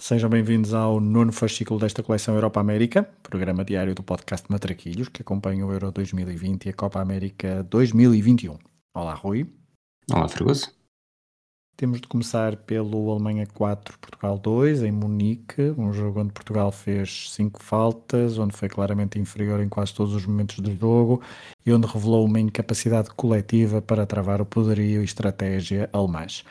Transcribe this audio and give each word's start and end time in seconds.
Sejam 0.00 0.28
bem-vindos 0.28 0.74
ao 0.74 1.00
nono 1.00 1.32
fascículo 1.32 1.78
desta 1.78 2.02
coleção 2.02 2.34
Europa 2.34 2.58
América, 2.58 3.04
programa 3.22 3.64
diário 3.64 3.94
do 3.94 4.02
podcast 4.02 4.44
Matraquilhos, 4.50 5.08
que 5.08 5.22
acompanha 5.22 5.64
o 5.64 5.72
Euro 5.72 5.92
2020 5.92 6.66
e 6.66 6.68
a 6.70 6.72
Copa 6.72 7.00
América 7.00 7.62
2021. 7.62 8.58
Olá, 8.92 9.14
Rui. 9.14 9.46
Olá, 10.10 10.26
Fregoso. 10.26 10.72
Temos 11.76 12.00
de 12.00 12.08
começar 12.08 12.56
pelo 12.56 13.08
Alemanha 13.08 13.46
4, 13.46 13.96
Portugal 14.00 14.36
2, 14.36 14.82
em 14.82 14.90
Munique, 14.90 15.62
um 15.78 15.92
jogo 15.92 16.20
onde 16.20 16.32
Portugal 16.32 16.72
fez 16.72 17.30
5 17.30 17.62
faltas, 17.62 18.36
onde 18.36 18.56
foi 18.56 18.68
claramente 18.68 19.20
inferior 19.20 19.60
em 19.60 19.68
quase 19.68 19.94
todos 19.94 20.12
os 20.12 20.26
momentos 20.26 20.58
do 20.58 20.74
jogo 20.76 21.22
e 21.64 21.72
onde 21.72 21.86
revelou 21.86 22.24
uma 22.24 22.40
incapacidade 22.40 23.10
coletiva 23.10 23.80
para 23.80 24.04
travar 24.04 24.40
o 24.40 24.46
poderio 24.46 25.02
e 25.02 25.04
estratégia 25.04 25.88
alemãs. 25.92 26.44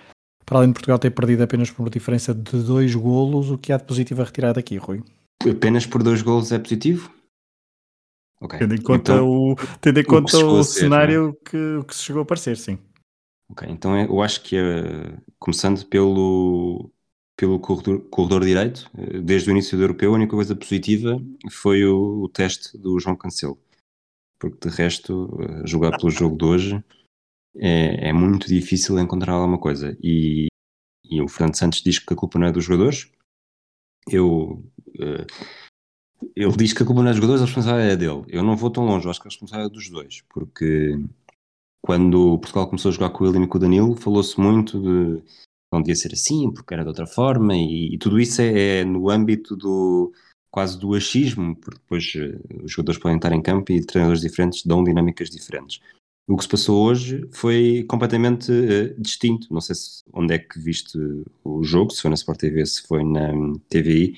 Para 0.45 0.59
além 0.59 0.69
de 0.69 0.73
Portugal 0.73 0.99
ter 0.99 1.11
perdido 1.11 1.43
apenas 1.43 1.71
por 1.71 1.83
uma 1.83 1.89
diferença 1.89 2.33
de 2.33 2.63
dois 2.63 2.93
golos, 2.95 3.49
o 3.49 3.57
que 3.57 3.71
há 3.71 3.77
de 3.77 3.85
positivo 3.85 4.21
a 4.21 4.25
retirar 4.25 4.53
daqui, 4.53 4.77
Rui? 4.77 5.03
Apenas 5.49 5.85
por 5.85 6.03
dois 6.03 6.21
golos 6.21 6.51
é 6.51 6.59
positivo? 6.59 7.11
Okay. 8.41 8.59
Tendo 8.59 8.75
em 8.75 8.81
conta 8.81 9.13
então, 9.13 9.29
o, 9.29 9.55
tendo 9.79 9.99
em 9.99 10.03
conta 10.03 10.37
o, 10.37 10.59
o 10.59 10.63
cenário 10.63 11.31
ser, 11.31 11.49
que, 11.49 11.87
que 11.87 11.95
se 11.95 12.03
chegou 12.03 12.23
a 12.23 12.25
parecer, 12.25 12.57
sim. 12.57 12.77
Ok, 13.49 13.67
então 13.69 13.95
é, 13.95 14.05
eu 14.05 14.21
acho 14.21 14.41
que 14.41 14.57
é, 14.57 15.17
começando 15.39 15.85
pelo, 15.85 16.91
pelo 17.37 17.59
corredor, 17.59 18.01
corredor, 18.09 18.43
direito, 18.43 18.89
eh, 18.97 19.19
desde 19.19 19.49
o 19.49 19.51
início 19.51 19.77
do 19.77 19.83
europeu, 19.83 20.11
a 20.11 20.15
única 20.15 20.35
coisa 20.35 20.55
positiva 20.55 21.21
foi 21.51 21.85
o, 21.85 22.23
o 22.23 22.29
teste 22.29 22.77
do 22.77 22.99
João 22.99 23.15
Cancelo. 23.15 23.57
Porque 24.39 24.69
de 24.69 24.75
resto, 24.75 25.29
eh, 25.41 25.67
jogar 25.67 25.97
pelo 25.97 26.11
jogo 26.11 26.37
de 26.37 26.45
hoje 26.45 26.83
é, 27.55 28.09
é 28.09 28.13
muito 28.13 28.47
difícil 28.47 28.99
encontrar 28.99 29.33
alguma 29.33 29.57
coisa. 29.57 29.97
E, 30.01 30.47
e, 31.05 31.21
o 31.21 31.27
Fernando 31.27 31.55
Santos 31.55 31.81
diz 31.81 31.99
que 31.99 32.13
a 32.13 32.17
culpa 32.17 32.39
não 32.39 32.47
é 32.47 32.51
dos 32.51 32.65
jogadores. 32.65 33.11
Eu, 34.09 34.63
uh, 34.99 35.25
ele 36.35 36.57
diz 36.57 36.73
que 36.73 36.83
a 36.83 36.85
culpa 36.85 37.01
não 37.01 37.09
é 37.09 37.11
dos 37.11 37.17
jogadores, 37.17 37.41
a 37.41 37.45
responsabilidade 37.45 37.93
é 37.93 37.97
dele. 37.97 38.25
Eu 38.27 38.43
não 38.43 38.55
vou 38.55 38.69
tão 38.69 38.85
longe, 38.85 39.07
acho 39.07 39.19
que 39.19 39.27
a 39.27 39.31
responsabilidade 39.31 39.73
é 39.73 39.77
dos 39.77 39.89
dois, 39.89 40.23
porque 40.29 40.99
quando 41.81 42.39
Portugal 42.39 42.67
começou 42.67 42.89
a 42.89 42.93
jogar 42.93 43.09
com 43.09 43.25
ele 43.25 43.43
e 43.43 43.47
com 43.47 43.57
o 43.57 43.61
Danilo, 43.61 43.95
falou-se 43.95 44.39
muito 44.39 44.79
de 44.79 45.23
não 45.71 45.81
devia 45.81 45.95
ser 45.95 46.13
assim, 46.13 46.51
porque 46.51 46.73
era 46.73 46.83
de 46.83 46.89
outra 46.89 47.07
forma, 47.07 47.55
e, 47.55 47.95
e 47.95 47.97
tudo 47.97 48.19
isso 48.19 48.41
é, 48.41 48.79
é, 48.79 48.85
no 48.85 49.09
âmbito 49.09 49.55
do 49.55 50.13
quase 50.51 50.77
do 50.77 50.93
achismo, 50.93 51.55
porque 51.55 51.79
depois 51.79 52.13
uh, 52.15 52.63
os 52.63 52.71
jogadores 52.71 53.01
podem 53.01 53.17
estar 53.17 53.33
em 53.33 53.41
campo 53.41 53.71
e 53.71 53.83
treinadores 53.83 54.21
diferentes 54.21 54.63
dão 54.63 54.83
dinâmicas 54.83 55.31
diferentes. 55.31 55.81
O 56.27 56.37
que 56.37 56.43
se 56.43 56.49
passou 56.49 56.85
hoje 56.85 57.27
foi 57.31 57.85
completamente 57.89 58.51
uh, 58.51 59.01
distinto. 59.01 59.53
Não 59.53 59.59
sei 59.59 59.75
se, 59.75 60.03
onde 60.13 60.33
é 60.33 60.39
que 60.39 60.57
viste 60.57 60.97
o 61.43 61.63
jogo, 61.63 61.91
se 61.91 62.01
foi 62.01 62.09
na 62.09 62.15
Sport 62.15 62.39
TV, 62.39 62.65
se 62.65 62.81
foi 62.83 63.03
na 63.03 63.31
TVI, 63.67 64.17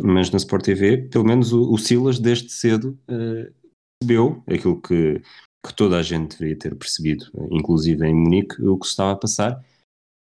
mas 0.00 0.30
na 0.30 0.36
Sport 0.36 0.64
TV, 0.64 1.08
pelo 1.08 1.24
menos 1.24 1.52
o, 1.52 1.72
o 1.72 1.78
Silas, 1.78 2.18
desde 2.18 2.52
cedo, 2.52 2.98
uh, 3.10 3.52
percebeu 3.98 4.42
aquilo 4.46 4.80
que, 4.80 5.20
que 5.66 5.74
toda 5.74 5.98
a 5.98 6.02
gente 6.02 6.32
deveria 6.32 6.58
ter 6.58 6.74
percebido, 6.76 7.26
inclusive 7.50 8.06
em 8.06 8.14
Munique, 8.14 8.62
o 8.62 8.78
que 8.78 8.86
se 8.86 8.92
estava 8.92 9.12
a 9.12 9.16
passar. 9.16 9.64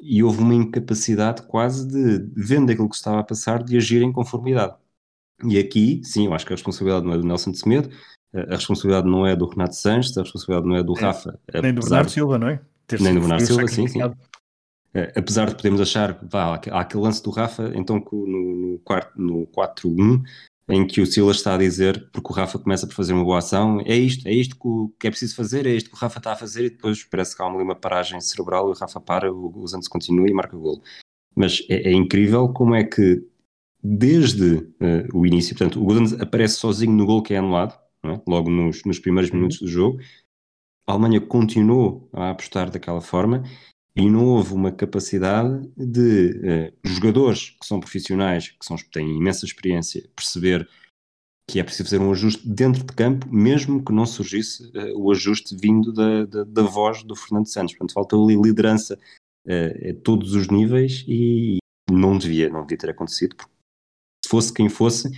E 0.01 0.23
houve 0.23 0.41
uma 0.41 0.55
incapacidade 0.55 1.43
quase 1.47 1.87
de, 1.87 2.27
vendo 2.35 2.73
aquilo 2.73 2.89
que 2.89 2.97
se 2.97 3.01
estava 3.01 3.21
a 3.21 3.25
passar, 3.25 3.63
de 3.63 3.77
agir 3.77 4.03
em 4.03 4.13
conformidade. 4.13 4.77
E 5.45 5.59
aqui, 5.59 6.01
sim, 6.05 6.27
eu 6.27 6.35
acho 6.35 6.47
que 6.47 6.53
a 6.53 6.57
responsabilidade 6.57 7.05
não 7.05 7.15
é 7.15 7.19
do 7.19 7.27
Nelson 7.27 7.51
de 7.51 7.59
Semedo, 7.59 7.91
a 8.35 8.55
responsabilidade 8.55 9.09
não 9.09 9.27
é 9.27 9.37
do 9.37 9.47
Renato 9.47 9.77
Sanches, 9.77 10.17
a 10.17 10.23
responsabilidade 10.23 10.69
não 10.69 10.77
é 10.77 10.83
do 10.83 10.99
é, 10.99 11.01
Rafa. 11.01 11.39
Nem 11.63 11.75
do 11.75 11.81
Bernardo 11.81 12.11
Silva, 12.11 12.39
não 12.39 12.49
é? 12.49 12.61
Ter 12.87 13.01
nem 13.01 13.15
do 13.15 13.21
Bernardo 13.21 13.45
Silva, 13.45 13.69
sim, 13.69 13.87
sim. 13.87 14.01
É, 14.95 15.13
apesar 15.17 15.49
de 15.49 15.55
podermos 15.55 15.81
achar, 15.81 16.19
vá, 16.23 16.61
há 16.71 16.81
aquele 16.81 17.03
lance 17.03 17.23
do 17.23 17.31
Rafa, 17.31 17.73
então 17.75 17.97
no, 17.97 18.27
no, 18.27 18.81
no 19.17 19.47
4-1, 19.47 20.23
em 20.69 20.87
que 20.87 21.01
o 21.01 21.07
Silas 21.07 21.37
está 21.37 21.55
a 21.55 21.59
dizer, 21.59 22.09
porque 22.13 22.31
o 22.31 22.35
Rafa 22.35 22.59
começa 22.59 22.87
por 22.87 22.95
fazer 22.95 23.13
uma 23.13 23.25
boa 23.25 23.39
ação, 23.39 23.81
é 23.81 23.97
isto, 23.97 24.27
é 24.27 24.33
isto 24.33 24.57
que, 24.99 25.07
é 25.07 25.11
preciso 25.11 25.35
fazer, 25.35 25.67
é 25.67 25.71
isto 25.71 25.91
que 25.91 25.97
o 25.97 25.99
Rafa 25.99 26.19
está 26.19 26.33
a 26.33 26.37
fazer, 26.37 26.67
e 26.67 26.71
depois 26.71 27.05
parece 27.05 27.35
que 27.35 27.43
há 27.43 27.47
uma, 27.47 27.63
uma 27.63 27.75
paragem 27.75 28.21
cerebral 28.21 28.69
e 28.69 28.73
o 28.73 28.75
Rafa 28.75 29.01
para, 29.01 29.33
o, 29.33 29.67
Santos 29.67 29.89
continua 29.89 30.29
e 30.29 30.33
marca 30.33 30.57
o 30.57 30.61
gol. 30.61 30.83
Mas 31.35 31.65
é, 31.69 31.91
é 31.91 31.93
incrível 31.93 32.49
como 32.51 32.75
é 32.75 32.85
que, 32.85 33.27
desde 33.83 34.57
uh, 34.57 35.09
o 35.15 35.27
início, 35.27 35.57
portanto, 35.57 35.81
o 35.81 35.85
Godin 35.85 36.17
aparece 36.21 36.57
sozinho 36.57 36.93
no 36.93 37.07
gol 37.07 37.23
que 37.23 37.35
é 37.35 37.39
anulado, 37.39 37.79
é? 38.05 38.21
logo 38.27 38.51
nos, 38.51 38.85
nos 38.85 38.99
primeiros 38.99 39.31
uhum. 39.31 39.37
minutos 39.37 39.61
do 39.61 39.69
jogo. 39.69 40.01
A 40.87 40.93
Alemanha 40.93 41.21
continuou 41.21 42.09
a 42.13 42.31
apostar 42.31 42.71
daquela 42.71 43.01
forma 43.01 43.45
e 43.95 44.09
não 44.09 44.27
houve 44.27 44.55
uma 44.55 44.73
capacidade 44.73 45.69
de 45.77 46.31
uh, 46.31 46.89
jogadores 46.89 47.51
que 47.51 47.67
são 47.67 47.79
profissionais, 47.79 48.51
que 48.51 48.65
são, 48.65 48.77
têm 48.91 49.17
imensa 49.17 49.45
experiência, 49.45 50.09
perceber 50.17 50.69
que 51.49 51.61
é 51.61 51.65
preciso 51.65 51.91
fazer 51.91 51.99
um 51.99 52.11
ajuste 52.11 52.49
dentro 52.49 52.83
de 52.85 52.93
campo, 52.95 53.29
mesmo 53.33 53.85
que 53.85 53.93
não 53.93 54.07
surgisse 54.07 54.65
uh, 54.77 54.99
o 54.99 55.13
ajuste 55.13 55.55
vindo 55.55 55.93
da, 55.93 56.25
da, 56.25 56.45
da, 56.45 56.63
voz 56.63 57.03
do 57.03 57.15
Fernando 57.15 57.47
Santos. 57.47 57.75
Portanto, 57.75 57.93
faltou 57.93 58.25
ali 58.25 58.41
liderança 58.41 58.99
uh, 59.47 59.91
a 59.91 59.95
todos 60.03 60.35
os 60.35 60.49
níveis 60.49 61.05
e 61.07 61.59
não 61.91 62.17
devia, 62.17 62.49
não 62.49 62.63
devia 62.63 62.79
ter 62.79 62.91
acontecido, 62.91 63.37
porque 63.37 63.53
se 64.25 64.31
fosse 64.31 64.53
quem 64.53 64.69
fosse, 64.69 65.11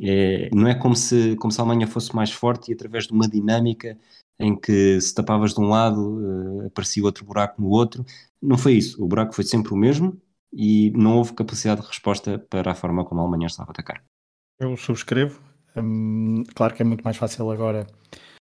é, 0.00 0.50
não 0.52 0.66
é 0.66 0.74
como 0.74 0.96
se, 0.96 1.36
como 1.36 1.52
se 1.52 1.60
a 1.60 1.64
Alemanha 1.64 1.86
fosse 1.86 2.14
mais 2.14 2.30
forte 2.30 2.70
e 2.70 2.74
através 2.74 3.06
de 3.06 3.12
uma 3.12 3.28
dinâmica 3.28 3.96
em 4.38 4.58
que 4.58 5.00
se 5.00 5.14
tapavas 5.14 5.54
de 5.54 5.60
um 5.60 5.68
lado 5.68 6.18
uh, 6.18 6.66
aparecia 6.66 7.04
outro 7.04 7.24
buraco 7.24 7.60
no 7.60 7.68
outro. 7.68 8.04
Não 8.42 8.58
foi 8.58 8.74
isso. 8.74 9.02
O 9.02 9.06
buraco 9.06 9.34
foi 9.34 9.44
sempre 9.44 9.72
o 9.72 9.76
mesmo 9.76 10.20
e 10.52 10.90
não 10.90 11.18
houve 11.18 11.34
capacidade 11.34 11.80
de 11.80 11.86
resposta 11.86 12.38
para 12.38 12.72
a 12.72 12.74
forma 12.74 13.04
como 13.04 13.20
a 13.20 13.24
Alemanha 13.24 13.46
estava 13.46 13.70
a 13.70 13.72
atacar. 13.72 14.02
Eu 14.58 14.76
subscrevo. 14.76 15.40
Hum, 15.76 16.44
claro 16.54 16.74
que 16.74 16.82
é 16.82 16.84
muito 16.84 17.02
mais 17.02 17.16
fácil 17.16 17.50
agora 17.50 17.86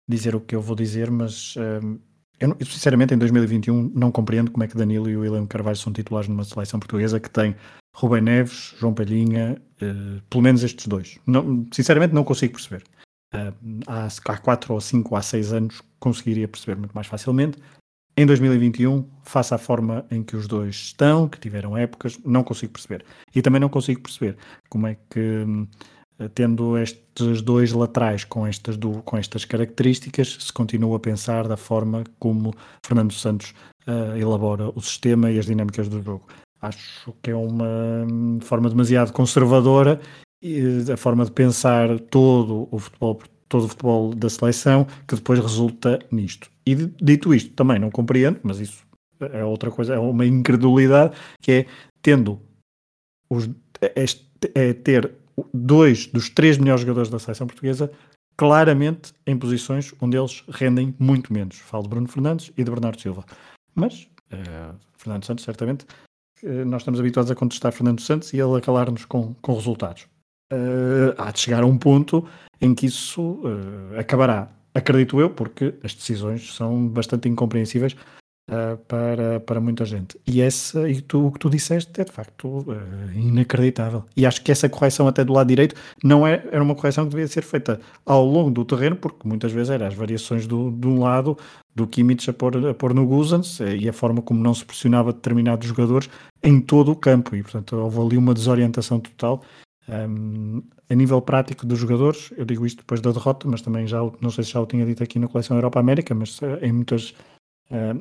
dizer 0.09 0.35
o 0.35 0.41
que 0.41 0.55
eu 0.55 0.61
vou 0.61 0.77
dizer, 0.77 1.11
mas 1.11 1.55
hum, 1.57 1.99
eu, 2.39 2.57
sinceramente 2.65 3.15
em 3.15 3.19
2021 3.19 3.93
não 3.95 4.11
compreendo 4.11 4.51
como 4.51 4.65
é 4.65 4.69
que 4.69 4.77
Danilo 4.77 5.09
e 5.09 5.17
o 5.17 5.21
William 5.21 5.47
Carvalho 5.47 5.77
são 5.77 5.93
titulares 5.93 6.29
numa 6.29 6.45
seleção 6.45 6.79
portuguesa 6.79 7.19
que 7.19 7.31
tem 7.31 7.55
Rubem 7.95 8.21
Neves, 8.21 8.75
João 8.79 8.93
Palhinha, 8.93 9.61
uh, 9.81 10.23
pelo 10.29 10.43
menos 10.43 10.63
estes 10.63 10.87
dois. 10.87 11.19
Não, 11.27 11.67
sinceramente 11.73 12.15
não 12.15 12.25
consigo 12.25 12.53
perceber. 12.55 12.85
Uh, 13.35 13.81
há, 13.87 14.07
há 14.07 14.39
4 14.39 14.75
ou 14.75 14.81
5 14.81 15.15
ou 15.15 15.19
há 15.19 15.23
6 15.23 15.53
anos 15.53 15.83
conseguiria 15.99 16.47
perceber 16.47 16.79
muito 16.79 16.93
mais 16.93 17.07
facilmente. 17.07 17.59
Em 18.19 18.25
2021, 18.25 19.07
face 19.25 19.53
à 19.53 19.59
forma 19.59 20.07
em 20.11 20.23
que 20.23 20.37
os 20.37 20.47
dois 20.47 20.75
estão, 20.75 21.29
que 21.29 21.39
tiveram 21.39 21.77
épocas, 21.77 22.19
não 22.25 22.43
consigo 22.43 22.73
perceber. 22.73 23.05
E 23.35 23.43
também 23.43 23.61
não 23.61 23.69
consigo 23.69 24.01
perceber 24.01 24.37
como 24.71 24.87
é 24.87 24.97
que, 25.11 25.21
hum, 25.21 25.67
tendo 26.35 26.79
estes 26.79 27.43
dois 27.43 27.73
laterais 27.73 28.25
com 28.25 28.47
estas, 28.47 28.77
do, 28.77 29.03
com 29.03 29.17
estas 29.17 29.45
características, 29.45 30.39
se 30.41 30.53
continua 30.53 30.97
a 30.97 31.01
pensar 31.01 31.47
da 31.47 31.57
forma 31.57 32.05
como 32.19 32.55
Fernando 32.85 33.13
Santos 33.13 33.55
uh, 33.87 34.17
elabora 34.17 34.71
o 34.75 34.81
sistema 34.81 35.31
e 35.31 35.39
as 35.39 35.47
dinâmicas 35.47 35.89
do 35.89 36.03
jogo. 36.03 36.27
Acho 36.61 37.13
que 37.23 37.31
é 37.31 37.37
uma 37.37 38.07
forma 38.41 38.69
demasiado 38.69 39.13
conservadora 39.13 40.01
a 40.93 40.97
forma 40.97 41.25
de 41.25 41.31
pensar 41.33 41.99
todo 41.99 42.69
o 42.71 42.79
futebol 42.79 43.21
todo 43.49 43.65
o 43.65 43.69
futebol 43.69 44.15
da 44.15 44.29
seleção 44.29 44.87
que 45.07 45.15
depois 45.15 45.39
resulta 45.39 46.01
nisto. 46.11 46.51
E 46.67 46.75
dito 46.75 47.33
isto, 47.33 47.53
também 47.53 47.79
não 47.79 47.91
compreendo, 47.91 48.41
mas 48.43 48.59
isso 48.59 48.85
é 49.21 49.45
outra 49.45 49.71
coisa, 49.71 49.95
é 49.95 49.99
uma 49.99 50.27
incredulidade 50.27 51.17
que 51.41 51.53
é 51.53 51.67
tendo 52.03 52.41
os, 53.31 53.49
é, 53.81 54.05
é 54.55 54.73
ter 54.73 55.13
dois 55.53 56.07
dos 56.07 56.29
três 56.31 56.59
melhores 56.59 56.83
jogadores 56.83 57.11
da 57.11 57.19
seleção 57.19 57.47
portuguesa 57.47 57.91
claramente 58.37 59.13
em 59.27 59.39
posições 59.39 59.95
onde 60.01 60.17
eles 60.17 60.45
rendem 60.49 60.95
muito 60.99 61.33
menos. 61.33 61.57
Falo 61.59 61.85
de 61.85 61.89
Bruno 61.89 62.09
Fernandes 62.09 62.53
e 62.57 62.63
de 62.63 62.71
Bernardo 62.71 63.01
Silva. 63.01 63.25
Mas 63.75 64.09
uh, 64.33 64.75
Fernando 64.99 65.25
Santos 65.25 65.45
certamente 65.45 65.87
nós 66.67 66.83
estamos 66.83 67.01
habituados 67.01 67.31
a 67.31 67.35
contestar 67.35 67.73
Fernando 67.73 68.01
Santos 68.03 68.35
e 68.35 68.39
ele 68.39 68.59
a 68.59 68.61
calar-nos 68.61 69.07
com, 69.07 69.33
com 69.41 69.55
resultados. 69.55 70.07
Uh, 70.53 71.17
há 71.17 71.31
de 71.31 71.41
chegar 71.41 71.63
a 71.63 71.67
um 71.67 71.79
ponto 71.79 72.29
em 72.61 72.75
que 72.75 72.87
isso 72.87 73.41
acabará, 73.99 74.51
acredito 74.75 75.19
eu, 75.19 75.31
porque 75.31 75.75
as 75.83 75.95
decisões 75.95 76.55
são 76.55 76.89
bastante 76.89 77.27
incompreensíveis 77.27 77.97
uh, 78.51 78.77
para, 78.89 79.41
para 79.41 79.61
muita 79.61 79.85
gente. 79.85 80.19
E, 80.27 80.41
essa, 80.41 80.89
e 80.89 81.01
tu, 81.01 81.27
o 81.27 81.33
que 81.33 81.39
tu 81.39 81.51
disseste 81.51 82.01
é 82.01 82.05
de 82.05 82.13
facto 82.13 82.47
uh, 82.47 83.13
inacreditável. 83.15 84.05
E 84.17 84.27
acho 84.27 84.43
que 84.43 84.53
essa 84.53 84.69
correção 84.69 85.07
até 85.09 85.25
do 85.25 85.33
lado 85.33 85.49
direito 85.49 85.75
não 86.03 86.27
é, 86.27 86.45
era 86.51 86.63
uma 86.63 86.75
correção 86.75 87.05
que 87.05 87.11
devia 87.11 87.29
ser 87.29 87.43
feita 87.43 87.81
ao 88.05 88.25
longo 88.25 88.51
do 88.51 88.65
terreno, 88.65 88.97
porque 88.97 89.27
muitas 89.27 89.53
vezes 89.53 89.71
eram 89.71 89.87
as 89.87 89.95
variações 89.95 90.47
do, 90.47 90.71
de 90.71 90.87
um 90.87 91.01
lado 91.01 91.37
do 91.75 91.87
Kimmich 91.87 92.31
a 92.31 92.33
pôr, 92.33 92.69
a 92.69 92.75
pôr 92.75 92.95
no 92.95 93.07
Guzans 93.07 93.61
eh, 93.61 93.77
e 93.77 93.89
a 93.89 93.93
forma 93.93 94.23
como 94.23 94.43
não 94.43 94.55
se 94.55 94.65
pressionava 94.65 95.13
determinados 95.13 95.69
jogadores 95.69 96.09
em 96.43 96.59
todo 96.61 96.91
o 96.91 96.97
campo. 96.97 97.37
E 97.37 97.43
portanto 97.43 97.77
houve 97.77 98.01
ali 98.01 98.17
uma 98.17 98.33
desorientação 98.33 98.99
total. 98.99 99.43
Um, 99.89 100.63
a 100.89 100.95
nível 100.95 101.21
prático 101.21 101.65
dos 101.65 101.79
jogadores, 101.79 102.33
eu 102.37 102.45
digo 102.45 102.67
isto 102.67 102.79
depois 102.79 103.01
da 103.01 103.13
derrota, 103.13 103.47
mas 103.49 103.61
também 103.61 103.87
já 103.87 103.99
não 104.21 104.31
sei 104.31 104.43
se 104.43 104.51
já 104.51 104.61
o 104.61 104.67
tinha 104.67 104.85
dito 104.85 105.03
aqui 105.03 105.19
na 105.19 105.29
coleção 105.29 105.57
Europa 105.57 105.79
América, 105.79 106.15
mas 106.15 106.41
em 106.63 106.73
muitas 106.73 107.15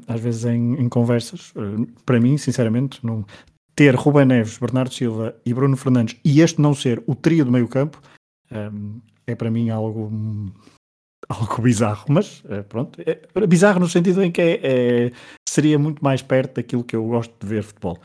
às 0.07 0.19
vezes 0.21 0.45
em, 0.45 0.75
em 0.75 0.89
conversas. 0.89 1.51
Uh, 1.51 1.88
para 2.06 2.19
mim, 2.19 2.38
sinceramente, 2.38 3.06
não, 3.06 3.25
ter 3.75 3.95
Ruben 3.95 4.25
Neves, 4.25 4.57
Bernardo 4.57 4.94
Silva 4.94 5.35
e 5.45 5.53
Bruno 5.53 5.75
Fernandes 5.75 6.17
e 6.23 6.41
este 6.41 6.62
não 6.62 6.73
ser 6.73 7.03
o 7.06 7.13
trio 7.13 7.45
do 7.45 7.51
meio 7.51 7.67
campo 7.67 8.01
um, 8.51 9.01
é 9.27 9.35
para 9.35 9.51
mim 9.51 9.69
algo 9.69 10.09
algo 11.27 11.62
bizarro, 11.62 12.06
mas 12.07 12.44
pronto, 12.69 13.01
é, 13.01 13.47
bizarro 13.47 13.79
no 13.79 13.89
sentido 13.89 14.23
em 14.23 14.31
que 14.31 14.41
é, 14.41 14.59
é, 14.63 15.12
seria 15.50 15.77
muito 15.79 16.03
mais 16.03 16.21
perto 16.21 16.56
daquilo 16.56 16.83
que 16.83 16.95
eu 16.95 17.03
gosto 17.06 17.33
de 17.39 17.47
ver 17.47 17.63
futebol. 17.63 18.00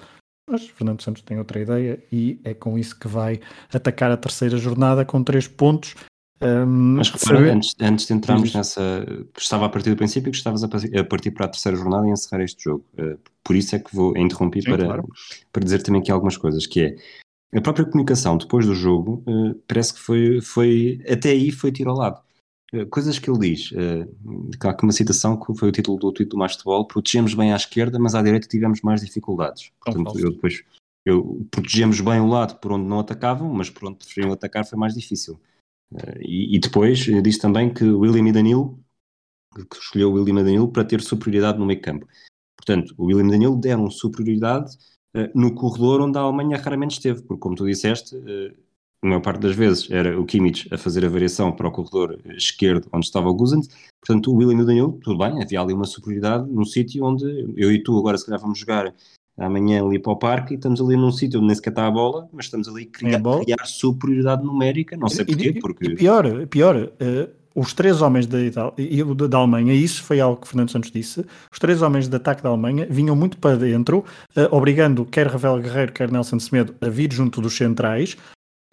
Mas 0.51 0.67
Fernando 0.69 1.03
Santos 1.03 1.23
tem 1.23 1.39
outra 1.39 1.61
ideia 1.61 2.03
e 2.11 2.41
é 2.43 2.55
com 2.55 2.79
isso 2.79 2.99
que 2.99 3.07
vai 3.07 3.39
atacar 3.73 4.11
a 4.11 4.17
terceira 4.17 4.57
jornada 4.57 5.05
com 5.05 5.23
três 5.23 5.47
pontos 5.47 5.95
um, 6.43 6.97
Mas 6.97 7.11
repara, 7.11 7.53
antes, 7.53 7.75
antes 7.81 8.07
de 8.07 8.15
entrarmos 8.15 8.55
nessa. 8.55 9.05
Estava 9.37 9.67
a 9.67 9.69
partir 9.69 9.91
do 9.91 9.97
princípio 9.97 10.31
que 10.31 10.37
estavas 10.37 10.65
a 10.65 10.69
partir 11.05 11.31
para 11.33 11.47
a 11.47 11.49
terceira 11.49 11.77
jornada 11.77 12.09
e 12.09 12.11
encerrar 12.11 12.43
este 12.43 12.65
jogo. 12.65 12.85
Uh, 12.99 13.19
por 13.45 13.55
isso 13.55 13.77
é 13.77 13.79
que 13.79 13.95
vou 13.95 14.17
interromper 14.17 14.65
para, 14.65 14.85
claro. 14.85 15.09
para 15.53 15.65
dizer 15.65 15.83
também 15.83 16.01
aqui 16.01 16.11
algumas 16.11 16.37
coisas, 16.37 16.67
que 16.67 16.81
é 16.81 17.59
a 17.59 17.61
própria 17.61 17.85
comunicação 17.85 18.39
depois 18.39 18.65
do 18.65 18.75
jogo 18.75 19.23
uh, 19.27 19.55
parece 19.69 19.95
que 19.95 20.01
foi, 20.01 20.41
foi. 20.41 21.01
Até 21.09 21.31
aí 21.31 21.51
foi 21.51 21.71
tiro 21.71 21.91
ao 21.91 21.97
lado. 21.97 22.21
Uh, 22.73 22.87
coisas 22.87 23.19
que 23.19 23.29
ele 23.29 23.39
diz, 23.39 23.71
claro 24.59 24.77
que 24.77 24.85
uma 24.85 24.93
citação 24.93 25.39
que 25.39 25.55
foi 25.55 25.69
o 25.69 25.73
título 25.73 25.99
do 25.99 26.13
título 26.13 26.43
do 26.43 26.51
futebol, 26.51 26.87
protegemos 26.87 27.35
bem 27.35 27.53
à 27.53 27.57
esquerda, 27.57 27.99
mas 27.99 28.15
à 28.15 28.23
direita 28.23 28.49
tivemos 28.49 28.81
mais 28.81 29.03
dificuldades. 29.03 29.73
Portanto, 29.85 30.19
eu 30.19 30.31
depois 30.31 30.63
eu, 31.05 31.47
protegemos 31.51 32.01
bem 32.01 32.21
o 32.21 32.27
lado 32.27 32.59
por 32.61 32.73
onde 32.73 32.87
não 32.87 33.01
atacavam, 33.01 33.53
mas 33.53 33.69
por 33.69 33.89
onde 33.89 33.99
preferiam 33.99 34.33
atacar 34.33 34.65
foi 34.65 34.79
mais 34.79 34.95
difícil. 34.95 35.39
E, 36.21 36.57
e, 36.57 36.59
depois 36.59 37.07
eh, 37.09 37.21
diz 37.21 37.39
também 37.39 37.73
que 37.73 37.85
William 37.85 38.29
e 38.29 38.33
Danilo, 38.33 38.79
que 39.55 39.77
escolheu 39.77 40.13
William 40.13 40.41
e 40.41 40.45
Danilo 40.45 40.71
para 40.71 40.85
ter 40.85 41.01
superioridade 41.01 41.59
no 41.59 41.67
meio 41.67 41.81
campo. 41.81 42.07
Portanto, 42.57 42.95
o 42.97 43.07
William 43.07 43.27
e 43.27 43.31
Danilo 43.31 43.57
deram 43.57 43.91
superioridade 43.91 44.77
uh, 45.17 45.29
no 45.35 45.55
corredor 45.55 46.03
onde 46.03 46.19
a 46.19 46.21
Alemanha 46.21 46.59
raramente 46.59 46.93
esteve, 46.93 47.23
porque 47.23 47.41
como 47.41 47.57
tu 47.57 47.67
disseste, 47.67 48.15
uh, 48.17 48.55
a 49.03 49.07
maior 49.07 49.23
parte 49.23 49.41
das 49.41 49.57
vezes 49.57 49.91
era 49.91 50.21
o 50.21 50.27
Kimmich 50.27 50.73
a 50.73 50.79
fazer 50.79 51.05
a 51.05 51.09
variação 51.09 51.51
para 51.51 51.67
o 51.67 51.73
corredor 51.73 52.21
esquerdo 52.37 52.87
onde 52.93 53.07
estava 53.07 53.29
o 53.29 53.35
Guzant, 53.35 53.67
portanto 54.01 54.31
o 54.31 54.37
William 54.37 54.59
e 54.59 54.63
o 54.63 54.67
Danilo, 54.67 55.01
tudo 55.03 55.19
bem, 55.19 55.43
havia 55.43 55.61
ali 55.61 55.73
uma 55.73 55.87
superioridade 55.87 56.49
num 56.51 56.67
sítio 56.67 57.05
onde 57.05 57.25
eu 57.57 57.73
e 57.73 57.83
tu 57.83 57.99
agora 57.99 58.19
se 58.19 58.27
calhar 58.27 58.41
vamos 58.41 58.59
jogar 58.59 58.95
amanhã 59.41 59.85
ali 59.85 59.99
para 59.99 60.13
o 60.13 60.17
parque 60.17 60.55
e 60.55 60.57
estamos 60.57 60.81
ali 60.81 60.97
num 60.97 61.11
sítio 61.11 61.39
onde 61.39 61.49
nem 61.49 61.57
sequer 61.57 61.71
está 61.71 61.87
a 61.87 61.91
bola, 61.91 62.29
mas 62.33 62.47
estamos 62.47 62.69
ali 62.69 62.83
a 62.83 62.99
criar, 62.99 63.19
é 63.19 63.45
criar 63.45 63.65
superioridade 63.65 64.45
numérica, 64.45 64.97
não 64.97 65.09
sei 65.09 65.25
porquê. 65.25 65.49
E, 65.49 65.61
porque... 65.61 65.87
e 65.87 65.95
pior, 65.95 66.47
pior 66.47 66.77
uh, 66.77 67.31
os 67.55 67.73
três 67.73 68.01
homens 68.03 68.27
da, 68.27 68.41
Itália, 68.41 68.73
da 69.29 69.39
Alemanha, 69.39 69.75
isso 69.75 70.03
foi 70.03 70.21
algo 70.21 70.41
que 70.41 70.49
Fernando 70.49 70.71
Santos 70.71 70.91
disse, 70.91 71.25
os 71.51 71.59
três 71.59 71.83
homens 71.83 72.09
de 72.09 72.17
ataque 72.17 72.43
da 72.43 72.49
Alemanha 72.49 72.87
vinham 72.89 73.17
muito 73.17 73.39
para 73.39 73.57
dentro, 73.57 74.05
uh, 74.37 74.55
obrigando 74.55 75.05
quer 75.05 75.27
Ravel 75.27 75.59
Guerreiro, 75.61 75.93
quer 75.93 76.11
Nelson 76.11 76.39
Semedo 76.39 76.75
a 76.81 76.89
vir 76.89 77.13
junto 77.13 77.41
dos 77.41 77.57
centrais, 77.57 78.17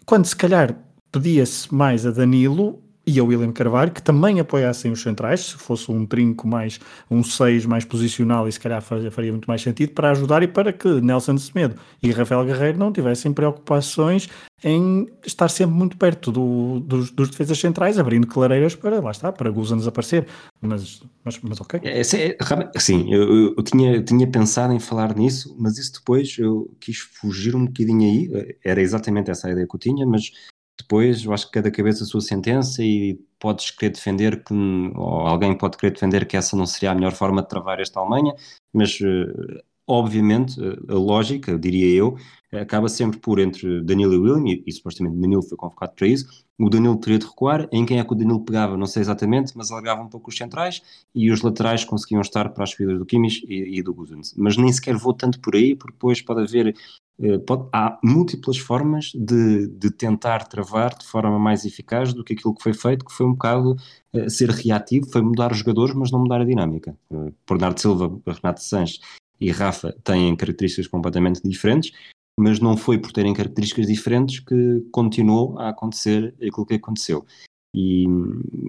quando 0.04 0.26
se 0.26 0.36
calhar 0.36 0.76
pedia-se 1.10 1.74
mais 1.74 2.06
a 2.06 2.10
Danilo 2.10 2.82
e 3.08 3.18
a 3.18 3.24
William 3.24 3.52
Carvalho, 3.52 3.90
que 3.90 4.02
também 4.02 4.38
apoiassem 4.38 4.92
os 4.92 5.00
centrais, 5.00 5.40
se 5.40 5.54
fosse 5.54 5.90
um 5.90 6.04
trinco 6.04 6.46
mais, 6.46 6.78
um 7.10 7.24
6 7.24 7.64
mais 7.64 7.82
posicional, 7.82 8.46
e 8.46 8.52
se 8.52 8.60
calhar 8.60 8.82
faria, 8.82 9.32
muito 9.32 9.46
mais 9.46 9.62
sentido, 9.62 9.92
para 9.92 10.10
ajudar 10.10 10.42
e 10.42 10.46
para 10.46 10.74
que 10.74 10.86
Nelson 11.00 11.38
Semedo 11.38 11.76
e 12.02 12.10
Rafael 12.10 12.44
Guerreiro 12.44 12.78
não 12.78 12.92
tivessem 12.92 13.32
preocupações 13.32 14.28
em 14.62 15.06
estar 15.24 15.48
sempre 15.48 15.74
muito 15.74 15.96
perto 15.96 16.30
do, 16.30 16.80
dos, 16.80 17.10
dos, 17.10 17.30
defesas 17.30 17.58
centrais, 17.58 17.98
abrindo 17.98 18.26
clareiras 18.26 18.74
para, 18.74 19.00
lá 19.00 19.10
está, 19.10 19.32
para 19.32 19.50
Guzan 19.50 19.78
desaparecer. 19.78 20.26
Mas, 20.60 21.00
mas, 21.24 21.38
mas 21.40 21.60
ok. 21.62 21.80
É, 21.84 22.00
é, 22.00 22.78
sim, 22.78 23.10
eu, 23.10 23.54
eu, 23.56 23.62
tinha, 23.62 24.02
tinha 24.02 24.26
pensado 24.26 24.74
em 24.74 24.80
falar 24.80 25.16
nisso, 25.16 25.56
mas 25.58 25.78
isso 25.78 25.94
depois 25.94 26.36
eu 26.38 26.70
quis 26.78 26.98
fugir 26.98 27.56
um 27.56 27.64
bocadinho 27.64 28.02
aí, 28.02 28.56
era 28.62 28.82
exatamente 28.82 29.30
essa 29.30 29.48
a 29.48 29.52
ideia 29.52 29.66
que 29.66 29.74
eu 29.74 29.80
tinha, 29.80 30.04
mas 30.04 30.32
depois 30.78 31.24
eu 31.24 31.32
acho 31.32 31.46
que 31.46 31.52
cada 31.52 31.70
cabeça 31.70 32.04
a 32.04 32.06
sua 32.06 32.20
sentença 32.20 32.82
e 32.82 33.18
podes 33.38 33.70
querer 33.70 33.92
defender 33.92 34.42
que, 34.44 34.54
ou 34.54 35.26
alguém 35.26 35.56
pode 35.56 35.76
querer 35.76 35.92
defender 35.92 36.26
que 36.26 36.36
essa 36.36 36.56
não 36.56 36.66
seria 36.66 36.92
a 36.92 36.94
melhor 36.94 37.12
forma 37.12 37.42
de 37.42 37.48
travar 37.48 37.80
esta 37.80 38.00
Alemanha, 38.00 38.34
mas 38.72 38.98
uh, 39.00 39.62
obviamente 39.88 40.60
a 40.88 40.94
lógica, 40.94 41.58
diria 41.58 41.96
eu, 41.96 42.16
acaba 42.52 42.88
sempre 42.88 43.18
por 43.18 43.38
entre 43.38 43.82
Danilo 43.82 44.14
e 44.14 44.18
William, 44.18 44.48
e, 44.48 44.62
e 44.66 44.72
supostamente 44.72 45.16
Danilo 45.16 45.42
foi 45.42 45.56
convocado 45.56 45.92
para 45.96 46.06
isso, 46.06 46.44
o 46.58 46.68
Danilo 46.68 46.96
teria 46.96 47.18
de 47.18 47.26
recuar, 47.26 47.68
em 47.72 47.86
quem 47.86 47.98
é 47.98 48.04
que 48.04 48.12
o 48.12 48.16
Danilo 48.16 48.44
pegava, 48.44 48.76
não 48.76 48.86
sei 48.86 49.02
exatamente, 49.02 49.52
mas 49.56 49.70
alargava 49.70 50.02
um 50.02 50.08
pouco 50.08 50.30
os 50.30 50.36
centrais 50.36 50.82
e 51.14 51.30
os 51.30 51.42
laterais 51.42 51.84
conseguiam 51.84 52.20
estar 52.20 52.48
para 52.50 52.64
as 52.64 52.70
subidas 52.70 52.98
do 52.98 53.06
Kimmich 53.06 53.46
e, 53.48 53.78
e 53.78 53.82
do 53.82 53.94
Guzens. 53.94 54.34
Mas 54.36 54.56
nem 54.56 54.72
sequer 54.72 54.96
vou 54.96 55.14
tanto 55.14 55.40
por 55.40 55.54
aí, 55.54 55.74
porque 55.74 55.92
depois 55.92 56.20
pode 56.20 56.42
haver 56.42 56.74
eh, 57.20 57.38
pode, 57.38 57.68
há 57.72 57.98
múltiplas 58.02 58.58
formas 58.58 59.10
de, 59.14 59.66
de, 59.66 59.90
tentar 59.90 60.46
travar 60.46 60.96
de 60.96 61.04
forma 61.04 61.36
mais 61.36 61.64
eficaz 61.64 62.14
do 62.14 62.22
que 62.22 62.32
aquilo 62.32 62.54
que 62.54 62.62
foi 62.62 62.72
feito, 62.72 63.04
que 63.04 63.12
foi 63.12 63.26
um 63.26 63.32
bocado 63.32 63.76
uh, 64.14 64.30
ser 64.30 64.50
reativo, 64.50 65.10
foi 65.10 65.20
mudar 65.20 65.50
os 65.50 65.58
jogadores, 65.58 65.94
mas 65.96 66.12
não 66.12 66.20
mudar 66.20 66.40
a 66.40 66.44
dinâmica. 66.44 66.96
Uh, 67.10 67.34
Bernardo 67.48 67.80
Silva, 67.80 68.20
Renato 68.24 68.62
Sanches 68.62 69.00
e 69.40 69.50
Rafa 69.50 69.92
têm 70.04 70.34
características 70.36 70.86
completamente 70.86 71.40
diferentes, 71.42 71.92
mas 72.38 72.60
não 72.60 72.76
foi 72.76 72.98
por 72.98 73.12
terem 73.12 73.34
características 73.34 73.86
diferentes 73.86 74.40
que 74.40 74.86
continuou 74.92 75.58
a 75.58 75.70
acontecer 75.70 76.34
aquilo 76.36 76.66
que 76.66 76.74
aconteceu. 76.74 77.26
E, 77.74 78.06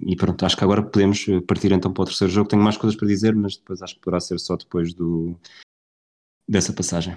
e, 0.06 0.16
pronto, 0.16 0.44
acho 0.44 0.56
que 0.56 0.64
agora 0.64 0.82
podemos 0.82 1.24
partir 1.46 1.72
então 1.72 1.92
para 1.92 2.02
o 2.02 2.06
terceiro 2.06 2.32
jogo. 2.32 2.48
Tenho 2.48 2.62
mais 2.62 2.76
coisas 2.76 2.98
para 2.98 3.08
dizer, 3.08 3.34
mas 3.34 3.56
depois 3.56 3.80
acho 3.80 3.94
que 3.94 4.00
poderá 4.00 4.20
ser 4.20 4.38
só 4.38 4.56
depois 4.56 4.92
do, 4.92 5.36
dessa 6.48 6.72
passagem. 6.72 7.16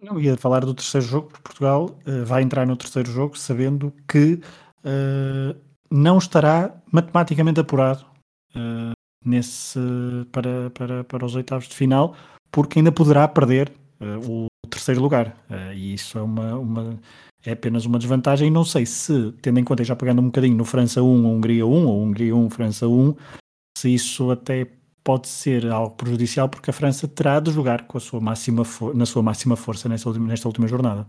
Não 0.00 0.20
ia 0.20 0.36
falar 0.36 0.60
do 0.60 0.74
terceiro 0.74 1.06
jogo, 1.06 1.28
porque 1.28 1.42
Portugal 1.42 1.98
uh, 2.06 2.24
vai 2.24 2.42
entrar 2.42 2.66
no 2.66 2.76
terceiro 2.76 3.10
jogo 3.10 3.36
sabendo 3.36 3.92
que 4.06 4.34
uh, 4.84 5.58
não 5.90 6.18
estará 6.18 6.82
matematicamente 6.92 7.60
apurado 7.60 8.04
uh, 8.54 8.95
nesse, 9.26 9.78
para, 10.30 10.70
para, 10.70 11.04
para 11.04 11.26
os 11.26 11.34
oitavos 11.34 11.68
de 11.68 11.74
final, 11.74 12.14
porque 12.50 12.78
ainda 12.78 12.92
poderá 12.92 13.26
perder 13.26 13.72
o 14.26 14.46
terceiro 14.70 15.00
lugar. 15.00 15.36
e 15.74 15.94
isso 15.94 16.18
é, 16.18 16.22
uma, 16.22 16.56
uma, 16.56 17.00
é 17.44 17.52
apenas 17.52 17.84
uma 17.84 17.98
desvantagem. 17.98 18.48
E 18.48 18.50
não 18.50 18.64
sei 18.64 18.86
se, 18.86 19.32
tendo 19.42 19.58
em 19.58 19.64
conta, 19.64 19.84
já 19.84 19.96
pegando 19.96 20.20
um 20.22 20.26
bocadinho 20.26 20.56
no 20.56 20.64
França 20.64 21.02
1, 21.02 21.26
Hungria 21.26 21.66
1, 21.66 21.86
ou 21.86 22.02
Hungria 22.02 22.34
1, 22.34 22.50
França 22.50 22.86
1, 22.86 23.14
se 23.76 23.92
isso 23.92 24.30
até 24.30 24.66
pode 25.06 25.28
ser 25.28 25.70
algo 25.70 25.94
prejudicial 25.94 26.48
porque 26.48 26.70
a 26.70 26.72
França 26.72 27.06
terá 27.06 27.38
de 27.38 27.52
jogar 27.52 27.86
com 27.86 27.96
a 27.96 28.00
sua 28.00 28.20
máxima 28.20 28.64
na 28.92 29.06
sua 29.06 29.22
máxima 29.22 29.54
força 29.54 29.88
nesta 29.88 30.08
última, 30.08 30.26
nesta 30.26 30.48
última 30.48 30.66
jornada. 30.66 31.06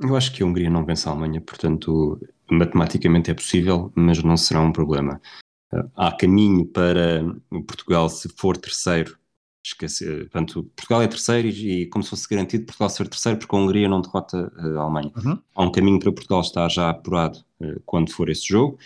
Eu 0.00 0.16
acho 0.16 0.32
que 0.32 0.42
a 0.42 0.46
Hungria 0.46 0.70
não 0.70 0.84
vence 0.84 1.06
a 1.06 1.12
Alemanha, 1.12 1.40
portanto, 1.40 2.18
matematicamente 2.50 3.30
é 3.30 3.34
possível, 3.34 3.92
mas 3.94 4.22
não 4.22 4.36
será 4.36 4.60
um 4.60 4.72
problema. 4.72 5.20
Há 5.94 6.12
caminho 6.12 6.64
para 6.66 7.22
Portugal, 7.66 8.08
se 8.08 8.28
for 8.28 8.56
terceiro, 8.56 9.18
esquecer. 9.64 10.20
Portanto, 10.30 10.64
Portugal 10.74 11.02
é 11.02 11.08
terceiro 11.08 11.48
e, 11.48 11.82
e, 11.82 11.86
como 11.86 12.02
se 12.02 12.10
fosse 12.10 12.28
garantido 12.28 12.64
Portugal 12.64 12.88
ser 12.88 13.08
terceiro, 13.08 13.38
porque 13.38 13.54
a 13.54 13.58
Hungria 13.58 13.88
não 13.88 14.00
derrota 14.00 14.50
a 14.56 14.80
Alemanha. 14.80 15.12
Uhum. 15.16 15.38
Há 15.54 15.62
um 15.64 15.72
caminho 15.72 15.98
para 15.98 16.12
Portugal 16.12 16.40
estar 16.40 16.68
já 16.70 16.88
apurado 16.88 17.38
uh, 17.60 17.80
quando 17.84 18.10
for 18.12 18.28
esse 18.30 18.48
jogo, 18.48 18.78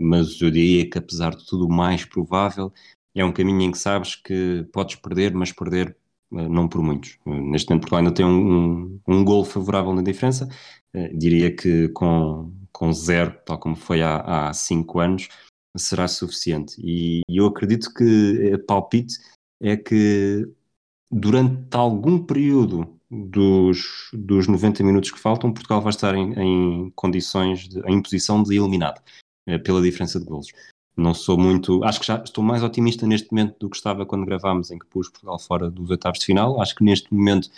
mas 0.00 0.40
eu 0.40 0.50
diria 0.50 0.90
que, 0.90 0.98
apesar 0.98 1.36
de 1.36 1.46
tudo, 1.46 1.66
o 1.66 1.72
mais 1.72 2.04
provável 2.04 2.72
é 3.14 3.24
um 3.24 3.30
caminho 3.30 3.62
em 3.62 3.70
que 3.70 3.78
sabes 3.78 4.16
que 4.16 4.66
podes 4.72 4.96
perder, 4.96 5.32
mas 5.32 5.52
perder 5.52 5.96
não 6.30 6.66
por 6.66 6.82
muitos. 6.82 7.16
Neste 7.24 7.70
momento, 7.70 7.82
Portugal 7.82 7.98
ainda 8.00 8.10
tem 8.12 8.26
um, 8.26 8.56
um, 8.56 9.00
um 9.06 9.24
gol 9.24 9.44
favorável 9.44 9.94
na 9.94 10.02
diferença. 10.02 10.48
Diria 11.14 11.54
que 11.54 11.88
com, 11.90 12.52
com 12.72 12.92
zero, 12.92 13.38
tal 13.46 13.56
como 13.58 13.76
foi 13.76 14.02
há, 14.02 14.48
há 14.48 14.52
cinco 14.52 14.98
anos, 14.98 15.28
será 15.76 16.08
suficiente. 16.08 16.74
E, 16.78 17.20
e 17.28 17.36
eu 17.36 17.46
acredito 17.46 17.92
que 17.92 18.52
a 18.54 18.58
palpite 18.58 19.18
é 19.60 19.76
que 19.76 20.48
durante 21.10 21.76
algum 21.76 22.24
período 22.24 22.98
dos, 23.10 24.10
dos 24.12 24.46
90 24.46 24.82
minutos 24.84 25.10
que 25.10 25.18
faltam, 25.18 25.52
Portugal 25.52 25.80
vai 25.80 25.90
estar 25.90 26.14
em, 26.14 26.32
em 26.34 26.90
condições, 26.90 27.68
de, 27.68 27.80
em 27.86 28.02
posição 28.02 28.42
de 28.42 28.56
eliminado, 28.56 29.00
pela 29.64 29.80
diferença 29.80 30.20
de 30.20 30.26
golos. 30.26 30.48
não 30.96 31.14
sou 31.14 31.38
muito. 31.38 31.82
Acho 31.84 32.00
que 32.00 32.06
já 32.06 32.22
estou 32.22 32.44
mais 32.44 32.62
otimista 32.62 33.06
neste 33.06 33.32
momento 33.32 33.58
do 33.58 33.70
que 33.70 33.76
estava 33.76 34.04
quando 34.04 34.26
gravámos, 34.26 34.70
em 34.70 34.78
que 34.78 34.86
pus 34.86 35.08
Portugal 35.08 35.38
fora 35.38 35.70
dos 35.70 35.90
oitavos 35.90 36.18
de 36.18 36.26
final. 36.26 36.60
Acho 36.60 36.74
que 36.74 36.84
neste 36.84 37.12
momento, 37.12 37.48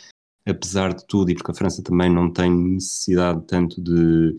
apesar 0.47 0.95
de 0.95 1.05
tudo, 1.07 1.31
e 1.31 1.35
porque 1.35 1.50
a 1.50 1.55
França 1.55 1.83
também 1.83 2.09
não 2.09 2.33
tem 2.33 2.50
necessidade 2.50 3.45
tanto 3.47 3.81
de, 3.83 4.38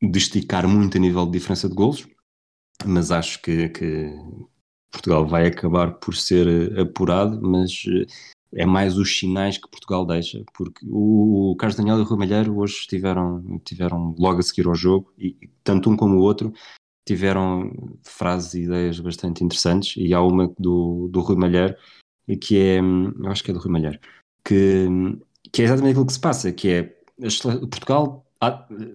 de 0.00 0.18
esticar 0.18 0.68
muito 0.68 0.96
a 0.96 1.00
nível 1.00 1.26
de 1.26 1.32
diferença 1.32 1.68
de 1.68 1.74
golos, 1.74 2.06
mas 2.86 3.10
acho 3.10 3.40
que, 3.42 3.68
que 3.70 4.10
Portugal 4.90 5.26
vai 5.26 5.46
acabar 5.46 5.92
por 5.94 6.14
ser 6.14 6.78
apurado, 6.78 7.40
mas 7.40 7.84
é 8.54 8.66
mais 8.66 8.96
os 8.98 9.18
sinais 9.18 9.56
que 9.56 9.68
Portugal 9.68 10.04
deixa, 10.04 10.44
porque 10.54 10.84
o 10.88 11.56
Carlos 11.58 11.76
Daniel 11.76 11.98
e 11.98 12.00
o 12.02 12.04
Rui 12.04 12.18
Malheiro 12.18 12.58
hoje 12.58 12.86
tiveram, 12.86 13.60
tiveram 13.64 14.14
logo 14.18 14.40
a 14.40 14.42
seguir 14.42 14.66
ao 14.66 14.74
jogo, 14.74 15.12
e 15.18 15.36
tanto 15.64 15.90
um 15.90 15.96
como 15.96 16.18
o 16.18 16.22
outro 16.22 16.52
tiveram 17.06 17.72
frases 18.02 18.54
e 18.54 18.62
ideias 18.62 19.00
bastante 19.00 19.42
interessantes, 19.42 19.94
e 19.96 20.12
há 20.12 20.20
uma 20.20 20.52
do, 20.58 21.08
do 21.08 21.20
Rui 21.20 21.36
Malheiro, 21.36 21.74
que 22.40 22.58
é, 22.58 22.78
eu 22.78 23.30
acho 23.30 23.42
que 23.42 23.50
é 23.50 23.54
do 23.54 23.60
Rui 23.60 23.72
Malheiro, 23.72 23.98
que, 24.44 24.86
que 25.50 25.62
é 25.62 25.64
exatamente 25.64 25.92
aquilo 25.92 26.06
que 26.06 26.12
se 26.12 26.20
passa, 26.20 26.52
que 26.52 26.68
é 26.68 26.82
Portugal 27.70 28.24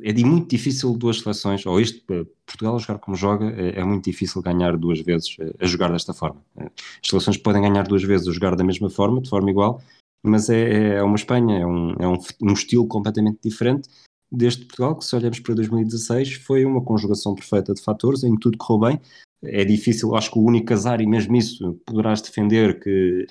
é 0.03 0.11
de 0.11 0.25
muito 0.25 0.49
difícil 0.49 0.97
duas 0.97 1.21
seleções, 1.21 1.65
ou 1.65 1.79
este 1.79 2.03
Portugal 2.45 2.75
a 2.75 2.79
jogar 2.79 2.99
como 2.99 3.15
joga, 3.15 3.45
é, 3.51 3.79
é, 3.79 3.83
muito 3.83 4.03
difícil 4.03 4.41
ganhar 4.41 4.75
duas 4.75 4.99
vezes 4.99 5.37
a 5.59 5.65
jogar 5.65 5.91
desta 5.91 6.13
forma. 6.13 6.41
As 6.57 7.09
seleções 7.09 7.37
podem 7.37 7.61
ganhar 7.61 7.83
duas 7.83 8.03
vezes 8.03 8.27
a 8.27 8.31
jogar 8.31 8.55
da 8.55 8.63
mesma 8.63 8.89
forma, 8.89 9.21
de 9.21 9.29
forma 9.29 9.49
igual, 9.49 9.81
mas 10.21 10.49
é, 10.49 10.95
é 10.95 11.03
uma 11.03 11.15
Espanha, 11.15 11.59
é, 11.59 11.65
um, 11.65 11.93
é 11.93 12.07
um, 12.07 12.17
um 12.41 12.53
estilo 12.53 12.87
completamente 12.87 13.39
diferente 13.41 13.89
deste 14.29 14.65
Portugal, 14.65 14.97
que 14.97 15.05
se 15.05 15.15
olhamos 15.15 15.39
para 15.39 15.55
2016 15.55 16.33
foi 16.35 16.65
uma 16.65 16.83
conjugação 16.83 17.33
perfeita 17.33 17.73
de 17.73 17.81
fatores 17.81 18.23
em 18.23 18.33
que 18.33 18.41
tudo 18.41 18.57
correu 18.57 18.89
bem. 18.89 19.01
É 19.41 19.63
difícil, 19.63 20.15
acho 20.15 20.31
que 20.31 20.39
o 20.39 20.43
único 20.43 20.73
azar, 20.73 20.99
e 20.99 21.07
mesmo 21.07 21.35
isso 21.37 21.79
poderás 21.85 22.21
defender 22.21 22.79
que 22.79 23.25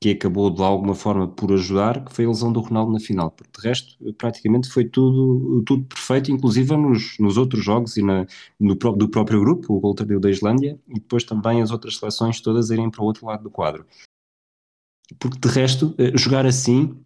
que 0.00 0.10
acabou 0.10 0.50
de 0.50 0.62
alguma 0.62 0.94
forma 0.94 1.26
por 1.26 1.52
ajudar, 1.52 2.04
que 2.04 2.12
foi 2.12 2.26
a 2.26 2.28
lesão 2.28 2.52
do 2.52 2.60
Ronaldo 2.60 2.92
na 2.92 3.00
final. 3.00 3.30
Porque 3.30 3.60
de 3.60 3.66
resto, 3.66 4.12
praticamente 4.14 4.68
foi 4.68 4.84
tudo, 4.84 5.62
tudo 5.64 5.84
perfeito, 5.84 6.30
inclusive 6.30 6.76
nos, 6.76 7.18
nos 7.18 7.36
outros 7.36 7.64
jogos 7.64 7.96
e 7.96 8.02
na, 8.02 8.26
no, 8.60 8.74
do 8.74 9.08
próprio 9.08 9.40
grupo, 9.40 9.74
o 9.74 9.80
gol 9.80 9.94
tardio 9.94 10.20
da 10.20 10.30
Islândia, 10.30 10.78
e 10.86 10.94
depois 10.94 11.24
também 11.24 11.62
as 11.62 11.70
outras 11.70 11.96
seleções 11.96 12.40
todas 12.40 12.70
irem 12.70 12.90
para 12.90 13.02
o 13.02 13.06
outro 13.06 13.26
lado 13.26 13.44
do 13.44 13.50
quadro. 13.50 13.86
Porque 15.18 15.38
de 15.38 15.48
resto, 15.48 15.94
eh, 15.98 16.16
jogar 16.16 16.44
assim 16.46 16.98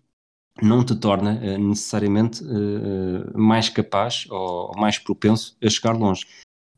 não 0.63 0.85
te 0.85 0.97
torna 0.97 1.35
eh, 1.45 1.59
necessariamente 1.59 2.43
eh, 2.45 3.39
mais 3.39 3.69
capaz 3.69 4.27
ou 4.31 4.73
mais 4.77 4.99
propenso 4.99 5.57
a 5.63 5.69
chegar 5.69 5.93
longe. 5.93 6.27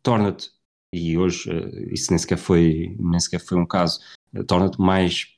Torna-te, 0.02 0.50
e 0.92 1.16
hoje 1.16 1.48
isso 1.90 2.10
nem 2.10 2.18
sequer 2.18 2.38
foi, 2.38 2.96
nem 2.98 3.18
sequer 3.20 3.40
foi 3.40 3.56
um 3.58 3.64
caso, 3.64 4.00
torna-te 4.46 4.80
mais 4.80 5.31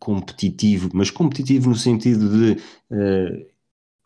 competitivo, 0.00 0.88
mas 0.94 1.10
competitivo 1.10 1.68
no 1.68 1.76
sentido 1.76 2.28
de 2.30 2.60
uh, 2.90 3.46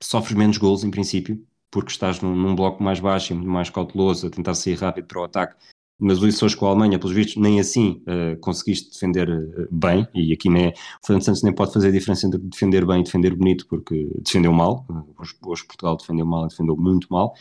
sofres 0.03 0.37
menos 0.37 0.59
gols 0.59 0.85
em 0.85 0.91
princípio, 0.91 1.43
porque 1.71 1.93
estás 1.93 2.21
num, 2.21 2.35
num, 2.35 2.55
bloco 2.55 2.83
mais 2.83 3.01
baixo 3.01 3.33
e 3.33 3.37
muito 3.37 3.51
mais 3.51 3.71
cauteloso 3.71 4.27
a 4.27 4.31
tentar 4.31 4.55
sair 4.55 4.75
rápido 4.75 5.07
para 5.07 5.21
o 5.21 5.25
ataque. 5.25 5.57
Mas 5.97 6.21
o 6.21 6.27
hoje 6.27 6.57
com 6.57 6.67
a 6.67 6.71
Alemanha, 6.71 6.99
pelos 6.99 7.15
vistos, 7.15 7.37
nem 7.37 7.61
assim 7.61 8.03
uh, 8.03 8.37
conseguiste 8.41 8.91
defender 8.91 9.31
uh, 9.31 9.69
bem, 9.71 10.07
e 10.13 10.33
aqui 10.33 10.51
nem, 10.51 10.71
o 10.71 11.07
Fernando 11.07 11.25
Santos 11.25 11.43
nem 11.45 11.55
pode 11.55 11.73
fazer 11.73 11.89
a 11.89 11.93
diferença 11.93 12.27
entre 12.27 12.41
defender 12.41 12.85
bem 12.85 13.01
e 13.01 13.05
defender 13.05 13.35
bonito, 13.35 13.67
porque 13.69 14.11
defendeu 14.19 14.53
mal. 14.53 14.85
Hoje, 15.17 15.35
hoje 15.47 15.65
Portugal 15.65 15.97
defendeu 15.97 16.27
mal 16.27 16.47
e 16.47 16.49
defendeu 16.49 16.77
muito 16.77 17.07
mal. 17.09 17.35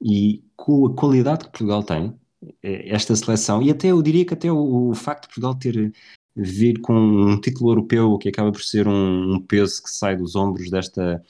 E 0.00 0.44
com 0.56 0.86
a 0.86 0.94
qualidade 0.94 1.44
que 1.44 1.50
Portugal 1.50 1.82
tem, 1.82 2.14
esta 2.62 3.16
seleção, 3.16 3.60
e 3.60 3.70
até 3.70 3.88
eu 3.88 4.00
diria 4.00 4.24
que 4.24 4.34
até 4.34 4.52
o, 4.52 4.90
o 4.90 4.94
facto 4.94 5.22
de 5.22 5.28
Portugal 5.28 5.54
ter 5.56 5.92
vir 6.36 6.80
com 6.80 6.94
um 6.94 7.40
título 7.40 7.70
europeu 7.70 8.18
que 8.18 8.28
acaba 8.28 8.52
por 8.52 8.62
ser 8.62 8.86
um, 8.86 9.34
um, 9.34 9.40
peso 9.40 9.82
que 9.82 9.90
sai 9.90 10.16
dos 10.16 10.36
ombros 10.36 10.70
desta, 10.70 11.22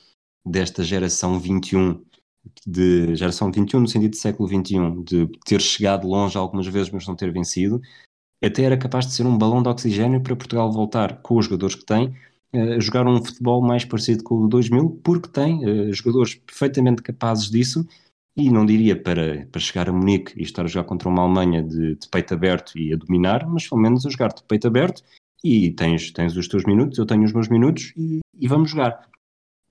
desta 0.44 0.82
geração 0.82 1.38
21, 1.38 2.02
de 2.66 3.14
geração 3.14 3.50
21 3.52 3.80
no 3.80 3.88
sentido 3.88 4.10
de 4.10 4.18
século 4.18 4.48
21, 4.48 5.02
de 5.04 5.28
ter 5.44 5.60
chegado 5.60 6.08
longe 6.08 6.36
algumas 6.36 6.66
vezes, 6.66 6.90
mas 6.90 7.06
não 7.06 7.14
ter 7.14 7.32
vencido, 7.32 7.80
até 8.42 8.62
era 8.62 8.76
capaz 8.76 9.06
de 9.06 9.12
ser 9.12 9.26
um 9.26 9.38
balão 9.38 9.62
de 9.62 9.68
oxigênio 9.68 10.20
para 10.20 10.36
Portugal 10.36 10.70
voltar 10.72 11.22
com 11.22 11.36
os 11.36 11.44
jogadores 11.46 11.76
que 11.76 11.84
tem 11.84 12.14
a 12.52 12.80
jogar 12.80 13.06
um 13.06 13.22
futebol 13.22 13.60
mais 13.60 13.84
parecido 13.84 14.24
com 14.24 14.36
o 14.36 14.42
de 14.44 14.50
2000, 14.50 15.00
porque 15.04 15.28
tem 15.28 15.64
uh, 15.64 15.92
jogadores 15.92 16.34
perfeitamente 16.34 17.02
capazes 17.02 17.50
disso 17.50 17.86
e 18.36 18.50
não 18.50 18.66
diria 18.66 19.00
para, 19.00 19.46
para 19.50 19.60
chegar 19.60 19.88
a 19.88 19.92
Munique 19.92 20.38
e 20.38 20.42
estar 20.42 20.64
a 20.64 20.68
jogar 20.68 20.84
contra 20.84 21.08
uma 21.08 21.22
Alemanha 21.22 21.62
de, 21.62 21.94
de 21.96 22.08
peito 22.08 22.34
aberto 22.34 22.78
e 22.78 22.92
a 22.92 22.96
dominar, 22.96 23.46
mas 23.48 23.66
pelo 23.66 23.80
menos 23.80 24.04
a 24.04 24.10
jogar 24.10 24.28
de 24.28 24.42
peito 24.42 24.66
aberto 24.66 25.02
e 25.42 25.70
tens, 25.72 26.10
tens 26.10 26.36
os 26.36 26.46
teus 26.46 26.64
minutos, 26.64 26.98
eu 26.98 27.06
tenho 27.06 27.24
os 27.24 27.32
meus 27.32 27.48
minutos 27.48 27.92
e, 27.96 28.20
e 28.38 28.46
vamos 28.46 28.70
jogar. 28.70 29.08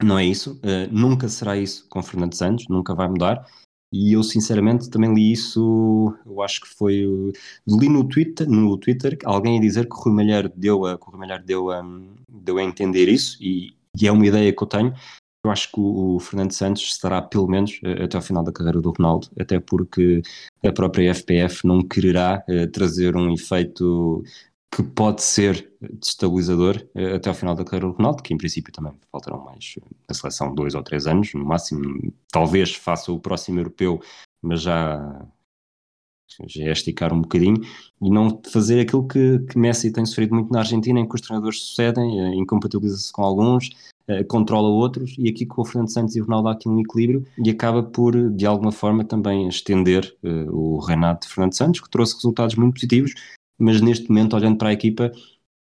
Não 0.04 0.18
é 0.18 0.26
isso, 0.26 0.60
uh, 0.64 0.92
nunca 0.92 1.30
será 1.30 1.56
isso 1.56 1.88
com 1.90 2.02
Fernando 2.02 2.34
Santos, 2.34 2.68
nunca 2.68 2.96
vai 2.96 3.08
mudar. 3.08 3.46
E 3.94 4.14
eu 4.14 4.24
sinceramente 4.24 4.90
também 4.90 5.14
li 5.14 5.32
isso, 5.32 6.14
eu 6.26 6.42
acho 6.42 6.62
que 6.62 6.68
foi, 6.68 7.06
li 7.68 7.88
no 7.88 8.04
Twitter, 8.04 8.50
no 8.50 8.78
Twitter 8.78 9.18
alguém 9.24 9.58
a 9.58 9.62
dizer 9.62 9.88
que 9.88 9.96
o 9.96 10.00
Rui 10.00 10.14
Malheiro 10.14 10.52
deu 10.54 10.86
a, 10.86 10.98
que 10.98 11.08
o 11.08 11.12
Rui 11.12 11.28
deu 11.46 11.72
a, 11.72 11.82
deu 12.30 12.58
a 12.58 12.64
entender 12.64 13.08
isso 13.08 13.38
e, 13.42 13.74
e 13.98 14.08
é 14.08 14.12
uma 14.12 14.26
ideia 14.26 14.52
que 14.52 14.62
eu 14.62 14.68
tenho, 14.68 14.94
eu 15.46 15.52
acho 15.52 15.72
que 15.72 15.80
o, 15.80 16.20
Fernando 16.20 16.52
Santos 16.52 16.82
estará 16.84 17.22
pelo 17.22 17.48
menos 17.48 17.80
eh, 17.84 18.04
até 18.04 18.18
ao 18.18 18.24
final 18.24 18.44
da 18.44 18.52
carreira 18.52 18.82
do 18.82 18.92
Ronaldo, 18.92 19.30
até 19.40 19.60
porque 19.60 20.22
a 20.66 20.72
própria 20.72 21.14
FPF 21.14 21.68
não 21.68 21.84
quererá 21.84 22.44
uh, 22.50 22.68
trazer 22.72 23.16
um 23.16 23.32
efeito 23.32 24.24
que 24.76 24.82
pode 24.82 25.22
ser 25.22 25.72
destabilizador 26.02 26.78
uh, 26.96 27.16
até 27.16 27.30
ao 27.30 27.36
final 27.36 27.54
da 27.56 27.64
carreira 27.64 27.88
do 27.88 27.94
Ronaldo, 27.94 28.24
que 28.24 28.34
em 28.34 28.38
princípio 28.38 28.74
também 28.74 28.94
faltarão 29.12 29.46
mais 29.46 29.76
na 30.10 30.16
seleção 30.16 30.54
dois 30.54 30.74
ou 30.74 30.82
três 30.82 31.06
anos, 31.06 31.32
no 31.36 31.46
máximo, 31.46 32.12
talvez 32.32 32.74
faça 32.74 33.12
o 33.12 33.20
próximo 33.20 33.60
europeu, 33.60 34.02
mas 34.42 34.62
já 34.62 35.28
já 36.48 36.66
é 36.66 36.72
esticar 36.72 37.14
um 37.14 37.22
bocadinho 37.22 37.62
e 38.02 38.10
não 38.10 38.42
fazer 38.52 38.82
aquilo 38.82 39.08
que, 39.08 39.40
que 39.40 39.58
Messi 39.58 39.92
tem 39.92 40.06
sofrido 40.06 40.34
muito 40.34 40.52
na 40.52 40.60
Argentina, 40.60 41.00
em 41.00 41.08
que 41.08 41.16
os 41.16 41.22
treinadores 41.22 41.62
sucedem, 41.62 42.38
incompatibiliza-se 42.40 43.14
com 43.14 43.22
alguns, 43.24 43.70
controla 44.28 44.68
outros, 44.68 45.16
e 45.18 45.28
aqui 45.28 45.46
com 45.46 45.62
o 45.62 45.66
Fernando 45.66 45.92
Santos 45.92 46.16
e 46.16 46.22
o 46.22 46.26
Ronaldo 46.26 46.50
há 46.50 46.52
aqui 46.52 46.70
um 46.70 46.80
equilíbrio 46.80 47.26
e 47.44 47.50
acaba 47.50 47.82
por, 47.82 48.32
de 48.32 48.46
alguma 48.46 48.72
forma, 48.72 49.04
também 49.04 49.48
estender 49.48 50.16
uh, 50.24 50.56
o 50.56 50.80
reinado 50.80 51.22
de 51.22 51.28
Fernando 51.28 51.54
Santos, 51.54 51.82
que 51.82 51.90
trouxe 51.90 52.16
resultados 52.16 52.56
muito 52.56 52.76
positivos, 52.76 53.14
mas 53.58 53.82
neste 53.82 54.10
momento, 54.10 54.36
olhando 54.36 54.58
para 54.58 54.70
a 54.70 54.74
equipa, 54.74 55.12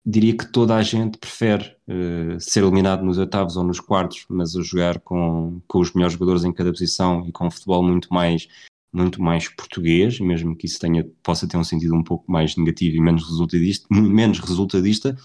diria 0.05 0.35
que 0.35 0.51
toda 0.51 0.75
a 0.75 0.81
gente 0.81 1.17
prefere 1.17 1.75
uh, 1.87 2.39
ser 2.39 2.63
eliminado 2.63 3.03
nos 3.03 3.17
oitavos 3.17 3.57
ou 3.57 3.63
nos 3.63 3.79
quartos, 3.79 4.25
mas 4.29 4.55
a 4.55 4.61
jogar 4.61 4.99
com, 4.99 5.61
com 5.67 5.79
os 5.79 5.93
melhores 5.93 6.13
jogadores 6.13 6.43
em 6.43 6.51
cada 6.51 6.71
posição 6.71 7.25
e 7.27 7.31
com 7.31 7.47
um 7.47 7.51
futebol 7.51 7.83
muito 7.83 8.11
mais 8.13 8.47
muito 8.93 9.21
mais 9.21 9.47
português, 9.47 10.19
mesmo 10.19 10.53
que 10.53 10.65
isso 10.65 10.77
tenha, 10.77 11.07
possa 11.23 11.47
ter 11.47 11.55
um 11.55 11.63
sentido 11.63 11.95
um 11.95 12.03
pouco 12.03 12.29
mais 12.29 12.57
negativo 12.57 12.97
e 12.97 12.99
menos 12.99 13.23
resultadista, 13.23 13.87
menos 13.89 14.39
resultadista, 14.39 15.17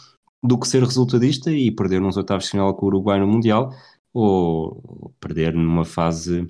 do 0.47 0.59
que 0.59 0.69
ser 0.69 0.83
resultadista 0.83 1.51
e 1.51 1.71
perder 1.71 2.01
nos 2.01 2.17
oitavos 2.17 2.45
de 2.45 2.53
final 2.53 2.75
com 2.75 2.87
o 2.87 2.89
Uruguai 2.89 3.19
no 3.21 3.27
Mundial 3.27 3.75
ou 4.13 5.13
perder 5.21 5.55
numa 5.55 5.85
fase 5.85 6.47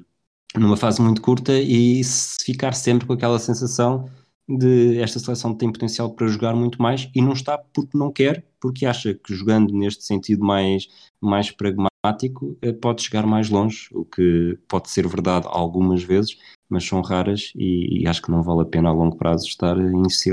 numa 0.54 0.76
fase 0.76 1.02
muito 1.02 1.20
curta 1.20 1.52
e 1.58 2.02
ficar 2.44 2.72
sempre 2.72 3.06
com 3.06 3.12
aquela 3.12 3.38
sensação 3.38 4.08
de 4.48 4.98
esta 5.00 5.18
seleção 5.18 5.54
tem 5.54 5.72
potencial 5.72 6.10
para 6.14 6.28
jogar 6.28 6.54
muito 6.54 6.80
mais 6.80 7.10
e 7.14 7.20
não 7.20 7.32
está 7.32 7.58
porque 7.58 7.98
não 7.98 8.12
quer, 8.12 8.46
porque 8.60 8.86
acha 8.86 9.14
que 9.14 9.34
jogando 9.34 9.74
neste 9.74 10.04
sentido 10.04 10.44
mais, 10.44 10.86
mais 11.20 11.50
pragmático 11.50 12.56
eh, 12.62 12.72
pode 12.72 13.02
chegar 13.02 13.26
mais 13.26 13.50
longe, 13.50 13.88
o 13.92 14.04
que 14.04 14.56
pode 14.68 14.88
ser 14.90 15.06
verdade 15.08 15.46
algumas 15.50 16.02
vezes, 16.04 16.38
mas 16.68 16.84
são 16.84 17.00
raras 17.00 17.52
e, 17.56 18.02
e 18.02 18.08
acho 18.08 18.22
que 18.22 18.30
não 18.30 18.42
vale 18.42 18.62
a 18.62 18.66
pena 18.66 18.88
a 18.88 18.92
longo 18.92 19.16
prazo 19.16 19.46
estar 19.46 19.76
a 19.76 19.82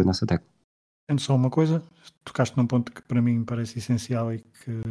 nessa 0.06 0.26
tecla. 0.28 0.53
Só 1.18 1.36
uma 1.36 1.50
coisa, 1.50 1.84
tocaste 2.24 2.58
num 2.58 2.66
ponto 2.66 2.92
que 2.92 3.02
para 3.02 3.22
mim 3.22 3.44
parece 3.44 3.78
essencial 3.80 4.34
e 4.34 4.40
que 4.40 4.82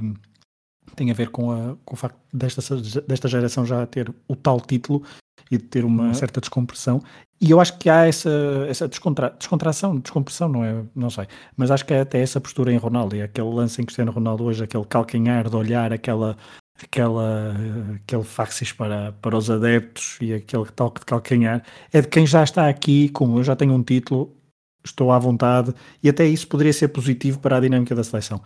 tem 0.94 1.10
a 1.10 1.14
ver 1.14 1.30
com, 1.30 1.50
a, 1.50 1.76
com 1.84 1.94
o 1.94 1.96
facto 1.96 2.18
desta, 2.32 2.62
desta 3.06 3.28
geração 3.28 3.64
já 3.64 3.86
ter 3.86 4.12
o 4.28 4.36
tal 4.36 4.60
título 4.60 5.02
e 5.50 5.56
de 5.56 5.64
ter 5.64 5.84
uma 5.84 6.04
uhum. 6.04 6.14
certa 6.14 6.40
descompressão. 6.40 7.02
E 7.40 7.50
eu 7.50 7.60
acho 7.60 7.76
que 7.78 7.90
há 7.90 8.06
essa, 8.06 8.30
essa 8.68 8.86
descontra, 8.86 9.34
descontração, 9.36 9.98
descompressão, 9.98 10.48
não 10.48 10.64
é? 10.64 10.84
Não 10.94 11.10
sei. 11.10 11.26
Mas 11.56 11.70
acho 11.70 11.84
que 11.84 11.92
é 11.92 12.00
até 12.00 12.20
essa 12.20 12.40
postura 12.40 12.72
em 12.72 12.76
Ronaldo 12.76 13.16
e 13.16 13.22
aquele 13.22 13.48
lance 13.48 13.80
em 13.80 13.84
Cristiano 13.84 14.12
Ronaldo 14.12 14.44
hoje, 14.44 14.62
aquele 14.62 14.84
calcanhar 14.84 15.50
de 15.50 15.56
olhar, 15.56 15.92
aquela, 15.92 16.36
aquela, 16.82 17.54
aquele 17.96 18.22
faxis 18.22 18.72
para, 18.72 19.12
para 19.12 19.36
os 19.36 19.50
adeptos 19.50 20.18
e 20.20 20.32
aquele 20.32 20.66
toque 20.66 21.00
de 21.00 21.06
calcanhar, 21.06 21.64
é 21.92 22.00
de 22.00 22.08
quem 22.08 22.26
já 22.26 22.44
está 22.44 22.68
aqui, 22.68 23.08
como 23.08 23.38
eu 23.38 23.44
já 23.44 23.56
tenho 23.56 23.74
um 23.74 23.82
título, 23.82 24.34
estou 24.84 25.12
à 25.12 25.18
vontade, 25.18 25.74
e 26.02 26.08
até 26.08 26.26
isso 26.26 26.48
poderia 26.48 26.72
ser 26.72 26.88
positivo 26.88 27.38
para 27.38 27.56
a 27.56 27.60
dinâmica 27.60 27.94
da 27.94 28.04
seleção. 28.04 28.40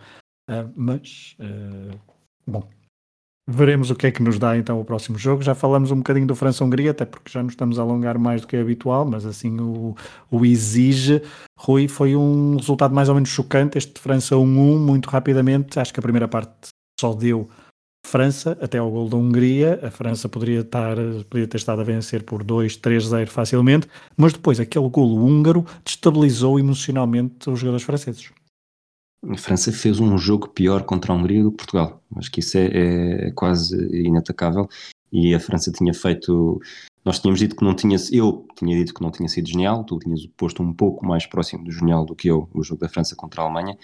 Uh, 0.49 0.71
mas, 0.75 1.35
uh, 1.39 1.97
bom, 2.45 2.67
Veremos 3.49 3.89
o 3.89 3.95
que 3.95 4.07
é 4.07 4.11
que 4.11 4.21
nos 4.21 4.37
dá 4.37 4.57
então 4.57 4.77
o 4.77 4.83
próximo 4.83 5.17
jogo. 5.17 5.41
Já 5.41 5.55
falamos 5.55 5.89
um 5.89 5.95
bocadinho 5.95 6.27
do 6.27 6.35
França-Hungria, 6.35 6.91
até 6.91 7.05
porque 7.05 7.31
já 7.31 7.41
nos 7.41 7.53
estamos 7.53 7.79
a 7.79 7.81
alongar 7.81 8.19
mais 8.19 8.41
do 8.41 8.47
que 8.47 8.57
é 8.57 8.59
habitual, 8.59 9.05
mas 9.05 9.25
assim 9.25 9.57
o, 9.57 9.95
o 10.29 10.45
exige. 10.45 11.21
Rui, 11.57 11.87
foi 11.87 12.13
um 12.13 12.57
resultado 12.57 12.93
mais 12.93 13.07
ou 13.07 13.15
menos 13.15 13.29
chocante, 13.29 13.77
este 13.77 14.01
França 14.01 14.35
1-1, 14.35 14.77
muito 14.77 15.09
rapidamente. 15.09 15.79
Acho 15.79 15.93
que 15.93 15.99
a 16.01 16.03
primeira 16.03 16.27
parte 16.27 16.51
só 16.99 17.13
deu 17.13 17.49
França 18.05 18.57
até 18.61 18.77
ao 18.77 18.89
gol 18.89 19.09
da 19.09 19.17
Hungria. 19.17 19.79
A 19.83 19.91
França 19.91 20.29
poderia, 20.29 20.61
estar, 20.61 20.95
poderia 21.29 21.47
ter 21.47 21.57
estado 21.57 21.81
a 21.81 21.83
vencer 21.83 22.23
por 22.23 22.43
2-3-0 22.43 23.27
facilmente, 23.27 23.87
mas 24.15 24.33
depois 24.33 24.59
aquele 24.59 24.87
golo 24.89 25.23
húngaro 25.23 25.65
destabilizou 25.83 26.59
emocionalmente 26.59 27.49
os 27.49 27.59
jogadores 27.59 27.85
franceses. 27.85 28.31
A 29.29 29.37
França 29.37 29.71
fez 29.71 29.99
um 29.99 30.17
jogo 30.17 30.47
pior 30.47 30.83
contra 30.83 31.11
a 31.11 31.15
Hungria 31.15 31.43
do 31.43 31.51
que 31.51 31.57
Portugal. 31.57 32.01
Acho 32.15 32.31
que 32.31 32.39
isso 32.39 32.57
é, 32.57 33.27
é 33.27 33.31
quase 33.31 33.75
inatacável. 33.91 34.69
E 35.11 35.33
a 35.33 35.39
França 35.39 35.71
tinha 35.71 35.93
feito. 35.93 36.61
Nós 37.03 37.19
tínhamos 37.19 37.39
dito 37.39 37.55
que 37.55 37.63
não 37.63 37.73
tinha. 37.73 37.97
Eu 38.11 38.45
tinha 38.55 38.77
dito 38.77 38.93
que 38.93 39.01
não 39.01 39.11
tinha 39.11 39.27
sido 39.27 39.49
genial. 39.49 39.83
Tu 39.83 39.97
tinhas 39.99 40.25
posto 40.37 40.61
um 40.61 40.73
pouco 40.73 41.05
mais 41.05 41.25
próximo 41.25 41.63
do 41.63 41.71
genial 41.71 42.05
do 42.05 42.15
que 42.15 42.29
eu, 42.29 42.47
o 42.53 42.63
jogo 42.63 42.81
da 42.81 42.89
França 42.89 43.15
contra 43.15 43.41
a 43.41 43.45
Alemanha. 43.45 43.77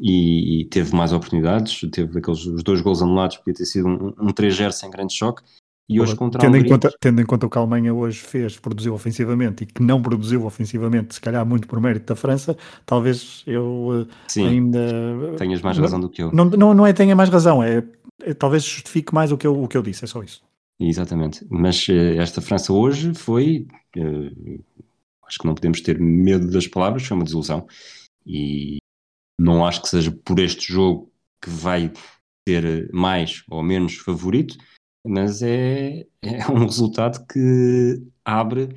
E, 0.00 0.60
e 0.60 0.64
teve 0.66 0.94
mais 0.94 1.12
oportunidades. 1.12 1.80
Teve 1.90 2.18
aqueles 2.18 2.46
os 2.46 2.62
dois 2.62 2.80
gols 2.80 3.02
anulados. 3.02 3.36
Podia 3.36 3.54
ter 3.54 3.66
sido 3.66 3.86
um, 3.86 4.14
um 4.18 4.32
3-0 4.32 4.72
sem 4.72 4.90
grande 4.90 5.14
choque. 5.14 5.42
E 5.90 6.00
hoje 6.00 6.14
contra 6.14 6.40
tendo, 6.40 6.56
em 6.56 6.68
conta, 6.68 6.88
tendo 7.00 7.20
em 7.20 7.26
conta 7.26 7.46
o 7.46 7.50
que 7.50 7.58
a 7.58 7.60
Alemanha 7.60 7.92
hoje 7.92 8.20
fez, 8.20 8.56
produziu 8.56 8.94
ofensivamente 8.94 9.64
e 9.64 9.66
que 9.66 9.82
não 9.82 10.00
produziu 10.00 10.46
ofensivamente, 10.46 11.14
se 11.14 11.20
calhar 11.20 11.44
muito 11.44 11.66
por 11.66 11.80
mérito 11.80 12.06
da 12.06 12.14
França, 12.14 12.56
talvez 12.86 13.42
eu 13.44 14.06
eh, 14.08 14.14
Sim, 14.28 14.46
ainda. 14.46 15.34
tenhas 15.36 15.60
mais 15.60 15.76
razão 15.76 15.98
do 15.98 16.08
que 16.08 16.22
eu. 16.22 16.30
Não, 16.32 16.44
não, 16.44 16.72
não 16.72 16.86
é 16.86 16.92
tenha 16.92 17.16
mais 17.16 17.28
razão, 17.28 17.60
é, 17.60 17.82
é 18.22 18.32
talvez 18.32 18.62
justifique 18.62 19.12
mais 19.12 19.32
o 19.32 19.36
que, 19.36 19.44
eu, 19.44 19.60
o 19.60 19.66
que 19.66 19.76
eu 19.76 19.82
disse, 19.82 20.04
é 20.04 20.06
só 20.06 20.22
isso. 20.22 20.40
Exatamente. 20.78 21.44
Mas 21.50 21.84
eh, 21.88 22.18
esta 22.18 22.40
França 22.40 22.72
hoje 22.72 23.12
foi. 23.12 23.66
eh, 23.96 24.30
acho 25.26 25.38
que 25.40 25.46
não 25.46 25.56
podemos 25.56 25.80
ter 25.80 25.98
medo 25.98 26.48
das 26.52 26.68
palavras, 26.68 27.04
foi 27.04 27.16
uma 27.16 27.24
desilusão. 27.24 27.66
E 28.24 28.78
não 29.40 29.64
acho 29.64 29.82
que 29.82 29.88
seja 29.88 30.12
por 30.12 30.38
este 30.38 30.70
jogo 30.70 31.10
que 31.42 31.48
vai 31.48 31.90
ser 32.46 32.90
mais 32.92 33.42
ou 33.50 33.62
menos 33.62 33.96
favorito, 33.96 34.56
mas 35.04 35.42
é, 35.42 36.06
é 36.22 36.46
um 36.52 36.66
resultado 36.66 37.26
que 37.26 38.02
abre 38.24 38.68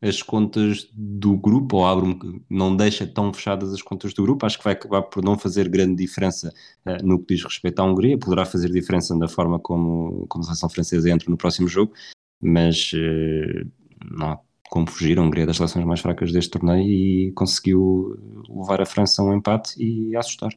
as 0.00 0.22
contas 0.22 0.88
do 0.92 1.36
grupo, 1.36 1.78
ou 1.78 1.86
abre, 1.86 2.18
não 2.48 2.74
deixa 2.74 3.06
tão 3.06 3.32
fechadas 3.32 3.72
as 3.72 3.82
contas 3.82 4.14
do 4.14 4.22
grupo. 4.22 4.46
Acho 4.46 4.58
que 4.58 4.64
vai 4.64 4.72
acabar 4.74 5.02
por 5.02 5.22
não 5.22 5.38
fazer 5.38 5.68
grande 5.68 5.96
diferença 5.96 6.52
eh, 6.86 7.02
no 7.02 7.18
que 7.18 7.34
diz 7.34 7.44
respeito 7.44 7.80
à 7.80 7.84
Hungria. 7.84 8.18
Poderá 8.18 8.44
fazer 8.46 8.70
diferença 8.70 9.14
na 9.16 9.28
forma 9.28 9.58
como, 9.58 10.26
como 10.28 10.42
a 10.42 10.46
seleção 10.46 10.68
francesa 10.68 11.10
entra 11.10 11.30
no 11.30 11.36
próximo 11.36 11.66
jogo, 11.66 11.92
mas 12.40 12.90
eh, 12.94 13.64
não 14.10 14.45
como 14.70 14.88
fugir. 14.90 15.18
A 15.18 15.22
Hungria 15.22 15.46
das 15.46 15.56
seleções 15.56 15.84
mais 15.84 16.00
fracas 16.00 16.32
deste 16.32 16.50
torneio 16.50 16.82
e 16.88 17.32
conseguiu 17.32 18.18
levar 18.48 18.80
a 18.80 18.86
França 18.86 19.22
a 19.22 19.24
um 19.24 19.34
empate 19.34 19.74
e 19.82 20.14
a 20.16 20.20
assustar. 20.20 20.50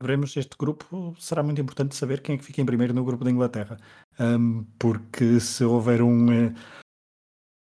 Veremos 0.00 0.36
este 0.36 0.56
grupo, 0.58 1.14
será 1.18 1.42
muito 1.44 1.60
importante 1.60 1.94
saber 1.94 2.20
quem 2.22 2.34
é 2.34 2.38
que 2.38 2.44
fica 2.44 2.60
em 2.60 2.66
primeiro 2.66 2.92
no 2.92 3.04
grupo 3.04 3.24
da 3.24 3.30
Inglaterra, 3.30 3.76
Ahm, 4.18 4.64
porque 4.78 5.38
se 5.38 5.64
houver 5.64 6.02
um, 6.02 6.32
eh, 6.32 6.52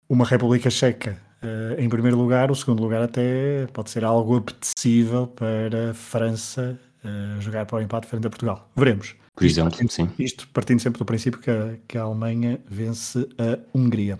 uma 0.09 0.25
República 0.25 0.69
Checa 0.69 1.21
eh, 1.41 1.75
em 1.83 1.87
primeiro 1.87 2.17
lugar, 2.17 2.49
o 2.49 2.55
segundo 2.55 2.81
lugar 2.81 3.03
até 3.03 3.67
pode 3.67 3.91
ser 3.91 4.03
algo 4.03 4.37
apetecível 4.37 5.27
para 5.27 5.91
a 5.91 5.93
França 5.93 6.79
eh, 7.03 7.39
jogar 7.39 7.65
para 7.67 7.77
o 7.77 7.81
empate 7.81 8.07
frente 8.07 8.25
a 8.25 8.29
Portugal. 8.29 8.69
Veremos. 8.75 9.15
Por 9.35 9.45
Isto 9.45 9.53
exemplo, 9.59 9.71
partindo- 9.71 9.91
sim. 9.91 10.09
Isto 10.17 10.47
partindo 10.49 10.79
sempre 10.81 10.97
do 10.99 11.05
princípio 11.05 11.39
que 11.39 11.51
a, 11.51 11.77
que 11.87 11.97
a 11.97 12.01
Alemanha 12.03 12.59
vence 12.67 13.19
a 13.37 13.59
Hungria. 13.77 14.17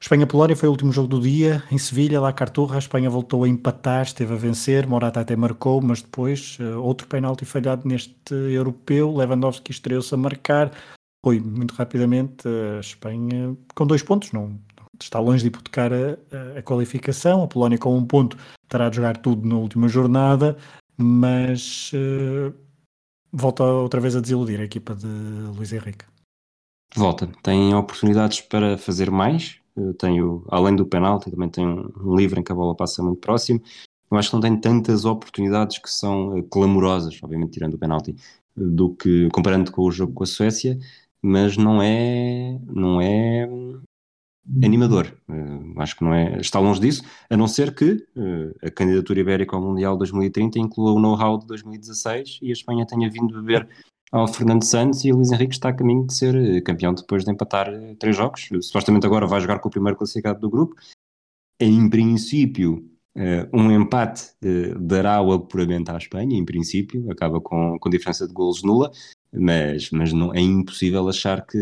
Espanha-Polónia 0.00 0.54
foi 0.56 0.68
o 0.68 0.72
último 0.72 0.92
jogo 0.92 1.08
do 1.08 1.20
dia 1.20 1.62
em 1.70 1.78
Sevilha, 1.78 2.20
lá 2.20 2.32
Carturra. 2.32 2.76
A 2.76 2.78
Espanha 2.78 3.08
voltou 3.08 3.44
a 3.44 3.48
empatar, 3.48 4.02
esteve 4.02 4.34
a 4.34 4.36
vencer. 4.36 4.86
Morata 4.86 5.20
até 5.20 5.34
marcou, 5.34 5.80
mas 5.80 6.02
depois 6.02 6.58
eh, 6.60 6.74
outro 6.76 7.06
penalti 7.06 7.44
falhado 7.44 7.88
neste 7.88 8.34
europeu. 8.34 9.14
Lewandowski 9.16 9.70
estreou-se 9.72 10.12
a 10.14 10.18
marcar. 10.18 10.70
Foi 11.24 11.40
muito 11.40 11.72
rapidamente 11.74 12.46
a 12.76 12.80
Espanha 12.80 13.56
com 13.74 13.86
dois 13.86 14.02
pontos, 14.02 14.30
não 14.32 14.58
está 15.00 15.18
longe 15.18 15.42
de 15.42 15.48
hipotecar 15.48 15.90
a, 15.92 15.96
a- 16.56 16.58
a 16.58 16.62
qualificação. 16.62 17.42
A 17.42 17.48
Polónia 17.48 17.78
com 17.78 17.96
um 17.96 18.04
ponto 18.04 18.36
terá 18.68 18.90
de 18.90 18.96
jogar 18.96 19.16
tudo 19.16 19.48
na 19.48 19.56
última 19.56 19.88
jornada, 19.88 20.56
mas 20.98 21.90
eh, 21.94 22.52
volta 23.32 23.64
outra 23.64 24.00
vez 24.00 24.14
a 24.14 24.20
desiludir 24.20 24.60
a 24.60 24.64
equipa 24.64 24.94
de 24.94 25.06
Luís 25.06 25.72
Henrique. 25.72 26.04
Volta, 26.94 27.26
tem 27.42 27.74
oportunidades 27.74 28.42
para 28.42 28.76
fazer 28.76 29.10
mais. 29.10 29.58
Tenho, 29.98 30.44
além 30.48 30.76
do 30.76 30.86
penalti, 30.86 31.30
também 31.30 31.48
tem 31.48 31.66
um, 31.66 32.16
livre 32.16 32.40
em 32.40 32.44
que 32.44 32.52
a 32.52 32.54
bola 32.54 32.76
passa 32.76 33.02
muito 33.02 33.20
próximo. 33.20 33.60
Eu 34.10 34.18
acho 34.18 34.30
que 34.30 34.34
não 34.36 34.40
tem 34.40 34.56
tantas 34.56 35.04
oportunidades 35.04 35.78
que 35.78 35.90
são 35.90 36.36
eh, 36.38 36.42
clamorosas, 36.48 37.18
obviamente 37.22 37.52
tirando 37.52 37.74
o 37.74 37.78
penalti, 37.78 38.14
do 38.56 38.94
que 38.94 39.28
comparando 39.30 39.72
com 39.72 39.82
o 39.82 39.90
jogo 39.90 40.12
com 40.12 40.22
a 40.22 40.26
Suécia, 40.26 40.78
mas 41.20 41.56
não 41.56 41.82
é, 41.82 42.58
não 42.66 43.00
é 43.00 43.48
hum, 43.48 43.82
animador. 44.62 45.06
Eh, 45.28 45.80
acho 45.82 45.96
que 45.96 46.04
não 46.04 46.14
é, 46.14 46.38
está 46.40 46.60
longe 46.60 46.80
disso, 46.80 47.02
a 47.28 47.36
não 47.36 47.48
ser 47.48 47.74
que 47.74 48.06
eh, 48.16 48.66
a 48.68 48.70
candidatura 48.70 49.20
ibérica 49.20 49.56
ao 49.56 49.62
Mundial 49.62 49.96
2030 49.96 50.58
inclua 50.60 50.92
o 50.92 51.00
know-how 51.00 51.38
de 51.38 51.46
2016 51.46 52.38
e 52.42 52.50
a 52.50 52.52
Espanha 52.52 52.86
tenha 52.86 53.10
vindo 53.10 53.34
beber 53.34 53.68
ao 54.14 54.28
Fernando 54.28 54.62
Santos 54.62 55.04
e 55.04 55.10
o 55.10 55.16
Luís 55.16 55.32
Henrique 55.32 55.54
está 55.54 55.70
a 55.70 55.72
caminho 55.72 56.06
de 56.06 56.14
ser 56.14 56.36
eh, 56.36 56.60
campeão 56.60 56.94
depois 56.94 57.24
de 57.24 57.32
empatar 57.32 57.68
eh, 57.68 57.96
três 57.98 58.16
jogos. 58.16 58.48
Supostamente 58.62 59.04
agora 59.04 59.26
vai 59.26 59.40
jogar 59.40 59.58
com 59.58 59.66
o 59.66 59.70
primeiro 59.72 59.98
classificado 59.98 60.38
do 60.38 60.48
grupo. 60.48 60.76
Em 61.58 61.90
princípio, 61.90 62.88
eh, 63.16 63.48
um 63.52 63.72
empate 63.72 64.30
dará 64.78 65.20
o 65.20 65.32
apuramento 65.32 65.90
à 65.90 65.96
Espanha, 65.96 66.38
em 66.38 66.44
princípio, 66.44 67.10
acaba 67.10 67.40
com, 67.40 67.76
com 67.76 67.90
diferença 67.90 68.28
de 68.28 68.32
golos 68.32 68.62
nula, 68.62 68.92
mas, 69.32 69.90
mas 69.90 70.12
não, 70.12 70.32
é 70.32 70.40
impossível 70.40 71.08
achar 71.08 71.44
que 71.44 71.58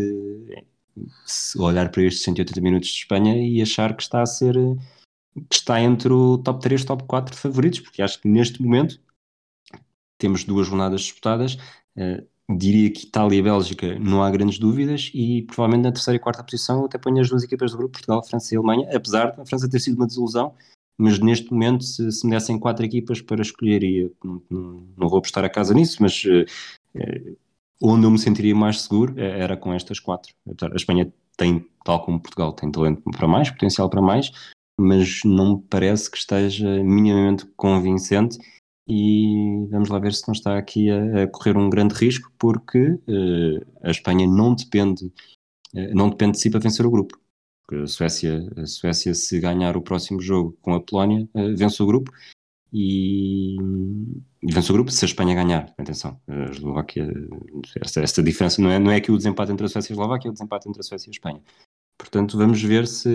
olhar 1.57 1.89
para 1.89 2.03
estes 2.03 2.23
180 2.23 2.61
minutos 2.61 2.89
de 2.89 2.99
Espanha 2.99 3.35
e 3.35 3.63
achar 3.63 3.95
que 3.95 4.03
está 4.03 4.21
a 4.21 4.27
ser 4.27 4.53
que 5.49 5.55
está 5.55 5.81
entre 5.81 6.13
o 6.13 6.37
top 6.37 6.61
3, 6.61 6.85
top 6.85 7.03
4 7.05 7.33
de 7.33 7.41
favoritos, 7.41 7.79
porque 7.79 8.03
acho 8.03 8.21
que 8.21 8.27
neste 8.27 8.61
momento 8.61 9.01
temos 10.19 10.43
duas 10.43 10.67
jornadas 10.67 11.01
disputadas. 11.01 11.57
Diria 12.49 12.91
que 12.91 13.05
Itália 13.05 13.37
e 13.37 13.41
Bélgica 13.41 13.97
não 13.99 14.21
há 14.21 14.29
grandes 14.29 14.59
dúvidas 14.59 15.09
e 15.13 15.43
provavelmente 15.43 15.83
na 15.83 15.91
terceira 15.91 16.17
e 16.17 16.19
quarta 16.19 16.43
posição 16.43 16.85
até 16.85 16.97
ponho 16.97 17.21
as 17.21 17.29
duas 17.29 17.43
equipas 17.43 17.71
do 17.71 17.77
grupo, 17.77 17.93
Portugal, 17.93 18.23
França 18.23 18.53
e 18.53 18.57
Alemanha, 18.57 18.89
apesar 18.93 19.31
da 19.31 19.45
França 19.45 19.69
ter 19.69 19.79
sido 19.79 19.95
uma 19.95 20.07
desilusão, 20.07 20.53
mas 20.97 21.19
neste 21.19 21.51
momento 21.51 21.83
se, 21.83 22.11
se 22.11 22.25
me 22.25 22.31
dessem 22.31 22.59
quatro 22.59 22.85
equipas 22.85 23.21
para 23.21 23.41
escolher 23.41 23.83
e 23.83 23.97
eu 23.99 24.15
não, 24.23 24.87
não, 24.97 25.09
vou 25.09 25.19
apostar 25.19 25.43
a 25.43 25.49
casa 25.49 25.73
nisso, 25.73 25.97
mas 26.01 26.23
eh, 26.25 26.45
eh, 26.95 27.33
onde 27.81 28.05
eu 28.05 28.11
me 28.11 28.19
sentiria 28.19 28.55
mais 28.55 28.81
seguro 28.81 29.17
eh, 29.17 29.39
era 29.39 29.57
com 29.57 29.73
estas 29.73 29.99
quatro. 29.99 30.33
A 30.71 30.75
Espanha 30.75 31.11
tem, 31.37 31.65
tal 31.83 32.03
como 32.05 32.19
Portugal, 32.19 32.53
tem 32.53 32.71
talento 32.71 33.01
para 33.11 33.27
mais, 33.27 33.49
potencial 33.49 33.89
para 33.89 34.01
mais, 34.01 34.31
mas 34.79 35.21
não 35.23 35.55
me 35.55 35.63
parece 35.69 36.11
que 36.11 36.17
esteja 36.17 36.83
minimamente 36.83 37.45
convincente 37.55 38.37
e 38.87 39.67
vamos 39.69 39.89
lá 39.89 39.99
ver 39.99 40.13
se 40.13 40.27
não 40.27 40.33
está 40.33 40.57
aqui 40.57 40.89
a, 40.89 41.23
a 41.23 41.27
correr 41.27 41.57
um 41.57 41.69
grande 41.69 41.93
risco 41.93 42.31
porque 42.37 42.99
eh, 43.07 43.65
a 43.81 43.91
Espanha 43.91 44.27
não 44.27 44.53
depende 44.53 45.11
eh, 45.73 45.93
não 45.93 46.09
depende 46.09 46.33
de 46.33 46.39
si 46.39 46.49
para 46.49 46.59
vencer 46.59 46.85
o 46.85 46.91
grupo. 46.91 47.19
Porque 47.65 47.83
a 47.83 47.87
Suécia, 47.87 48.49
a 48.57 48.65
Suécia 48.65 49.13
se 49.13 49.39
ganhar 49.39 49.77
o 49.77 49.81
próximo 49.81 50.21
jogo 50.21 50.57
com 50.61 50.73
a 50.73 50.81
Polónia 50.81 51.27
eh, 51.33 51.53
vence 51.53 51.81
o 51.81 51.85
grupo. 51.85 52.11
E, 52.75 53.55
e 54.41 54.51
vence 54.51 54.71
o 54.71 54.73
grupo 54.73 54.91
se 54.91 55.05
a 55.05 55.07
Espanha 55.07 55.35
ganhar. 55.35 55.73
Atenção, 55.77 56.19
a 56.27 56.45
Eslováquia 56.51 57.07
esta, 57.81 58.01
esta 58.01 58.23
diferença 58.23 58.61
não 58.61 58.71
é, 58.71 58.79
não 58.79 58.91
é 58.91 58.99
que 58.99 59.11
o 59.11 59.17
desempate 59.17 59.51
entre 59.51 59.65
a 59.65 59.69
Suécia 59.69 59.91
e 59.91 59.93
a 59.93 59.95
Eslováquia 59.95 60.29
é 60.29 60.31
o 60.31 60.33
desempate 60.33 60.67
entre 60.69 60.81
a 60.81 60.83
Suécia 60.83 61.09
e 61.09 61.11
a 61.11 61.15
Espanha 61.15 61.41
portanto 61.97 62.37
vamos 62.37 62.61
ver 62.61 62.87
se 62.87 63.09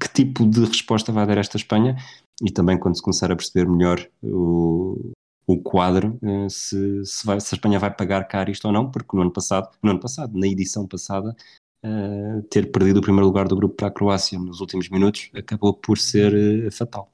que 0.00 0.08
tipo 0.12 0.46
de 0.46 0.64
resposta 0.64 1.12
vai 1.12 1.26
dar 1.26 1.38
esta 1.38 1.56
Espanha 1.56 1.96
e 2.42 2.50
também 2.50 2.78
quando 2.78 2.96
se 2.96 3.02
começar 3.02 3.30
a 3.30 3.36
perceber 3.36 3.68
melhor 3.68 4.04
o, 4.22 5.12
o 5.46 5.58
quadro, 5.60 6.18
eh, 6.22 6.48
se, 6.48 7.04
se, 7.04 7.26
vai- 7.26 7.40
se 7.40 7.54
a 7.54 7.56
Espanha 7.56 7.78
vai 7.78 7.90
pagar 7.94 8.26
caro 8.26 8.50
isto 8.50 8.64
ou 8.66 8.72
não, 8.72 8.90
porque 8.90 9.14
no 9.16 9.22
ano 9.22 9.30
passado, 9.30 9.68
no 9.82 9.90
ano 9.90 10.00
passado, 10.00 10.38
na 10.38 10.46
edição 10.46 10.86
passada, 10.86 11.34
eh, 11.82 12.42
ter 12.50 12.70
perdido 12.70 12.98
o 12.98 13.02
primeiro 13.02 13.26
lugar 13.26 13.46
do 13.48 13.56
grupo 13.56 13.74
para 13.74 13.88
a 13.88 13.90
Croácia 13.90 14.38
nos 14.38 14.60
últimos 14.60 14.88
minutos 14.88 15.30
acabou 15.34 15.74
por 15.74 15.98
ser 15.98 16.34
eh, 16.66 16.70
fatal. 16.70 17.12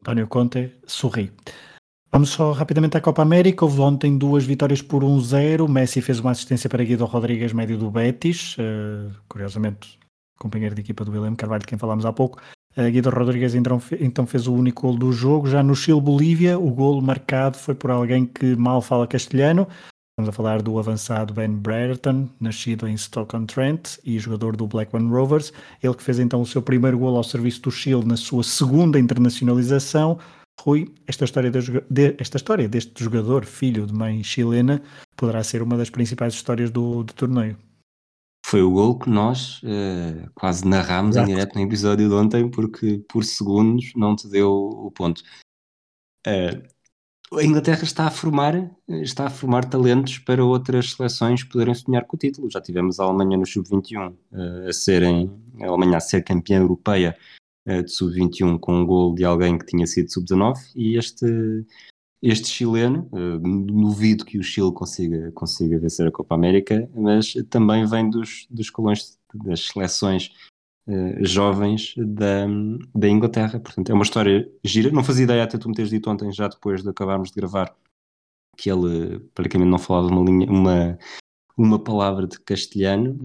António 0.00 0.28
Conte 0.28 0.72
sorri. 0.86 1.32
Vamos 2.12 2.30
só 2.30 2.52
rapidamente 2.52 2.96
à 2.96 3.00
Copa 3.00 3.20
América. 3.20 3.64
Houve 3.64 3.80
ontem 3.80 4.16
duas 4.16 4.44
vitórias 4.44 4.80
por 4.80 5.02
1-0. 5.02 5.68
Messi 5.68 6.00
fez 6.00 6.20
uma 6.20 6.30
assistência 6.30 6.70
para 6.70 6.82
Guido 6.84 7.04
Rodrigues, 7.04 7.52
médio 7.52 7.76
do 7.76 7.90
Betis. 7.90 8.54
eh, 8.58 9.10
curiosamente, 9.28 9.97
companheiro 10.38 10.74
de 10.74 10.80
equipa 10.80 11.04
do 11.04 11.10
William 11.12 11.34
Carvalho, 11.34 11.60
de 11.60 11.66
quem 11.66 11.78
falámos 11.78 12.06
há 12.06 12.12
pouco. 12.12 12.40
Eh, 12.76 12.90
Guido 12.90 13.10
Rodrigues 13.10 13.54
então, 13.54 13.82
então 14.00 14.26
fez 14.26 14.46
o 14.46 14.54
único 14.54 14.82
gol 14.82 14.96
do 14.96 15.12
jogo. 15.12 15.48
Já 15.48 15.62
no 15.62 15.74
Chile-Bolívia, 15.74 16.58
o 16.58 16.70
golo 16.70 17.02
marcado 17.02 17.56
foi 17.56 17.74
por 17.74 17.90
alguém 17.90 18.24
que 18.24 18.54
mal 18.56 18.80
fala 18.80 19.06
castelhano. 19.06 19.66
Estamos 20.12 20.28
a 20.28 20.32
falar 20.32 20.62
do 20.62 20.78
avançado 20.78 21.32
Ben 21.32 21.50
Brereton, 21.50 22.28
nascido 22.40 22.88
em 22.88 22.96
Stoke-on-Trent 22.96 23.98
e 24.04 24.18
jogador 24.18 24.56
do 24.56 24.66
Blackburn 24.66 25.08
Rovers. 25.10 25.52
Ele 25.82 25.94
que 25.94 26.02
fez 26.02 26.18
então 26.18 26.40
o 26.40 26.46
seu 26.46 26.60
primeiro 26.60 26.98
gol 26.98 27.16
ao 27.16 27.22
serviço 27.22 27.62
do 27.62 27.70
Chile 27.70 28.04
na 28.04 28.16
sua 28.16 28.42
segunda 28.42 28.98
internacionalização. 28.98 30.18
Rui, 30.60 30.92
esta 31.06 31.24
história, 31.24 31.52
de, 31.52 32.16
esta 32.18 32.36
história 32.36 32.68
deste 32.68 33.02
jogador, 33.02 33.44
filho 33.44 33.86
de 33.86 33.94
mãe 33.94 34.24
chilena, 34.24 34.82
poderá 35.16 35.42
ser 35.44 35.62
uma 35.62 35.76
das 35.76 35.88
principais 35.88 36.34
histórias 36.34 36.68
do, 36.68 37.04
do 37.04 37.12
torneio. 37.12 37.56
Foi 38.48 38.62
o 38.62 38.70
gol 38.70 38.98
que 38.98 39.10
nós 39.10 39.62
uh, 39.62 40.30
quase 40.34 40.66
narrámos 40.66 41.16
Exato. 41.16 41.30
em 41.30 41.34
direto 41.34 41.54
no 41.54 41.60
episódio 41.60 42.08
de 42.08 42.14
ontem, 42.14 42.50
porque 42.50 43.04
por 43.06 43.22
segundos 43.22 43.92
não 43.94 44.16
te 44.16 44.26
deu 44.26 44.50
o 44.50 44.90
ponto. 44.90 45.22
Uh, 46.26 47.36
a 47.36 47.44
Inglaterra 47.44 47.82
está 47.82 48.06
a 48.06 48.10
formar 48.10 48.54
está 48.88 49.26
a 49.26 49.30
formar 49.30 49.66
talentos 49.66 50.16
para 50.16 50.42
outras 50.42 50.92
seleções 50.92 51.44
poderem 51.44 51.74
sonhar 51.74 52.06
com 52.06 52.16
o 52.16 52.18
título. 52.18 52.50
Já 52.50 52.58
tivemos 52.62 52.98
a 52.98 53.04
Alemanha 53.04 53.36
no 53.36 53.44
sub-21 53.44 54.12
uh, 54.12 54.68
a 54.68 54.72
serem 54.72 55.30
a 55.60 55.66
Alemanha 55.66 55.98
a 55.98 56.00
ser 56.00 56.22
campeã 56.22 56.58
europeia 56.58 57.14
de 57.66 57.90
sub-21 57.90 58.58
com 58.58 58.80
um 58.80 58.86
gol 58.86 59.14
de 59.14 59.26
alguém 59.26 59.58
que 59.58 59.66
tinha 59.66 59.86
sido 59.86 60.10
sub-19 60.10 60.56
e 60.74 60.96
este 60.96 61.66
este 62.22 62.48
chileno, 62.48 63.08
uh, 63.12 63.38
duvido 63.38 64.24
que 64.24 64.38
o 64.38 64.42
Chile 64.42 64.72
consiga, 64.72 65.30
consiga 65.32 65.78
vencer 65.78 66.06
a 66.06 66.10
Copa 66.12 66.34
América, 66.34 66.88
mas 66.94 67.34
também 67.48 67.86
vem 67.86 68.10
dos, 68.10 68.46
dos 68.50 68.70
colões 68.70 69.18
das 69.32 69.66
seleções 69.66 70.32
uh, 70.88 71.24
jovens 71.24 71.94
da, 71.96 72.46
da 72.94 73.08
Inglaterra. 73.08 73.60
Portanto, 73.60 73.90
é 73.90 73.94
uma 73.94 74.02
história 74.02 74.50
gira. 74.64 74.90
Não 74.90 75.04
fazia 75.04 75.24
ideia, 75.24 75.44
até 75.44 75.56
tu 75.56 75.68
me 75.68 75.74
teres 75.74 75.90
dito 75.90 76.10
ontem, 76.10 76.32
já 76.32 76.48
depois 76.48 76.82
de 76.82 76.88
acabarmos 76.88 77.30
de 77.30 77.36
gravar, 77.36 77.74
que 78.56 78.70
ele 78.70 79.20
praticamente 79.34 79.70
não 79.70 79.78
falava 79.78 80.08
uma 80.08 80.28
linha, 80.28 80.50
uma, 80.50 80.98
uma 81.56 81.78
palavra 81.78 82.26
de 82.26 82.40
castelhano. 82.40 83.16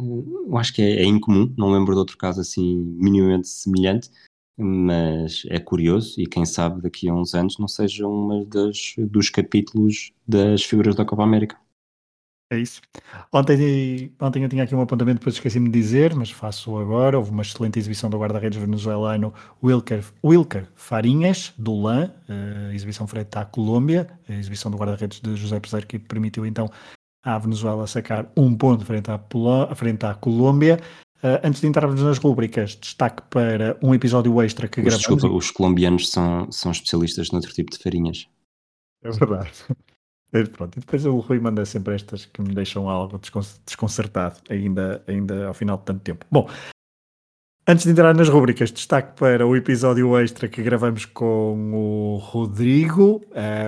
Eu 0.47 0.57
acho 0.57 0.71
que 0.73 0.81
é, 0.83 1.01
é 1.01 1.05
incomum, 1.05 1.51
não 1.57 1.71
lembro 1.71 1.93
de 1.93 1.99
outro 1.99 2.17
caso 2.17 2.41
assim 2.41 2.77
minimamente 2.99 3.47
semelhante 3.47 4.11
mas 4.57 5.43
é 5.47 5.59
curioso 5.59 6.19
e 6.19 6.27
quem 6.27 6.45
sabe 6.45 6.81
daqui 6.81 7.09
a 7.09 7.13
uns 7.13 7.33
anos 7.33 7.57
não 7.57 7.67
seja 7.67 8.07
um 8.07 8.45
dos 8.97 9.29
capítulos 9.29 10.11
das 10.27 10.63
figuras 10.63 10.95
da 10.95 11.05
Copa 11.05 11.23
América. 11.23 11.57
É 12.51 12.59
isso. 12.59 12.81
Ontem, 13.31 14.13
ontem 14.21 14.43
eu 14.43 14.49
tinha 14.49 14.63
aqui 14.63 14.75
um 14.75 14.81
apontamento, 14.81 15.17
depois 15.19 15.35
esqueci-me 15.35 15.69
de 15.69 15.79
dizer, 15.79 16.13
mas 16.13 16.29
faço 16.29 16.77
agora. 16.77 17.17
Houve 17.17 17.31
uma 17.31 17.41
excelente 17.41 17.79
exibição 17.79 18.11
do 18.11 18.19
guarda-redes 18.19 18.59
venezuelano 18.59 19.33
Wilker, 19.63 20.03
Wilker 20.23 20.67
Farinhas, 20.75 21.51
do 21.57 21.73
LAN, 21.73 22.11
a 22.29 22.73
exibição 22.73 23.07
frente 23.07 23.35
à 23.37 23.43
Colômbia, 23.43 24.07
a 24.29 24.33
exibição 24.33 24.69
do 24.69 24.77
guarda-redes 24.77 25.19
de 25.19 25.35
José 25.35 25.59
Peseiro, 25.59 25.87
que 25.87 25.97
permitiu 25.97 26.45
então 26.45 26.69
à 27.23 27.39
Venezuela 27.39 27.87
sacar 27.87 28.31
um 28.37 28.55
ponto 28.55 28.85
frente 28.85 29.09
à, 29.09 29.19
frente 29.75 30.05
à 30.05 30.13
Colômbia. 30.13 30.79
Uh, 31.23 31.39
antes 31.41 31.61
de 31.61 31.67
entrarmos 31.67 32.01
nas 32.01 32.17
rúbricas, 32.17 32.75
destaque 32.75 33.23
para 33.29 33.77
um 33.81 33.95
episódio 33.95 34.41
extra 34.41 34.67
que 34.67 34.81
gravamos. 34.81 35.07
Desculpa, 35.07 35.33
os 35.33 35.51
colombianos 35.51 36.09
são, 36.09 36.51
são 36.51 36.69
especialistas 36.71 37.31
noutro 37.31 37.53
tipo 37.53 37.71
de 37.71 37.77
farinhas. 37.77 38.27
É 39.01 39.09
verdade. 39.09 39.51
É, 40.35 40.43
pronto, 40.45 40.75
e 40.77 40.79
depois 40.79 41.05
o 41.05 41.19
Rui 41.19 41.39
manda 41.39 41.63
sempre 41.63 41.93
estas 41.93 42.25
que 42.25 42.41
me 42.41 42.55
deixam 42.55 42.89
algo 42.89 43.21
desconcertado, 43.67 44.41
ainda, 44.49 45.03
ainda 45.05 45.45
ao 45.45 45.53
final 45.53 45.77
de 45.77 45.83
tanto 45.85 46.01
tempo. 46.01 46.25
Bom, 46.31 46.49
Antes 47.65 47.85
de 47.85 47.91
entrar 47.91 48.13
nas 48.13 48.27
rubricas, 48.27 48.73
destaque 48.73 49.17
para 49.17 49.47
o 49.47 49.55
episódio 49.55 50.19
extra 50.19 50.49
que 50.49 50.61
gravamos 50.61 51.05
com 51.05 51.71
o 51.73 52.17
Rodrigo. 52.17 53.21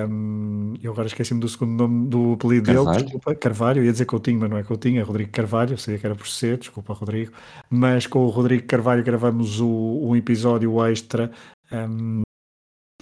Um, 0.09 0.73
eu 0.83 0.91
agora 0.91 1.07
esqueci-me 1.07 1.39
do 1.39 1.47
segundo 1.47 1.77
nome 1.77 2.09
do 2.09 2.33
apelido 2.33 2.65
Carvalho. 2.65 2.91
dele, 2.91 3.03
desculpa, 3.03 3.35
Carvalho. 3.35 3.79
Eu 3.79 3.85
ia 3.85 3.93
dizer 3.93 4.03
Coutinho, 4.03 4.41
mas 4.41 4.49
não 4.49 4.57
é 4.57 4.63
Coutinho, 4.63 4.99
é 4.99 5.01
Rodrigo 5.01 5.31
Carvalho. 5.31 5.75
Eu 5.75 5.77
sabia 5.77 5.97
que 5.97 6.05
era 6.05 6.13
por 6.13 6.27
ser, 6.27 6.57
desculpa, 6.57 6.93
Rodrigo. 6.93 7.31
Mas 7.69 8.05
com 8.05 8.19
o 8.19 8.29
Rodrigo 8.29 8.67
Carvalho 8.67 9.01
gravamos 9.01 9.61
o, 9.61 10.09
um 10.09 10.13
episódio 10.13 10.85
extra. 10.85 11.31
Um, 11.71 12.23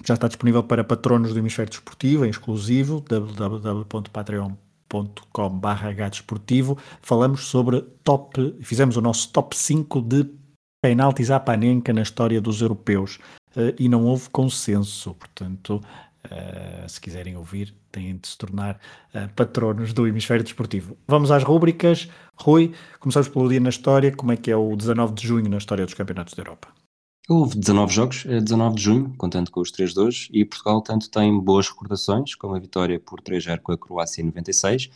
já 0.05 0.13
está 0.13 0.27
disponível 0.27 0.61
para 0.61 0.83
patronos 0.83 1.33
do 1.33 1.39
Hemisfério 1.39 1.71
Desportivo, 1.71 2.23
em 2.23 2.29
exclusivo, 2.29 3.03
www.patreon.com.br 3.09 6.09
desportivo. 6.11 6.77
Falamos 7.01 7.45
sobre 7.45 7.81
top, 8.03 8.55
fizemos 8.61 8.95
o 8.95 9.01
nosso 9.01 9.31
top 9.31 9.57
5 9.57 9.99
de 9.99 10.42
penaltis 10.83 11.31
à 11.31 11.39
Panenka 11.39 11.93
na 11.93 12.01
história 12.01 12.41
dos 12.41 12.61
europeus 12.61 13.17
uh, 13.55 13.73
e 13.79 13.87
não 13.87 14.03
houve 14.03 14.29
consenso. 14.29 15.13
Portanto, 15.13 15.81
uh, 16.25 16.89
se 16.89 16.99
quiserem 16.99 17.37
ouvir, 17.37 17.73
têm 17.89 18.17
de 18.17 18.27
se 18.27 18.37
tornar 18.37 18.75
uh, 19.15 19.33
patronos 19.33 19.93
do 19.93 20.05
hemisfério 20.05 20.43
desportivo. 20.43 20.97
Vamos 21.07 21.31
às 21.31 21.41
rúbricas. 21.41 22.09
Rui, 22.35 22.73
começamos 22.99 23.29
pelo 23.29 23.47
dia 23.47 23.61
na 23.61 23.69
história. 23.69 24.13
Como 24.13 24.33
é 24.33 24.35
que 24.35 24.51
é 24.51 24.57
o 24.57 24.75
19 24.75 25.13
de 25.13 25.25
junho 25.25 25.49
na 25.49 25.57
história 25.57 25.85
dos 25.85 25.93
campeonatos 25.93 26.33
da 26.33 26.41
Europa? 26.41 26.67
Houve 27.29 27.57
19 27.57 27.93
jogos, 27.93 28.25
19 28.25 28.75
de 28.75 28.81
junho, 28.81 29.13
contando 29.17 29.49
com 29.49 29.61
os 29.61 29.71
3 29.71 29.93
de 29.93 29.99
hoje, 30.01 30.29
e 30.33 30.43
Portugal 30.43 30.81
tanto 30.81 31.09
tem 31.09 31.39
boas 31.39 31.69
recordações, 31.69 32.35
como 32.35 32.53
a 32.53 32.59
vitória 32.59 32.99
por 32.99 33.21
3-0 33.21 33.61
com 33.61 33.71
a 33.71 33.77
Croácia 33.77 34.21
em 34.21 34.25
96, 34.25 34.89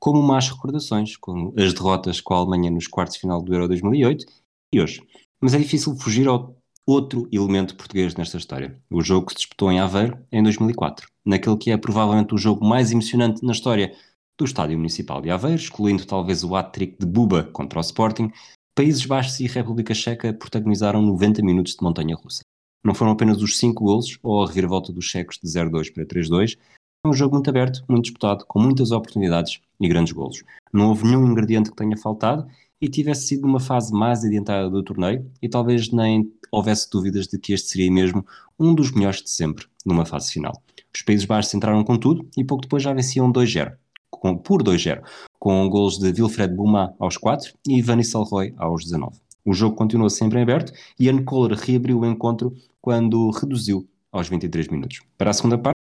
como 0.00 0.20
más 0.20 0.48
recordações, 0.48 1.16
como 1.16 1.54
as 1.56 1.72
derrotas 1.72 2.20
com 2.20 2.34
a 2.34 2.38
Alemanha 2.38 2.68
nos 2.68 2.88
quartos 2.88 3.14
de 3.14 3.20
final 3.20 3.40
do 3.40 3.54
Euro 3.54 3.68
2008 3.68 4.26
e 4.74 4.80
hoje. 4.80 5.06
Mas 5.40 5.54
é 5.54 5.58
difícil 5.58 5.96
fugir 5.96 6.26
ao 6.26 6.56
outro 6.86 7.28
elemento 7.30 7.76
português 7.76 8.14
nesta 8.14 8.38
história. 8.38 8.80
O 8.90 9.02
jogo 9.02 9.26
que 9.26 9.32
se 9.32 9.38
disputou 9.38 9.70
em 9.70 9.78
Aveiro 9.78 10.18
em 10.32 10.42
2004, 10.42 11.06
naquele 11.24 11.56
que 11.56 11.70
é 11.70 11.76
provavelmente 11.76 12.34
o 12.34 12.38
jogo 12.38 12.64
mais 12.64 12.90
emocionante 12.90 13.44
na 13.44 13.52
história 13.52 13.94
do 14.38 14.44
Estádio 14.44 14.76
Municipal 14.76 15.20
de 15.20 15.30
Aveiro, 15.30 15.60
excluindo 15.60 16.06
talvez 16.06 16.42
o 16.42 16.56
hat-trick 16.56 16.98
de 16.98 17.06
Buba 17.06 17.44
contra 17.52 17.78
o 17.78 17.82
Sporting, 17.82 18.30
Países 18.74 19.04
Baixos 19.04 19.38
e 19.40 19.46
República 19.46 19.92
Checa 19.92 20.32
protagonizaram 20.32 21.02
90 21.02 21.42
minutos 21.42 21.74
de 21.74 21.82
montanha-russa. 21.82 22.42
Não 22.84 22.94
foram 22.94 23.12
apenas 23.12 23.42
os 23.42 23.58
5 23.58 23.84
golos 23.84 24.18
ou 24.22 24.42
a 24.42 24.46
reviravolta 24.46 24.92
dos 24.92 25.04
checos 25.04 25.38
de 25.42 25.48
0-2 25.48 25.92
para 25.92 26.06
3-2, 26.06 26.56
foi 27.02 27.12
um 27.12 27.14
jogo 27.14 27.34
muito 27.34 27.48
aberto, 27.48 27.84
muito 27.88 28.04
disputado, 28.04 28.44
com 28.46 28.58
muitas 28.58 28.90
oportunidades 28.90 29.60
e 29.80 29.88
grandes 29.88 30.12
golos. 30.12 30.42
Não 30.72 30.88
houve 30.88 31.04
nenhum 31.04 31.26
ingrediente 31.26 31.70
que 31.70 31.76
tenha 31.76 31.96
faltado 31.96 32.48
e 32.80 32.88
tivesse 32.88 33.28
sido 33.28 33.42
numa 33.42 33.60
fase 33.60 33.92
mais 33.92 34.24
adiantada 34.24 34.70
do 34.70 34.82
torneio 34.82 35.30
e 35.42 35.48
talvez 35.48 35.90
nem 35.90 36.32
houvesse 36.50 36.88
dúvidas 36.90 37.26
de 37.26 37.38
que 37.38 37.52
este 37.52 37.68
seria 37.68 37.90
mesmo 37.90 38.24
um 38.58 38.74
dos 38.74 38.92
melhores 38.92 39.22
de 39.22 39.30
sempre 39.30 39.66
numa 39.84 40.04
fase 40.04 40.32
final. 40.32 40.62
Os 40.94 41.02
Países 41.02 41.26
Baixos 41.26 41.54
entraram 41.54 41.84
com 41.84 41.96
tudo 41.96 42.28
e 42.36 42.44
pouco 42.44 42.62
depois 42.62 42.82
já 42.82 42.92
venciam 42.92 43.32
2-0, 43.32 43.72
por 44.42 44.62
2-0, 44.62 45.02
com 45.38 45.68
golos 45.68 45.98
de 45.98 46.08
Wilfred 46.20 46.54
Bouma 46.54 46.94
aos 46.98 47.16
4 47.16 47.52
e 47.66 47.78
Ivani 47.78 48.04
Salroy 48.04 48.54
aos 48.56 48.84
19. 48.84 49.16
O 49.44 49.52
jogo 49.52 49.76
continuou 49.76 50.10
sempre 50.10 50.38
em 50.38 50.42
aberto 50.42 50.72
e 50.98 51.06
Ian 51.06 51.24
Kohler 51.24 51.56
reabriu 51.56 52.00
o 52.00 52.06
encontro 52.06 52.54
quando 52.80 53.30
reduziu 53.30 53.88
aos 54.12 54.28
23 54.28 54.68
minutos. 54.68 55.00
Para 55.16 55.30
a 55.30 55.32
segunda 55.32 55.56
parte, 55.56 55.77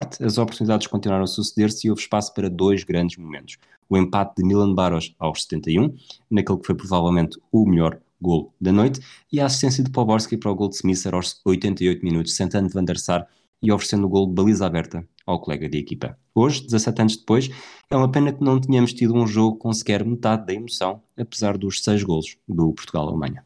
as 0.00 0.38
oportunidades 0.38 0.86
continuaram 0.86 1.24
a 1.24 1.26
suceder-se 1.26 1.86
e 1.86 1.90
houve 1.90 2.02
espaço 2.02 2.32
para 2.32 2.48
dois 2.48 2.84
grandes 2.84 3.16
momentos. 3.18 3.58
O 3.88 3.96
empate 3.96 4.36
de 4.36 4.44
Milan 4.44 4.74
Baros 4.74 5.14
aos 5.18 5.42
71, 5.42 5.94
naquele 6.30 6.58
que 6.58 6.66
foi 6.66 6.74
provavelmente 6.74 7.38
o 7.52 7.68
melhor 7.68 8.00
gol 8.20 8.52
da 8.60 8.72
noite, 8.72 9.00
e 9.32 9.40
a 9.40 9.46
assistência 9.46 9.84
de 9.84 9.90
Poborski 9.90 10.36
para 10.36 10.50
o 10.50 10.54
gol 10.54 10.68
de 10.68 10.76
Smisser 10.76 11.14
aos 11.14 11.40
88 11.44 12.02
minutos, 12.04 12.34
sentando 12.34 12.68
Van 12.70 12.84
der 12.84 12.98
Sar 12.98 13.26
e 13.62 13.70
oferecendo 13.70 14.06
o 14.06 14.08
gol 14.08 14.26
de 14.26 14.32
baliza 14.32 14.66
aberta 14.66 15.06
ao 15.26 15.40
colega 15.40 15.68
de 15.68 15.78
equipa. 15.78 16.18
Hoje, 16.34 16.62
17 16.62 17.00
anos 17.02 17.16
depois, 17.16 17.50
é 17.90 17.96
uma 17.96 18.10
pena 18.10 18.32
que 18.32 18.42
não 18.42 18.60
tenhamos 18.60 18.92
tido 18.94 19.14
um 19.14 19.26
jogo 19.26 19.58
com 19.58 19.72
sequer 19.72 20.04
metade 20.04 20.46
da 20.46 20.54
emoção, 20.54 21.02
apesar 21.16 21.58
dos 21.58 21.82
seis 21.82 22.02
golos 22.02 22.36
do 22.48 22.72
Portugal-Alemanha. 22.72 23.44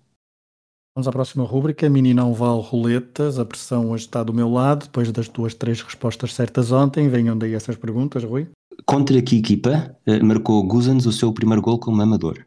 Vamos 0.96 1.09
à 1.09 1.11
próxima 1.11 1.42
rúbrica, 1.42 1.90
mini 1.90 2.14
não 2.14 2.33
vale 2.33 2.62
roletas, 2.62 3.37
a 3.40 3.44
pressão 3.44 3.90
hoje 3.90 4.04
está 4.04 4.22
do 4.22 4.33
meu 4.33 4.48
lado, 4.48 4.85
depois 4.85 5.11
das 5.11 5.26
tuas 5.26 5.52
três 5.52 5.83
respostas 5.83 6.33
certas 6.33 6.70
ontem, 6.70 7.09
venham 7.09 7.37
daí 7.37 7.52
essas 7.52 7.74
perguntas, 7.74 8.22
Rui. 8.22 8.48
Contra 8.87 9.20
que 9.20 9.37
equipa 9.37 9.98
eh, 10.07 10.22
marcou 10.22 10.62
Guzans 10.62 11.04
o 11.04 11.11
seu 11.11 11.33
primeiro 11.35 11.61
gol 11.61 11.80
como 11.80 12.00
amador? 12.00 12.46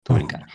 Estou 0.00 0.14
a 0.14 0.18
brincar. 0.18 0.46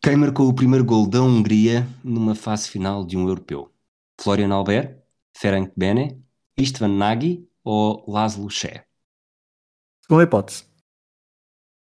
Quem 0.00 0.14
marcou 0.14 0.48
o 0.48 0.54
primeiro 0.54 0.84
gol 0.84 1.08
da 1.08 1.20
Hungria 1.20 1.88
numa 2.04 2.36
fase 2.36 2.70
final 2.70 3.04
de 3.04 3.16
um 3.16 3.26
europeu? 3.26 3.72
Florian 4.20 4.54
Albert, 4.54 5.02
Ferenc 5.36 5.72
Bene, 5.76 6.24
Istvan 6.56 6.96
Nagy 6.98 7.48
ou 7.64 8.04
Laszlo 8.06 8.48
Ché? 8.48 8.84
Segunda 10.06 10.22
hipótese. 10.22 10.66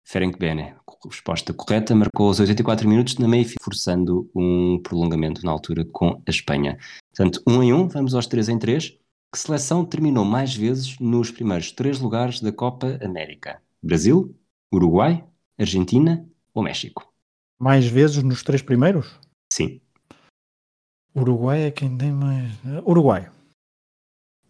Ferenc 0.04 0.36
Bene, 0.40 0.81
resposta 1.10 1.54
correta, 1.54 1.96
marcou 1.96 2.30
os 2.30 2.40
84 2.40 2.88
minutos 2.88 3.18
na 3.18 3.28
meia, 3.28 3.46
forçando 3.62 4.30
um 4.36 4.80
prolongamento 4.82 5.44
na 5.46 5.52
altura 5.52 5.86
com 5.86 6.22
a 6.26 6.30
Espanha. 6.30 6.78
Portanto, 7.16 7.42
um 7.48 7.64
em 7.64 7.74
um, 7.74 7.88
vamos 7.88 8.14
aos 8.14 8.28
três 8.28 8.50
em 8.50 8.60
três. 8.60 8.98
Que 9.32 9.40
seleção 9.40 9.86
terminou 9.86 10.26
mais 10.26 10.56
vezes 10.56 11.00
nos 11.00 11.32
primeiros 11.32 11.72
três 11.72 12.00
lugares 12.00 12.42
da 12.42 12.52
Copa 12.52 13.00
América? 13.02 13.62
Brasil, 13.82 14.36
Uruguai, 14.74 15.24
Argentina 15.58 16.28
ou 16.54 16.62
México? 16.62 17.12
Mais 17.60 17.86
vezes 17.86 18.22
nos 18.24 18.44
três 18.44 18.62
primeiros? 18.62 19.18
Sim. 19.52 19.80
Uruguai 21.16 21.64
é 21.64 21.72
quem 21.72 21.98
tem 21.98 22.12
mais. 22.12 22.52
Uruguai. 22.86 23.30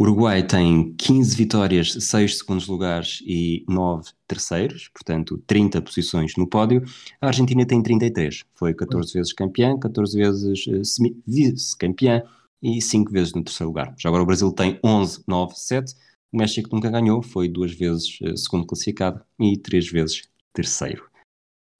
Uruguai 0.01 0.41
tem 0.41 0.95
15 0.95 1.35
vitórias, 1.35 1.93
6 1.93 2.39
segundos 2.39 2.67
lugares 2.67 3.21
e 3.23 3.63
9 3.69 4.09
terceiros, 4.27 4.87
portanto 4.87 5.37
30 5.45 5.79
posições 5.79 6.35
no 6.35 6.47
pódio. 6.47 6.83
A 7.21 7.27
Argentina 7.27 7.63
tem 7.67 7.83
33, 7.83 8.43
foi 8.55 8.73
14 8.73 9.13
vezes 9.13 9.31
campeã, 9.31 9.77
14 9.77 10.17
vezes 10.17 10.65
uh, 10.65 11.21
vice-campeã 11.27 12.23
e 12.63 12.81
5 12.81 13.11
vezes 13.11 13.33
no 13.33 13.43
terceiro 13.43 13.69
lugar. 13.69 13.93
Já 13.95 14.09
agora 14.09 14.23
o 14.23 14.25
Brasil 14.25 14.51
tem 14.51 14.79
11, 14.83 15.23
9, 15.27 15.53
7. 15.55 15.93
O 16.33 16.37
México 16.37 16.69
nunca 16.73 16.89
ganhou, 16.89 17.21
foi 17.21 17.47
duas 17.47 17.71
vezes 17.71 18.19
uh, 18.21 18.35
segundo 18.35 18.65
classificado 18.65 19.23
e 19.39 19.55
três 19.55 19.87
vezes 19.87 20.23
terceiro. 20.51 21.07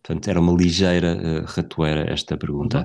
Portanto, 0.04 0.28
era 0.28 0.40
uma 0.40 0.56
ligeira 0.56 1.18
uh, 1.18 1.46
ratoeira 1.48 2.08
esta 2.08 2.38
pergunta. 2.38 2.82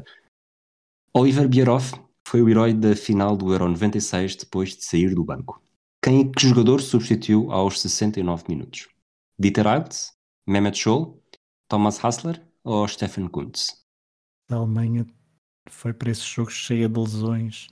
Uhum. 1.15 1.21
Oliver 1.21 1.47
Bierhoff 1.47 1.93
foi 2.27 2.43
o 2.43 2.49
herói 2.49 2.75
da 2.75 2.97
final 2.97 3.37
do 3.37 3.53
Euro 3.53 3.69
96 3.69 4.35
depois 4.35 4.77
de 4.77 4.85
sair 4.85 5.15
do 5.15 5.23
banco. 5.23 5.63
Quem 6.03 6.29
que 6.29 6.49
jogador 6.49 6.81
substituiu 6.81 7.53
aos 7.53 7.81
69 7.81 8.45
minutos? 8.49 8.89
Dieter 9.39 9.65
Eilts, 9.65 10.13
Mehmet 10.45 10.77
Scholl, 10.77 11.23
Thomas 11.69 12.05
Hassler 12.05 12.45
ou 12.65 12.87
Stefan 12.89 13.29
Kuntz? 13.29 13.87
A 14.51 14.57
Alemanha 14.57 15.07
foi 15.71 15.93
para 15.93 16.11
esse 16.11 16.23
jogo 16.23 16.51
cheia 16.51 16.89
de 16.89 16.99
lesões. 16.99 17.69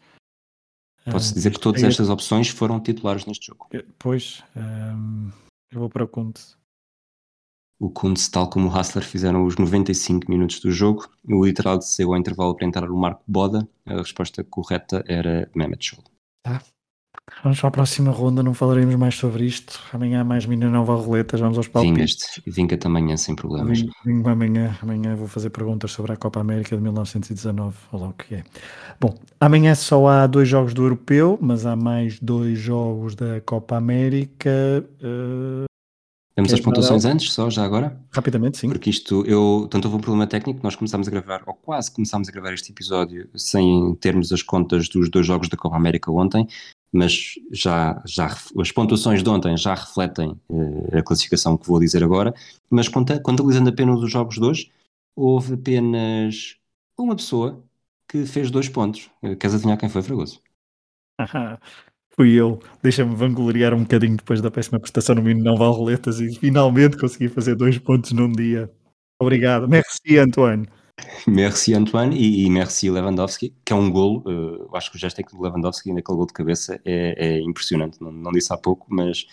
Posso 1.11 1.33
uh, 1.33 1.35
dizer 1.35 1.53
que 1.53 1.61
todas 1.61 1.83
estas 1.83 2.09
opções 2.09 2.49
foram 2.49 2.81
titulares 2.81 3.27
neste 3.27 3.47
jogo. 3.47 3.67
Eh, 3.73 3.85
pois, 3.99 4.43
um, 4.55 5.31
eu 5.73 5.81
vou 5.81 5.89
para 5.89 6.05
o 6.05 6.09
Kuntz 6.09 6.57
o 7.79 7.91
Kuntz, 7.91 8.29
tal 8.29 8.49
como 8.49 8.69
o 8.69 8.71
Hassler, 8.71 9.05
fizeram 9.05 9.45
os 9.45 9.57
95 9.57 10.31
minutos 10.31 10.61
do 10.61 10.71
jogo. 10.71 11.09
O 11.25 11.45
literal 11.45 11.81
saiu 11.83 12.13
ao 12.13 12.19
intervalo 12.19 12.55
para 12.55 12.67
entrar 12.67 12.91
o 12.91 12.97
Marco 12.97 13.23
Boda. 13.27 13.69
A 13.87 13.97
resposta 13.97 14.45
correta 14.45 15.05
era 15.07 15.51
Mehmet 15.55 15.85
Scholl. 15.85 16.05
Tá. 16.43 16.63
Vamos 17.43 17.59
para 17.59 17.69
a 17.69 17.73
próxima 17.73 18.11
ronda, 18.11 18.43
não 18.43 18.53
falaremos 18.53 18.95
mais 18.97 19.15
sobre 19.15 19.45
isto. 19.45 19.81
Amanhã 19.93 20.23
mais 20.23 20.45
mina 20.45 20.69
nova 20.69 20.95
roletas, 20.95 21.41
vamos 21.41 21.57
aos 21.57 21.69
palpites. 21.69 22.41
Vinga-te 22.47 22.87
amanhã 22.87 23.17
sem 23.17 23.35
problemas. 23.35 23.83
Vingo 24.05 24.29
amanhã, 24.29 24.77
amanhã 24.83 25.17
vou 25.17 25.27
fazer 25.27 25.49
perguntas 25.51 25.91
sobre 25.91 26.13
a 26.13 26.17
Copa 26.17 26.41
América 26.41 26.77
de 26.77 26.83
1919, 26.83 27.75
olha 27.93 28.05
o 28.05 28.13
que 28.13 28.37
é. 28.37 28.45
Bom, 29.01 29.15
amanhã 29.41 29.75
só 29.75 30.07
há 30.07 30.27
dois 30.27 30.49
jogos 30.49 30.75
do 30.75 30.83
Europeu, 30.83 31.39
mas 31.41 31.65
há 31.65 31.75
mais 31.75 32.21
dois 32.21 32.59
jogos 32.59 33.15
da 33.15 33.41
Copa 33.41 33.77
América. 33.77 34.85
Uh, 35.03 35.65
temos 36.35 36.53
as 36.53 36.61
pontuações 36.61 37.05
antes, 37.05 37.33
só 37.33 37.49
já 37.49 37.65
agora? 37.65 37.97
Rapidamente, 38.11 38.59
sim. 38.59 38.69
Porque 38.69 38.91
isto, 38.91 39.25
eu, 39.25 39.69
tanto 39.71 39.85
houve 39.85 39.99
um 39.99 40.01
problema 40.01 40.27
técnico, 40.27 40.61
nós 40.65 40.75
começámos 40.75 41.07
a 41.07 41.11
gravar, 41.11 41.45
ou 41.47 41.55
quase 41.55 41.93
começámos 41.93 42.29
a 42.29 42.33
gravar 42.33 42.53
este 42.53 42.73
episódio 42.73 43.29
sem 43.37 43.95
termos 43.97 44.33
as 44.33 44.43
contas 44.43 44.89
dos 44.89 45.09
dois 45.09 45.25
jogos 45.25 45.49
da 45.49 45.57
Copa 45.57 45.77
América 45.77 46.11
ontem, 46.11 46.49
mas 46.93 47.35
já, 47.53 48.03
já 48.05 48.37
as 48.59 48.73
pontuações 48.73 49.23
de 49.23 49.29
ontem 49.29 49.57
já 49.57 49.75
refletem 49.75 50.31
uh, 50.49 50.99
a 50.99 51.03
classificação 51.03 51.57
que 51.57 51.69
vou 51.69 51.79
dizer 51.79 52.03
agora, 52.03 52.35
mas 52.69 52.89
contabilizando 52.89 53.71
apenas 53.71 54.01
os 54.01 54.11
jogos 54.11 54.35
de 54.35 54.45
hoje, 54.45 54.73
houve 55.15 55.55
apenas 55.55 56.57
uma 56.99 57.15
pessoa 57.15 57.65
que 58.09 58.27
fez 58.27 58.51
dois 58.51 58.69
pontos. 58.69 59.09
Queres 59.21 59.55
adivinhar 59.55 59.79
quem 59.79 59.89
foi, 59.89 60.03
Fragoso? 60.03 60.41
fui 62.17 62.33
eu. 62.33 62.61
Deixa-me 62.83 63.15
vangloriar 63.15 63.75
um 63.75 63.83
bocadinho 63.83 64.17
depois 64.17 64.41
da 64.41 64.51
péssima 64.51 64.81
prestação 64.81 65.15
no 65.15 65.23
Mino 65.23 65.43
Não 65.43 65.57
Vale 65.57 65.75
Roletas 65.75 66.21
e 66.21 66.35
finalmente 66.35 66.97
consegui 66.97 67.29
fazer 67.29 67.55
dois 67.55 67.79
pontos 67.79 68.13
num 68.13 68.31
dia. 68.31 68.71
Obrigado. 69.21 69.69
Merci, 69.69 70.19
Antoine. 70.19 70.67
Merci, 71.27 71.75
Antoine, 71.75 72.17
e, 72.17 72.45
e 72.45 72.51
merci, 72.51 72.89
Lewandowski, 72.89 73.55
que 73.65 73.73
é 73.73 73.77
um 73.77 73.91
golo. 73.91 74.23
Uh, 74.27 74.77
acho 74.77 74.91
que 74.91 74.97
o 74.97 75.01
gesto 75.01 75.17
técnico 75.17 75.37
de 75.37 75.49
Lewandowski 75.49 75.93
naquele 75.93 76.17
gol 76.17 76.27
de 76.27 76.33
cabeça 76.33 76.81
é, 76.85 77.15
é 77.17 77.41
impressionante. 77.41 78.01
Não, 78.01 78.13
não, 78.13 78.31
disse 78.31 78.53
há 78.53 78.57
pouco, 78.57 78.87
mas 78.89 79.27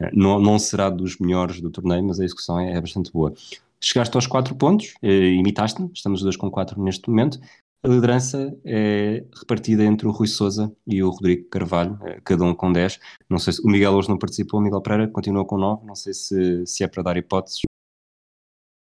uh, 0.00 0.08
não, 0.12 0.40
não 0.40 0.58
será 0.58 0.88
dos 0.88 1.18
melhores 1.18 1.60
do 1.60 1.70
torneio, 1.70 2.02
mas 2.02 2.18
a 2.18 2.24
execução 2.24 2.58
é, 2.58 2.72
é 2.72 2.80
bastante 2.80 3.12
boa. 3.12 3.34
Chegaste 3.80 4.16
aos 4.16 4.26
quatro 4.26 4.54
pontos, 4.54 4.94
uh, 5.02 5.06
imitaste-me, 5.06 5.90
estamos 5.92 6.20
os 6.20 6.24
dois 6.24 6.36
com 6.36 6.50
quatro 6.50 6.82
neste 6.82 7.08
momento. 7.10 7.38
A 7.84 7.88
liderança 7.88 8.56
é 8.64 9.26
repartida 9.36 9.82
entre 9.82 10.06
o 10.06 10.12
Rui 10.12 10.28
Souza 10.28 10.72
e 10.86 11.02
o 11.02 11.10
Rodrigo 11.10 11.48
Carvalho, 11.48 11.98
eh, 12.06 12.20
cada 12.24 12.44
um 12.44 12.54
com 12.54 12.72
10. 12.72 13.00
Não 13.28 13.40
sei 13.40 13.54
se 13.54 13.60
o 13.60 13.66
Miguel 13.66 13.92
hoje 13.94 14.08
não 14.08 14.16
participou, 14.16 14.60
o 14.60 14.62
Miguel 14.62 14.80
Pereira 14.80 15.10
continua 15.10 15.44
com 15.44 15.58
9. 15.58 15.84
Não 15.84 15.96
sei 15.96 16.14
se, 16.14 16.64
se 16.64 16.84
é 16.84 16.88
para 16.88 17.02
dar 17.02 17.16
hipóteses, 17.16 17.62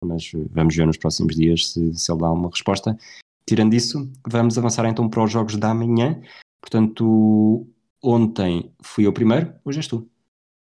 mas 0.04 0.30
vamos 0.50 0.76
ver 0.76 0.86
nos 0.86 0.96
próximos 0.96 1.34
dias 1.34 1.72
se, 1.72 1.94
se 1.94 2.12
ele 2.12 2.20
dá 2.20 2.30
uma 2.30 2.48
resposta. 2.48 2.96
Tirando 3.44 3.74
isso, 3.74 4.08
vamos 4.24 4.56
avançar 4.56 4.86
então 4.86 5.10
para 5.10 5.24
os 5.24 5.32
jogos 5.32 5.56
da 5.56 5.74
manhã. 5.74 6.22
Portanto, 6.60 7.66
ontem 8.00 8.72
fui 8.80 9.04
eu 9.04 9.12
primeiro, 9.12 9.52
hoje 9.64 9.80
és 9.80 9.88
tu. 9.88 10.08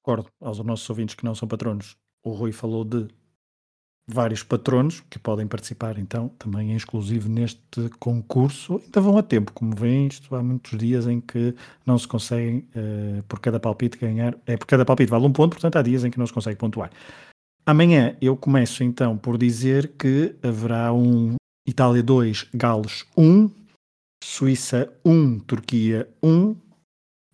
Concordo, 0.03 0.29
aos 0.41 0.59
nossos 0.59 0.89
ouvintes 0.89 1.15
que 1.15 1.23
não 1.23 1.35
são 1.35 1.47
patronos. 1.47 1.95
O 2.21 2.33
Rui 2.33 2.51
falou 2.51 2.83
de 2.83 3.07
vários 4.11 4.43
patronos 4.43 5.03
que 5.09 5.19
podem 5.19 5.45
participar 5.45 5.99
então 5.99 6.29
também 6.39 6.71
em 6.71 6.75
exclusivo 6.75 7.29
neste 7.29 7.89
concurso. 7.99 8.81
Ainda 8.83 9.01
vão 9.01 9.17
a 9.17 9.23
tempo, 9.23 9.53
como 9.53 9.75
veem, 9.75 10.07
isto 10.07 10.35
há 10.35 10.41
muitos 10.41 10.77
dias 10.77 11.07
em 11.07 11.21
que 11.21 11.55
não 11.85 11.97
se 11.97 12.07
conseguem, 12.07 12.67
uh, 12.75 13.23
por 13.27 13.39
cada 13.39 13.59
palpite, 13.59 13.97
ganhar. 13.97 14.35
É 14.45 14.57
por 14.57 14.65
cada 14.65 14.83
palpite 14.83 15.11
vale 15.11 15.25
um 15.25 15.31
ponto, 15.31 15.51
portanto 15.51 15.77
há 15.77 15.81
dias 15.81 16.03
em 16.03 16.09
que 16.09 16.17
não 16.17 16.25
se 16.25 16.33
consegue 16.33 16.57
pontuar. 16.57 16.89
Amanhã 17.65 18.17
eu 18.19 18.35
começo 18.35 18.83
então 18.83 19.15
por 19.15 19.37
dizer 19.37 19.91
que 19.97 20.35
haverá 20.41 20.91
um 20.91 21.35
Itália 21.67 22.01
2, 22.01 22.47
Gales 22.53 23.05
1, 23.15 23.51
Suíça 24.23 24.91
1, 25.05 25.39
Turquia 25.41 26.09
1, 26.23 26.55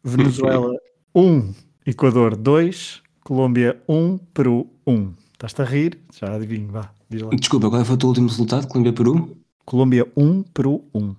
Venezuela 0.03 0.73
1, 1.15 1.53
Equador 1.87 2.35
2, 2.35 3.01
Colômbia 3.23 3.81
1, 3.87 4.17
Peru 4.33 4.67
1. 4.85 5.24
Estás-te 5.35 5.61
a 5.61 5.65
rir? 5.65 5.99
Já 6.13 6.33
adivinho, 6.33 6.71
vá. 6.71 6.93
Desculpa, 7.37 7.69
qual 7.69 7.83
foi 7.83 7.95
o 7.95 7.97
teu 7.97 8.07
último 8.07 8.29
resultado? 8.29 8.69
Colômbia-Peru? 8.69 9.37
Colômbia 9.65 10.09
1, 10.15 10.43
Peru 10.43 10.89
1. 10.95 11.13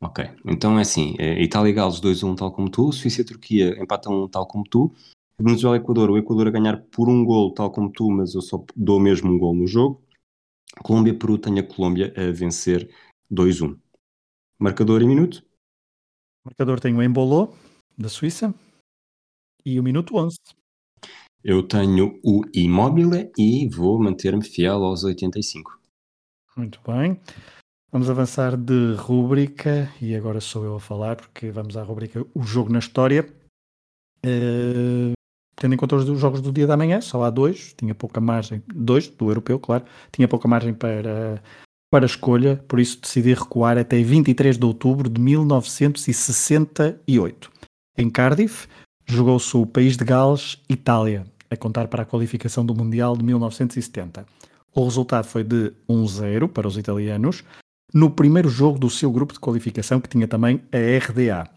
Ok, 0.00 0.24
então 0.46 0.78
é 0.78 0.82
assim: 0.82 1.14
é 1.18 1.42
Itália 1.42 1.68
e 1.68 1.74
Gales 1.74 2.00
2-1, 2.00 2.34
tal 2.34 2.50
como 2.50 2.70
tu, 2.70 2.90
Suíça 2.92 3.20
e 3.20 3.24
Turquia 3.24 3.78
empatam 3.78 4.24
1, 4.24 4.28
tal 4.28 4.46
como 4.46 4.64
tu, 4.64 4.90
Venezuela 5.38 5.76
e 5.76 5.80
Equador, 5.80 6.08
o 6.08 6.16
Equador 6.16 6.48
a 6.48 6.50
ganhar 6.50 6.80
por 6.84 7.10
um 7.10 7.22
gol, 7.22 7.52
tal 7.52 7.70
como 7.70 7.92
tu, 7.92 8.10
mas 8.10 8.34
eu 8.34 8.40
só 8.40 8.64
dou 8.74 8.98
mesmo 8.98 9.30
um 9.30 9.38
gol 9.38 9.54
no 9.54 9.66
jogo. 9.66 10.02
Colômbia 10.82 11.12
Peru 11.18 11.36
tem 11.36 11.58
a 11.58 11.62
Colômbia 11.62 12.14
a 12.16 12.32
vencer 12.32 12.88
2-1. 13.30 13.78
Marcador 14.58 15.02
e 15.02 15.06
minuto? 15.06 15.44
Marcador 16.42 16.80
tem 16.80 16.94
o 16.94 17.02
Embolô, 17.02 17.52
da 17.98 18.08
Suíça, 18.08 18.54
e 19.62 19.78
o 19.78 19.82
minuto 19.82 20.16
11. 20.16 20.38
Eu 21.44 21.62
tenho 21.62 22.18
o 22.24 22.42
Immobile 22.52 23.30
e 23.38 23.68
vou 23.68 23.96
manter-me 23.98 24.44
fiel 24.44 24.84
aos 24.84 25.04
85. 25.04 25.78
Muito 26.56 26.80
bem. 26.86 27.20
Vamos 27.90 28.10
avançar 28.10 28.54
de 28.56 28.94
rúbrica 28.96 29.90
e 30.00 30.14
agora 30.14 30.40
sou 30.40 30.64
eu 30.64 30.74
a 30.74 30.80
falar 30.80 31.16
porque 31.16 31.50
vamos 31.50 31.76
à 31.76 31.82
rúbrica 31.82 32.26
O 32.34 32.42
Jogo 32.42 32.72
na 32.72 32.80
História. 32.80 33.26
Uh, 34.26 35.12
tendo 35.56 35.74
em 35.74 35.76
conta 35.76 35.96
os 35.96 36.20
jogos 36.20 36.40
do 36.40 36.52
dia 36.52 36.66
da 36.66 36.76
manhã, 36.76 37.00
só 37.00 37.22
há 37.22 37.30
dois, 37.30 37.72
tinha 37.72 37.94
pouca 37.94 38.20
margem, 38.20 38.62
dois 38.74 39.06
do 39.08 39.30
europeu, 39.30 39.58
claro, 39.58 39.84
tinha 40.12 40.28
pouca 40.28 40.46
margem 40.48 40.74
para, 40.74 41.42
para 41.90 42.06
escolha, 42.06 42.56
por 42.68 42.80
isso 42.80 43.00
decidi 43.00 43.32
recuar 43.32 43.78
até 43.78 44.02
23 44.02 44.58
de 44.58 44.66
outubro 44.66 45.08
de 45.08 45.20
1968. 45.20 47.50
Em 47.96 48.10
Cardiff, 48.10 48.68
jogou-se 49.08 49.56
o 49.56 49.64
país 49.64 49.96
de 49.96 50.04
Gales, 50.04 50.62
Itália, 50.68 51.24
a 51.50 51.56
contar 51.56 51.88
para 51.88 52.02
a 52.02 52.06
qualificação 52.06 52.64
do 52.64 52.74
Mundial 52.74 53.16
de 53.16 53.24
1970. 53.24 54.26
O 54.74 54.84
resultado 54.84 55.24
foi 55.24 55.42
de 55.42 55.72
1-0 55.88 56.48
para 56.48 56.68
os 56.68 56.76
italianos, 56.76 57.42
no 57.92 58.10
primeiro 58.10 58.50
jogo 58.50 58.78
do 58.78 58.90
seu 58.90 59.10
grupo 59.10 59.32
de 59.32 59.40
qualificação, 59.40 59.98
que 59.98 60.08
tinha 60.08 60.28
também 60.28 60.60
a 60.70 60.76
RDA. 60.98 61.48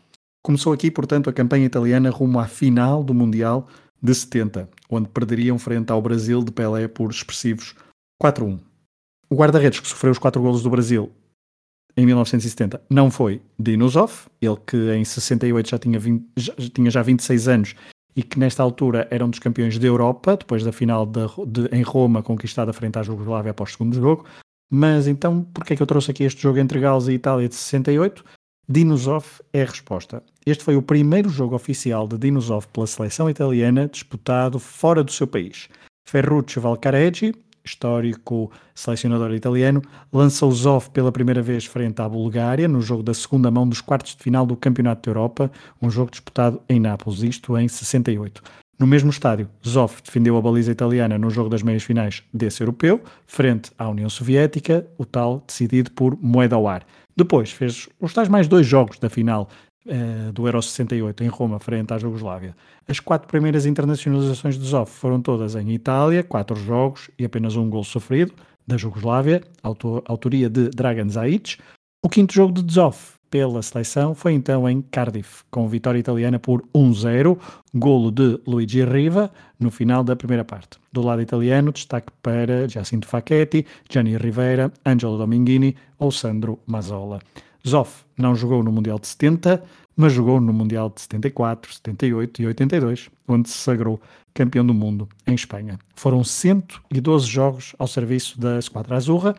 Começou 0.42 0.72
aqui, 0.72 0.90
portanto, 0.90 1.30
a 1.30 1.34
campanha 1.34 1.66
italiana 1.66 2.10
rumo 2.10 2.40
à 2.40 2.48
final 2.48 3.04
do 3.04 3.14
Mundial 3.14 3.68
de 4.02 4.16
70, 4.16 4.70
onde 4.90 5.10
perderiam 5.10 5.60
frente 5.60 5.92
ao 5.92 6.02
Brasil 6.02 6.42
de 6.42 6.52
Pelé 6.52 6.88
por 6.88 7.12
expressivos 7.12 7.76
4-1. 8.24 8.60
O 9.30 9.36
guarda-redes 9.36 9.82
que 9.82 9.88
sofreu 9.88 10.12
os 10.12 10.18
4 10.18 10.42
golos 10.42 10.64
do 10.64 10.70
Brasil 10.70 11.12
em 11.96 12.06
1970 12.06 12.82
não 12.90 13.12
foi 13.12 13.42
Dinosov, 13.60 14.28
ele 14.42 14.58
que 14.66 14.78
em 14.94 15.04
68 15.04 15.70
já 15.70 15.80
tinha, 15.80 16.00
20, 16.00 16.26
já, 16.38 16.54
tinha 16.74 16.90
já 16.92 17.02
26 17.02 17.48
anos 17.48 17.76
e 18.16 18.24
que 18.24 18.40
nesta 18.40 18.62
altura 18.62 19.08
era 19.10 19.26
um 19.26 19.30
dos 19.30 19.40
campeões 19.40 19.78
da 19.78 19.88
Europa, 19.88 20.36
depois 20.38 20.64
da 20.64 20.72
final 20.72 21.06
de, 21.06 21.22
de, 21.48 21.76
em 21.76 21.82
Roma 21.82 22.22
conquistada 22.22 22.74
frente 22.74 23.00
à 23.00 23.04
Jugoslávia 23.04 23.52
após 23.52 23.70
o 23.70 23.74
segundo 23.74 23.96
jogo. 23.96 24.26
Mas 24.70 25.08
então, 25.08 25.44
porquê 25.54 25.74
é 25.74 25.76
que 25.76 25.84
eu 25.84 25.88
trouxe 25.88 26.12
aqui 26.12 26.24
este 26.24 26.42
jogo 26.42 26.60
entre 26.60 26.80
Gales 26.80 27.08
e 27.08 27.14
Itália 27.14 27.48
de 27.48 27.56
68? 27.56 28.24
Dinosov 28.68 29.26
é 29.52 29.64
a 29.64 29.66
resposta. 29.66 30.24
Este 30.46 30.64
foi 30.64 30.76
o 30.76 30.82
primeiro 30.82 31.30
jogo 31.30 31.56
oficial 31.56 32.08
de 32.08 32.18
Dinosov 32.18 32.68
pela 32.68 32.88
seleção 32.88 33.30
italiana 33.30 33.88
disputado 33.88 34.60
fora 34.60 35.04
do 35.04 35.12
seu 35.12 35.28
país. 35.28 35.68
Ferruccio 36.08 36.62
Valcareggi 36.62 37.34
histórico 37.64 38.52
selecionador 38.74 39.34
italiano, 39.34 39.82
lança 40.12 40.46
o 40.46 40.52
Zoff 40.52 40.90
pela 40.90 41.12
primeira 41.12 41.42
vez 41.42 41.66
frente 41.66 42.02
à 42.02 42.10
Bulgária 42.10 42.68
no 42.68 42.82
jogo 42.82 43.04
da 43.04 43.14
segunda 43.14 43.52
mão 43.52 43.68
dos 43.68 43.82
quartos 43.82 44.16
de 44.16 44.24
final 44.24 44.46
do 44.46 44.56
Campeonato 44.56 45.02
da 45.02 45.10
Europa, 45.10 45.52
um 45.82 45.90
jogo 45.90 46.12
disputado 46.12 46.62
em 46.68 46.80
Nápoles, 46.80 47.22
isto 47.22 47.58
em 47.58 47.68
68. 47.68 48.42
No 48.82 48.88
mesmo 48.88 49.12
estádio, 49.12 49.48
Zoff 49.64 50.02
defendeu 50.04 50.36
a 50.38 50.42
baliza 50.42 50.72
italiana 50.72 51.16
no 51.16 51.30
jogo 51.30 51.50
das 51.50 51.62
meias 51.62 51.84
finais 51.84 52.24
desse 52.34 52.64
europeu, 52.64 53.00
frente 53.28 53.72
à 53.78 53.88
União 53.88 54.10
Soviética, 54.10 54.88
o 54.98 55.06
tal 55.06 55.44
decidido 55.46 55.92
por 55.92 56.18
moeda 56.20 56.56
ao 56.56 56.68
ar. 56.68 56.84
Depois 57.16 57.52
fez 57.52 57.88
os 58.00 58.12
tais 58.12 58.28
mais 58.28 58.48
dois 58.48 58.66
jogos 58.66 58.98
da 58.98 59.08
final 59.08 59.50
uh, 59.86 60.32
do 60.32 60.48
Euro 60.48 60.62
68 60.62 61.24
em 61.24 61.28
Roma, 61.28 61.60
frente 61.60 61.94
à 61.94 61.98
Jugoslávia. 61.98 62.56
As 62.88 63.00
quatro 63.00 63.28
primeiras 63.28 63.66
internacionalizações 63.66 64.58
de 64.58 64.66
Zoff 64.66 64.92
foram 64.92 65.22
todas 65.22 65.56
em 65.56 65.72
Itália, 65.72 66.24
quatro 66.24 66.56
jogos 66.56 67.10
e 67.18 67.26
apenas 67.26 67.56
um 67.56 67.70
gol 67.70 67.84
sofrido, 67.84 68.34
da 68.66 68.78
Jugoslávia, 68.78 69.42
autor, 69.62 70.04
autoria 70.06 70.50
de 70.50 70.70
Dragan 70.70 71.10
Zaic. 71.10 71.58
O 72.04 72.10
quinto 72.10 72.34
jogo 72.34 72.62
de 72.62 72.74
Zoff 72.74 73.22
pela 73.32 73.62
seleção 73.62 74.14
foi 74.14 74.34
então 74.34 74.70
em 74.70 74.82
Cardiff, 74.82 75.44
com 75.50 75.68
vitória 75.68 75.98
italiana 75.98 76.38
por 76.38 76.62
1-0, 76.76 77.38
golo 77.74 78.12
de 78.12 78.38
Luigi 78.46 78.84
Riva 78.84 79.32
no 79.58 79.72
final 79.72 80.04
da 80.04 80.18
primeira 80.18 80.44
parte. 80.44 80.78
Do 80.92 81.02
lado 81.02 81.22
italiano, 81.22 81.72
destaque 81.72 82.12
para 82.22 82.68
Jacinto 82.68 83.08
Facchetti, 83.08 83.66
Gianni 83.90 84.18
Rivera, 84.18 84.72
Angelo 84.86 85.18
Dominghini 85.18 85.76
ou 85.98 86.12
Sandro 86.12 86.60
Mazzola. 86.68 87.20
Zoff 87.68 88.04
não 88.18 88.36
jogou 88.36 88.64
no 88.64 88.72
Mundial 88.72 89.00
de 89.00 89.08
70, 89.08 89.64
mas 89.96 90.14
jogou 90.14 90.40
no 90.40 90.54
Mundial 90.54 90.90
de 90.90 91.02
74, 91.02 91.74
78 91.74 92.42
e 92.42 92.48
82, 92.48 93.10
onde 93.28 93.50
se 93.50 93.58
sagrou 93.58 94.02
campeão 94.34 94.66
do 94.66 94.74
mundo 94.74 95.08
em 95.28 95.34
Espanha. 95.34 95.78
Foram 95.96 96.24
112 96.24 97.28
jogos 97.28 97.76
ao 97.78 97.88
serviço 97.88 98.40
da 98.40 98.58
Esquadra 98.58 98.96
Azurra. 98.96 99.36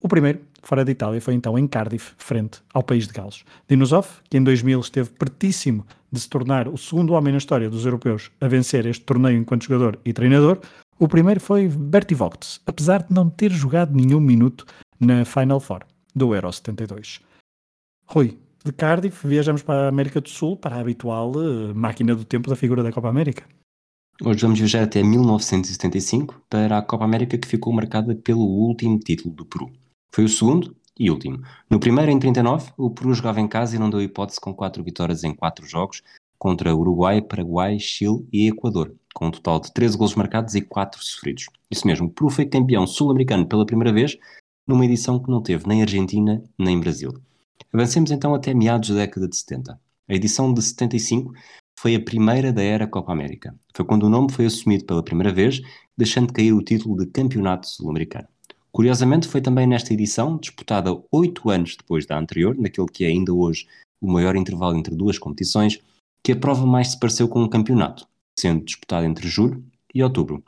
O 0.00 0.08
primeiro, 0.08 0.40
fora 0.62 0.84
de 0.84 0.92
Itália, 0.92 1.20
foi 1.20 1.34
então 1.34 1.58
em 1.58 1.66
Cardiff, 1.66 2.12
frente 2.16 2.60
ao 2.72 2.82
país 2.82 3.06
de 3.06 3.12
Gales. 3.12 3.44
Dinosov, 3.68 4.06
que 4.30 4.36
em 4.36 4.44
2000 4.44 4.80
esteve 4.80 5.10
pertíssimo 5.10 5.84
de 6.12 6.20
se 6.20 6.28
tornar 6.28 6.68
o 6.68 6.76
segundo 6.76 7.12
homem 7.14 7.32
na 7.32 7.38
história 7.38 7.68
dos 7.68 7.84
europeus 7.84 8.30
a 8.40 8.46
vencer 8.46 8.86
este 8.86 9.04
torneio 9.04 9.38
enquanto 9.38 9.64
jogador 9.64 9.98
e 10.04 10.12
treinador, 10.12 10.60
o 10.98 11.08
primeiro 11.08 11.40
foi 11.40 11.68
Bertie 11.68 12.14
Vogts, 12.14 12.60
apesar 12.64 13.02
de 13.02 13.12
não 13.12 13.28
ter 13.28 13.50
jogado 13.52 13.94
nenhum 13.94 14.20
minuto 14.20 14.64
na 14.98 15.26
Final 15.26 15.60
Four 15.60 15.80
do 16.14 16.34
Euro 16.34 16.50
72. 16.50 17.20
Rui, 18.08 18.38
de 18.64 18.72
Cardiff 18.72 19.26
viajamos 19.26 19.62
para 19.62 19.86
a 19.86 19.88
América 19.88 20.20
do 20.20 20.28
Sul, 20.28 20.56
para 20.56 20.76
a 20.76 20.80
habitual 20.80 21.32
uh, 21.32 21.74
máquina 21.74 22.14
do 22.14 22.24
tempo 22.24 22.48
da 22.48 22.54
figura 22.54 22.82
da 22.82 22.92
Copa 22.92 23.08
América. 23.08 23.44
Hoje 24.22 24.40
vamos 24.42 24.58
viajar 24.58 24.84
até 24.84 25.02
1975 25.02 26.40
para 26.48 26.78
a 26.78 26.82
Copa 26.82 27.04
América 27.04 27.36
que 27.36 27.48
ficou 27.48 27.72
marcada 27.72 28.14
pelo 28.14 28.44
último 28.44 28.98
título 28.98 29.34
do 29.34 29.44
Peru. 29.44 29.70
Foi 30.12 30.24
o 30.24 30.28
segundo 30.28 30.74
e 30.98 31.10
último. 31.10 31.42
No 31.68 31.80
primeiro, 31.80 32.10
em 32.10 32.18
39, 32.18 32.72
o 32.78 32.90
Peru 32.90 33.12
jogava 33.12 33.40
em 33.40 33.48
casa 33.48 33.74
e 33.74 33.78
não 33.78 33.90
deu 33.90 34.00
hipótese 34.00 34.40
com 34.40 34.54
quatro 34.54 34.82
vitórias 34.84 35.24
em 35.24 35.34
quatro 35.34 35.66
jogos 35.66 36.00
contra 36.38 36.74
Uruguai, 36.74 37.20
Paraguai, 37.20 37.78
Chile 37.80 38.26
e 38.32 38.48
Equador, 38.48 38.94
com 39.14 39.26
um 39.26 39.30
total 39.30 39.58
de 39.58 39.72
13 39.72 39.98
gols 39.98 40.14
marcados 40.14 40.54
e 40.54 40.60
4 40.60 41.02
sofridos. 41.02 41.46
Isso 41.70 41.86
mesmo, 41.86 42.06
o 42.06 42.10
Peru 42.10 42.30
foi 42.30 42.46
campeão 42.46 42.86
sul-americano 42.86 43.46
pela 43.46 43.66
primeira 43.66 43.92
vez, 43.92 44.16
numa 44.66 44.84
edição 44.84 45.18
que 45.18 45.30
não 45.30 45.42
teve 45.42 45.66
nem 45.66 45.82
Argentina 45.82 46.42
nem 46.58 46.78
Brasil. 46.78 47.12
Avancemos 47.72 48.10
então 48.10 48.34
até 48.34 48.54
meados 48.54 48.88
da 48.90 48.96
década 48.96 49.28
de 49.28 49.36
70. 49.36 49.78
A 50.08 50.14
edição 50.14 50.52
de 50.52 50.62
75 50.62 51.32
foi 51.78 51.94
a 51.94 52.00
primeira 52.00 52.52
da 52.52 52.62
era 52.62 52.86
Copa 52.86 53.12
América. 53.12 53.54
Foi 53.74 53.84
quando 53.84 54.04
o 54.04 54.08
nome 54.08 54.32
foi 54.32 54.46
assumido 54.46 54.84
pela 54.84 55.02
primeira 55.02 55.32
vez, 55.32 55.60
deixando 55.96 56.32
cair 56.32 56.52
o 56.52 56.62
título 56.62 56.96
de 56.96 57.06
Campeonato 57.06 57.68
Sul-Americano. 57.68 58.28
Curiosamente, 58.72 59.26
foi 59.26 59.40
também 59.40 59.66
nesta 59.66 59.92
edição, 59.92 60.38
disputada 60.38 60.90
oito 61.10 61.48
anos 61.50 61.76
depois 61.76 62.06
da 62.06 62.18
anterior, 62.18 62.56
naquele 62.56 62.88
que 62.88 63.04
é 63.04 63.08
ainda 63.08 63.32
hoje 63.32 63.66
o 64.00 64.10
maior 64.10 64.36
intervalo 64.36 64.76
entre 64.76 64.94
duas 64.94 65.18
competições, 65.18 65.80
que 66.22 66.32
a 66.32 66.36
prova 66.36 66.66
mais 66.66 66.88
se 66.88 66.98
pareceu 66.98 67.28
com 67.28 67.42
um 67.42 67.48
campeonato, 67.48 68.06
sendo 68.38 68.64
disputada 68.64 69.06
entre 69.06 69.28
julho 69.28 69.64
e 69.94 70.02
outubro. 70.02 70.44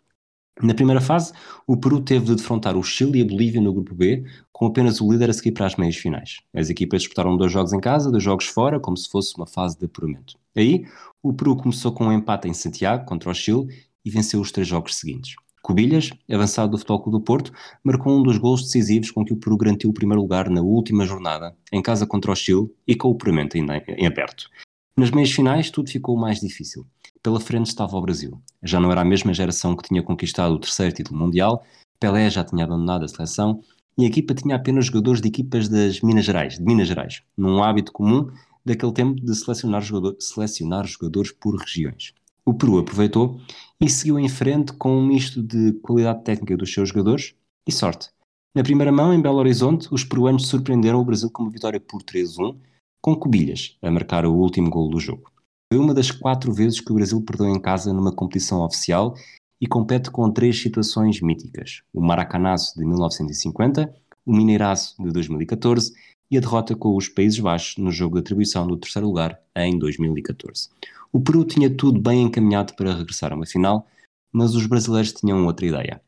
Na 0.61 0.75
primeira 0.75 1.01
fase, 1.01 1.33
o 1.66 1.77
Peru 1.77 2.01
teve 2.01 2.27
de 2.27 2.35
defrontar 2.35 2.77
o 2.77 2.83
Chile 2.83 3.21
e 3.21 3.23
a 3.23 3.25
Bolívia 3.25 3.61
no 3.61 3.73
grupo 3.73 3.94
B, 3.94 4.25
com 4.53 4.66
apenas 4.66 5.01
o 5.01 5.11
líder 5.11 5.31
a 5.31 5.33
seguir 5.33 5.53
para 5.53 5.66
as 5.66 5.77
meias 5.77 5.97
finais. 5.97 6.38
As 6.53 6.68
equipas 6.68 7.03
disputaram 7.03 7.37
dois 7.37 7.53
jogos 7.53 7.73
em 7.73 7.81
casa, 7.81 8.11
dois 8.11 8.25
jogos 8.25 8.47
fora, 8.47 8.81
como 8.81 8.97
se 8.97 9.09
fosse 9.09 9.37
uma 9.37 9.47
fase 9.47 9.79
de 9.79 9.85
apuramento. 9.85 10.37
Aí, 10.57 10.85
o 11.23 11.33
Peru 11.33 11.57
começou 11.57 11.92
com 11.92 12.07
um 12.07 12.12
empate 12.12 12.49
em 12.49 12.55
Santiago 12.55 13.05
contra 13.05 13.31
o 13.31 13.35
Chile 13.35 13.68
e 14.05 14.11
venceu 14.11 14.40
os 14.40 14.51
três 14.51 14.66
jogos 14.66 14.97
seguintes. 14.97 15.37
Cubilhas, 15.62 16.11
avançado 16.31 16.73
do 16.73 16.79
Futebol 16.79 17.03
Clube 17.03 17.18
do 17.18 17.25
Porto, 17.25 17.53
marcou 17.85 18.18
um 18.18 18.23
dos 18.23 18.38
gols 18.38 18.62
decisivos 18.62 19.11
com 19.11 19.25
que 19.25 19.33
o 19.33 19.37
Peru 19.37 19.57
garantiu 19.57 19.90
o 19.90 19.94
primeiro 19.94 20.23
lugar 20.23 20.49
na 20.51 20.62
última 20.62 21.05
jornada, 21.05 21.55
em 21.73 21.83
casa 21.83 22.07
contra 22.07 22.33
o 22.33 22.35
Chile 22.35 22.68
e 22.87 22.97
com 22.97 23.09
o 23.09 23.12
apuramento 23.12 23.57
ainda 23.57 23.83
em 23.87 24.07
aberto. 24.07 24.49
Nas 24.97 25.12
meias 25.12 25.31
finais, 25.31 25.71
tudo 25.71 25.90
ficou 25.90 26.16
mais 26.16 26.40
difícil. 26.40 26.85
Pela 27.22 27.40
frente 27.40 27.66
estava 27.66 27.96
o 27.96 28.00
Brasil. 28.00 28.40
Já 28.62 28.78
não 28.78 28.90
era 28.90 29.00
a 29.00 29.04
mesma 29.04 29.35
geração 29.35 29.76
que 29.76 29.88
tinha 29.88 30.02
conquistado 30.02 30.54
o 30.54 30.59
terceiro 30.59 30.94
título 30.94 31.18
mundial, 31.18 31.64
Pelé 32.00 32.31
já 32.31 32.44
tinha 32.44 32.64
abandonado 32.64 33.04
a 33.04 33.09
seleção 33.09 33.61
e 33.96 34.04
a 34.04 34.07
equipa 34.07 34.35
tinha 34.35 34.54
apenas 34.54 34.87
jogadores 34.87 35.20
de 35.20 35.28
equipas 35.28 35.68
das 35.68 36.00
Minas 36.00 36.24
Gerais, 36.24 36.57
de 36.57 36.64
Minas 36.64 36.87
Gerais, 36.87 37.22
num 37.37 37.62
hábito 37.62 37.90
comum 37.92 38.31
daquele 38.64 38.92
tempo 38.92 39.20
de 39.20 39.35
selecionar, 39.35 39.83
jogador, 39.83 40.16
selecionar 40.20 40.87
jogadores 40.87 41.33
por 41.33 41.57
regiões. 41.57 42.12
O 42.44 42.54
Peru 42.54 42.78
aproveitou 42.78 43.40
e 43.81 43.90
seguiu 43.90 44.18
em 44.18 44.28
frente 44.28 44.72
com 44.74 44.96
um 44.96 45.07
misto 45.07 45.42
de 45.42 45.72
qualidade 45.83 46.22
técnica 46.22 46.57
dos 46.57 46.72
seus 46.72 46.90
jogadores 46.90 47.35
e 47.66 47.72
sorte. 47.72 48.11
Na 48.54 48.62
primeira 48.62 48.92
mão, 48.92 49.12
em 49.12 49.20
Belo 49.20 49.38
Horizonte, 49.38 49.88
os 49.90 50.04
peruanos 50.04 50.46
surpreenderam 50.46 51.00
o 51.00 51.04
Brasil 51.04 51.31
com 51.31 51.42
uma 51.42 51.52
vitória 51.52 51.81
por 51.81 52.02
3-1, 52.02 52.57
com 53.02 53.16
Cubilhas 53.16 53.76
a 53.83 53.90
marcar 53.90 54.24
o 54.24 54.35
último 54.35 54.70
gol 54.70 54.88
do 54.88 54.98
jogo. 54.98 55.31
Foi 55.70 55.78
uma 55.78 55.92
das 55.92 56.11
quatro 56.11 56.50
vezes 56.50 56.81
que 56.81 56.90
o 56.90 56.94
Brasil 56.94 57.20
perdeu 57.20 57.46
em 57.46 57.61
casa 57.61 57.92
numa 57.92 58.11
competição 58.11 58.62
oficial 58.62 59.14
e 59.61 59.66
compete 59.66 60.11
com 60.11 60.31
três 60.33 60.61
situações 60.61 61.20
míticas: 61.20 61.83
o 61.92 62.00
Maracanazo 62.00 62.72
de 62.74 62.87
1950, 62.87 63.94
o 64.24 64.33
Mineiraço 64.35 64.94
de 64.98 65.11
2014 65.11 65.92
e 66.31 66.38
a 66.38 66.40
derrota 66.40 66.74
com 66.74 66.96
os 66.96 67.09
Países 67.09 67.38
Baixos 67.38 67.76
no 67.76 67.90
jogo 67.90 68.14
de 68.14 68.20
atribuição 68.20 68.66
do 68.66 68.78
terceiro 68.78 69.09
lugar 69.09 69.38
em 69.57 69.78
2014. 69.78 70.70
O 71.12 71.20
Peru 71.20 71.44
tinha 71.44 71.68
tudo 71.68 72.00
bem 72.00 72.22
encaminhado 72.22 72.74
para 72.74 72.94
regressar 72.94 73.33
a 73.33 73.37
uma 73.37 73.46
final, 73.46 73.87
mas 74.33 74.54
os 74.54 74.66
brasileiros 74.66 75.12
tinham 75.12 75.44
outra 75.44 75.66
ideia. 75.66 76.00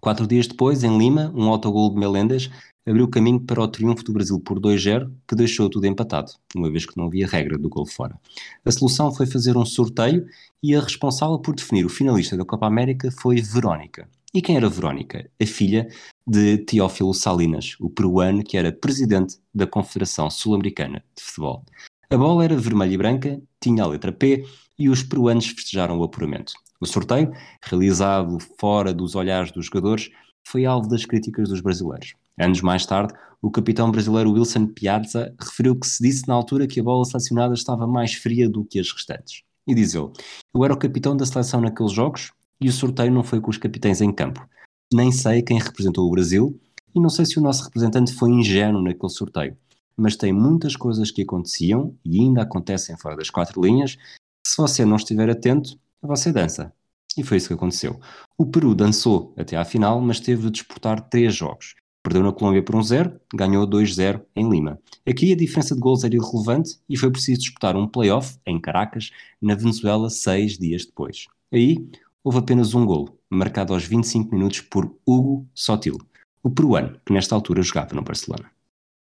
Quatro 0.00 0.26
dias 0.26 0.46
depois, 0.46 0.82
em 0.82 0.96
Lima, 0.96 1.30
um 1.34 1.48
autogol 1.48 1.92
de 1.92 1.98
Melendas 1.98 2.50
abriu 2.86 3.06
caminho 3.06 3.38
para 3.38 3.60
o 3.60 3.68
triunfo 3.68 4.02
do 4.02 4.12
Brasil 4.12 4.40
por 4.40 4.58
2-0, 4.58 5.10
que 5.28 5.34
deixou 5.34 5.68
tudo 5.68 5.86
empatado, 5.86 6.32
uma 6.56 6.70
vez 6.70 6.86
que 6.86 6.96
não 6.96 7.04
havia 7.04 7.26
regra 7.26 7.58
do 7.58 7.68
gol 7.68 7.86
fora. 7.86 8.18
A 8.64 8.70
solução 8.72 9.12
foi 9.12 9.26
fazer 9.26 9.56
um 9.56 9.64
sorteio 9.64 10.26
e 10.62 10.74
a 10.74 10.80
responsável 10.80 11.38
por 11.38 11.54
definir 11.54 11.84
o 11.84 11.90
finalista 11.90 12.36
da 12.36 12.44
Copa 12.44 12.66
América 12.66 13.10
foi 13.10 13.40
Verónica. 13.42 14.08
E 14.32 14.40
quem 14.40 14.56
era 14.56 14.68
Verónica? 14.68 15.28
A 15.40 15.46
filha 15.46 15.88
de 16.26 16.58
Teófilo 16.58 17.12
Salinas, 17.12 17.76
o 17.80 17.90
peruano 17.90 18.42
que 18.42 18.56
era 18.56 18.72
presidente 18.72 19.36
da 19.54 19.66
Confederação 19.66 20.30
Sul-Americana 20.30 21.04
de 21.16 21.22
Futebol. 21.22 21.64
A 22.08 22.16
bola 22.16 22.44
era 22.44 22.56
vermelha 22.56 22.94
e 22.94 22.96
branca, 22.96 23.42
tinha 23.60 23.84
a 23.84 23.86
letra 23.86 24.12
P 24.12 24.46
e 24.78 24.88
os 24.88 25.02
peruanos 25.02 25.46
festejaram 25.46 25.98
o 25.98 26.04
apuramento. 26.04 26.54
O 26.80 26.86
sorteio, 26.86 27.30
realizado 27.62 28.38
fora 28.58 28.94
dos 28.94 29.14
olhares 29.14 29.52
dos 29.52 29.66
jogadores, 29.66 30.10
foi 30.42 30.64
alvo 30.64 30.88
das 30.88 31.04
críticas 31.04 31.50
dos 31.50 31.60
brasileiros. 31.60 32.14
Anos 32.40 32.62
mais 32.62 32.86
tarde, 32.86 33.12
o 33.42 33.50
capitão 33.50 33.90
brasileiro 33.90 34.32
Wilson 34.32 34.66
Piazza 34.66 35.34
referiu 35.38 35.78
que 35.78 35.86
se 35.86 36.02
disse 36.02 36.26
na 36.26 36.32
altura 36.32 36.66
que 36.66 36.80
a 36.80 36.82
bola 36.82 37.04
selecionada 37.04 37.52
estava 37.52 37.86
mais 37.86 38.14
fria 38.14 38.48
do 38.48 38.64
que 38.64 38.80
as 38.80 38.90
restantes. 38.90 39.42
E 39.66 39.74
diz 39.74 39.94
ele: 39.94 40.10
Eu 40.54 40.64
era 40.64 40.72
o 40.72 40.78
capitão 40.78 41.14
da 41.14 41.26
seleção 41.26 41.60
naqueles 41.60 41.92
jogos 41.92 42.32
e 42.58 42.68
o 42.68 42.72
sorteio 42.72 43.12
não 43.12 43.22
foi 43.22 43.42
com 43.42 43.50
os 43.50 43.58
capitães 43.58 44.00
em 44.00 44.10
campo. 44.10 44.48
Nem 44.92 45.12
sei 45.12 45.42
quem 45.42 45.58
representou 45.58 46.06
o 46.06 46.10
Brasil 46.10 46.58
e 46.94 47.00
não 47.00 47.10
sei 47.10 47.26
se 47.26 47.38
o 47.38 47.42
nosso 47.42 47.64
representante 47.64 48.14
foi 48.14 48.30
ingênuo 48.30 48.82
naquele 48.82 49.12
sorteio. 49.12 49.56
Mas 49.96 50.16
tem 50.16 50.32
muitas 50.32 50.76
coisas 50.76 51.10
que 51.10 51.22
aconteciam 51.22 51.94
e 52.02 52.20
ainda 52.20 52.40
acontecem 52.40 52.96
fora 52.96 53.16
das 53.16 53.28
quatro 53.28 53.60
linhas 53.62 53.96
que, 53.96 54.48
se 54.48 54.56
você 54.56 54.82
não 54.84 54.96
estiver 54.96 55.28
atento, 55.28 55.78
você 56.06 56.32
dança. 56.32 56.72
E 57.16 57.24
foi 57.24 57.36
isso 57.36 57.48
que 57.48 57.54
aconteceu. 57.54 58.00
O 58.38 58.46
Peru 58.46 58.74
dançou 58.74 59.34
até 59.36 59.56
à 59.56 59.64
final, 59.64 60.00
mas 60.00 60.20
teve 60.20 60.42
de 60.44 60.50
disputar 60.50 61.00
três 61.08 61.34
jogos. 61.34 61.74
Perdeu 62.02 62.22
na 62.22 62.32
Colômbia 62.32 62.62
por 62.62 62.76
1-0, 62.76 63.20
um 63.34 63.36
ganhou 63.36 63.66
2-0 63.66 64.22
em 64.34 64.48
Lima. 64.48 64.78
Aqui 65.06 65.32
a 65.32 65.36
diferença 65.36 65.74
de 65.74 65.80
gols 65.80 66.02
era 66.02 66.14
irrelevante 66.14 66.78
e 66.88 66.96
foi 66.96 67.10
preciso 67.10 67.40
disputar 67.40 67.76
um 67.76 67.86
play-off 67.86 68.38
em 68.46 68.58
Caracas, 68.58 69.10
na 69.40 69.54
Venezuela, 69.54 70.08
seis 70.08 70.56
dias 70.56 70.86
depois. 70.86 71.26
Aí 71.52 71.86
houve 72.24 72.38
apenas 72.38 72.74
um 72.74 72.86
gol, 72.86 73.18
marcado 73.28 73.74
aos 73.74 73.84
25 73.84 74.34
minutos 74.34 74.62
por 74.62 74.90
Hugo 75.04 75.46
Sotil, 75.54 75.98
o 76.42 76.50
peruano 76.50 76.98
que 77.04 77.12
nesta 77.12 77.34
altura 77.34 77.60
jogava 77.60 77.94
no 77.94 78.02
Barcelona. 78.02 78.50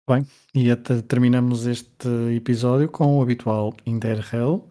Bem, 0.09 0.25
e 0.53 0.75
terminamos 1.03 1.67
este 1.67 2.07
episódio 2.35 2.89
com 2.89 3.17
o 3.17 3.21
habitual 3.21 3.73
Interrail, 3.85 4.67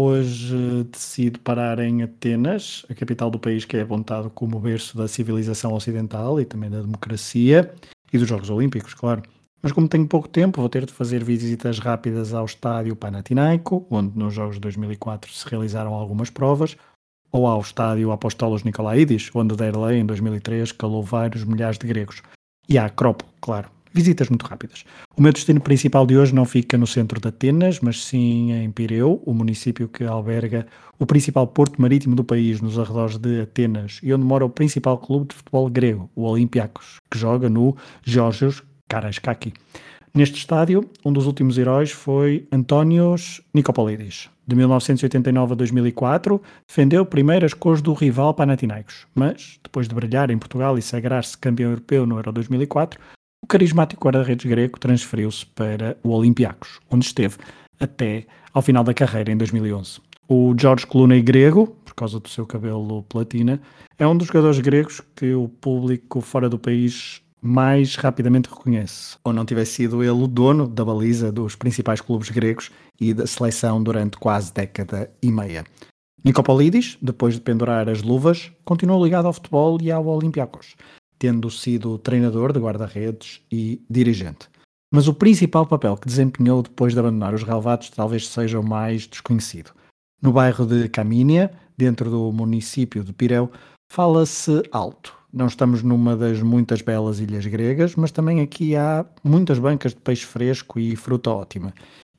hoje 0.00 0.84
decide 0.90 1.38
parar 1.38 1.78
em 1.78 2.02
Atenas, 2.02 2.84
a 2.88 2.94
capital 2.94 3.30
do 3.30 3.38
país 3.38 3.64
que 3.64 3.76
é 3.76 3.82
apontado 3.82 4.30
como 4.30 4.58
berço 4.58 4.96
da 4.96 5.06
civilização 5.06 5.72
ocidental 5.74 6.40
e 6.40 6.44
também 6.44 6.70
da 6.70 6.80
democracia 6.80 7.72
e 8.12 8.18
dos 8.18 8.28
Jogos 8.28 8.50
Olímpicos, 8.50 8.94
claro. 8.94 9.22
Mas 9.62 9.72
como 9.72 9.88
tenho 9.88 10.06
pouco 10.06 10.28
tempo, 10.28 10.60
vou 10.60 10.70
ter 10.70 10.86
de 10.86 10.92
fazer 10.92 11.22
visitas 11.22 11.78
rápidas 11.78 12.32
ao 12.32 12.46
estádio 12.46 12.96
Panathinaiko, 12.96 13.86
onde 13.90 14.18
nos 14.18 14.32
Jogos 14.32 14.54
de 14.54 14.60
2004 14.62 15.30
se 15.30 15.46
realizaram 15.48 15.92
algumas 15.92 16.30
provas, 16.30 16.76
ou 17.30 17.46
ao 17.46 17.60
estádio 17.60 18.10
Apostolos 18.10 18.64
Nicolaidis, 18.64 19.30
onde 19.34 19.54
Derlei, 19.54 19.98
em 19.98 20.06
2003, 20.06 20.72
calou 20.72 21.02
vários 21.02 21.44
milhares 21.44 21.78
de 21.78 21.86
gregos. 21.86 22.22
E 22.68 22.78
à 22.78 22.86
Acrópole, 22.86 23.30
claro. 23.40 23.70
Visitas 23.92 24.28
muito 24.28 24.46
rápidas. 24.46 24.84
O 25.16 25.22
meu 25.22 25.32
destino 25.32 25.60
principal 25.60 26.06
de 26.06 26.16
hoje 26.16 26.32
não 26.32 26.44
fica 26.44 26.78
no 26.78 26.86
centro 26.86 27.20
de 27.20 27.26
Atenas, 27.26 27.80
mas 27.80 28.04
sim 28.04 28.52
em 28.52 28.70
Pireu, 28.70 29.20
o 29.26 29.34
município 29.34 29.88
que 29.88 30.04
alberga 30.04 30.66
o 30.98 31.04
principal 31.04 31.46
porto 31.46 31.80
marítimo 31.82 32.14
do 32.14 32.22
país, 32.22 32.60
nos 32.60 32.78
arredores 32.78 33.18
de 33.18 33.40
Atenas, 33.40 33.98
e 34.02 34.14
onde 34.14 34.24
mora 34.24 34.44
o 34.44 34.50
principal 34.50 34.96
clube 34.98 35.28
de 35.28 35.34
futebol 35.34 35.68
grego, 35.68 36.08
o 36.14 36.22
Olympiacos, 36.22 36.98
que 37.10 37.18
joga 37.18 37.48
no 37.48 37.76
Georgios 38.04 38.62
Karaiskaki. 38.88 39.52
Neste 40.14 40.38
estádio, 40.38 40.88
um 41.04 41.12
dos 41.12 41.26
últimos 41.26 41.56
heróis 41.58 41.90
foi 41.90 42.46
Antónios 42.50 43.40
Nicopolidis. 43.54 44.28
De 44.46 44.56
1989 44.56 45.52
a 45.52 45.56
2004, 45.56 46.42
defendeu 46.66 47.06
primeiro 47.06 47.46
as 47.46 47.54
cores 47.54 47.80
do 47.80 47.92
rival 47.92 48.34
Panathinaikos, 48.34 49.06
mas, 49.14 49.60
depois 49.62 49.86
de 49.86 49.94
brilhar 49.94 50.30
em 50.30 50.38
Portugal 50.38 50.76
e 50.76 50.82
sagrar-se 50.82 51.38
campeão 51.38 51.70
europeu 51.70 52.04
no 52.06 52.16
Euro 52.16 52.32
2004, 52.32 53.00
o 53.42 53.46
carismático 53.46 54.04
guarda-redes 54.04 54.46
grego 54.46 54.78
transferiu-se 54.78 55.46
para 55.46 55.96
o 56.02 56.10
Olympiacos, 56.10 56.78
onde 56.90 57.06
esteve 57.06 57.36
até 57.78 58.26
ao 58.52 58.62
final 58.62 58.84
da 58.84 58.94
carreira, 58.94 59.32
em 59.32 59.36
2011. 59.36 60.00
O 60.28 60.54
George 60.58 60.86
Clooney 60.86 61.22
grego, 61.22 61.66
por 61.84 61.94
causa 61.94 62.20
do 62.20 62.28
seu 62.28 62.46
cabelo 62.46 63.02
platina, 63.04 63.60
é 63.98 64.06
um 64.06 64.16
dos 64.16 64.28
jogadores 64.28 64.60
gregos 64.60 65.00
que 65.16 65.34
o 65.34 65.48
público 65.48 66.20
fora 66.20 66.48
do 66.48 66.58
país 66.58 67.22
mais 67.42 67.96
rapidamente 67.96 68.50
reconhece, 68.50 69.16
ou 69.24 69.32
não 69.32 69.46
tivesse 69.46 69.72
sido 69.72 70.02
ele 70.02 70.22
o 70.22 70.26
dono 70.26 70.68
da 70.68 70.84
baliza 70.84 71.32
dos 71.32 71.56
principais 71.56 72.00
clubes 72.00 72.28
gregos 72.28 72.70
e 73.00 73.14
da 73.14 73.26
seleção 73.26 73.82
durante 73.82 74.18
quase 74.18 74.52
década 74.52 75.10
e 75.22 75.32
meia. 75.32 75.64
Nicopolidis, 76.22 76.98
depois 77.00 77.34
de 77.34 77.40
pendurar 77.40 77.88
as 77.88 78.02
luvas, 78.02 78.52
continuou 78.62 79.02
ligado 79.02 79.24
ao 79.24 79.32
futebol 79.32 79.78
e 79.80 79.90
ao 79.90 80.06
Olympiacos, 80.06 80.76
tendo 81.20 81.50
sido 81.50 81.98
treinador 81.98 82.50
de 82.50 82.58
guarda-redes 82.58 83.42
e 83.52 83.80
dirigente. 83.88 84.48
Mas 84.92 85.06
o 85.06 85.14
principal 85.14 85.66
papel 85.66 85.96
que 85.96 86.08
desempenhou 86.08 86.62
depois 86.62 86.94
de 86.94 86.98
abandonar 86.98 87.34
os 87.34 87.44
relevados 87.44 87.90
talvez 87.90 88.26
seja 88.26 88.58
o 88.58 88.66
mais 88.66 89.06
desconhecido. 89.06 89.70
No 90.20 90.32
bairro 90.32 90.66
de 90.66 90.88
Camínia, 90.88 91.52
dentro 91.76 92.10
do 92.10 92.32
município 92.32 93.04
de 93.04 93.12
Pireu, 93.12 93.52
fala-se 93.92 94.62
alto, 94.72 95.14
não 95.32 95.46
estamos 95.46 95.82
numa 95.82 96.16
das 96.16 96.42
muitas 96.42 96.80
belas 96.80 97.20
ilhas 97.20 97.46
gregas, 97.46 97.94
mas 97.94 98.10
também 98.10 98.40
aqui 98.40 98.74
há 98.74 99.04
muitas 99.22 99.58
bancas 99.58 99.92
de 99.92 100.00
peixe 100.00 100.24
fresco 100.24 100.80
e 100.80 100.96
fruta 100.96 101.30
ótima. 101.30 101.72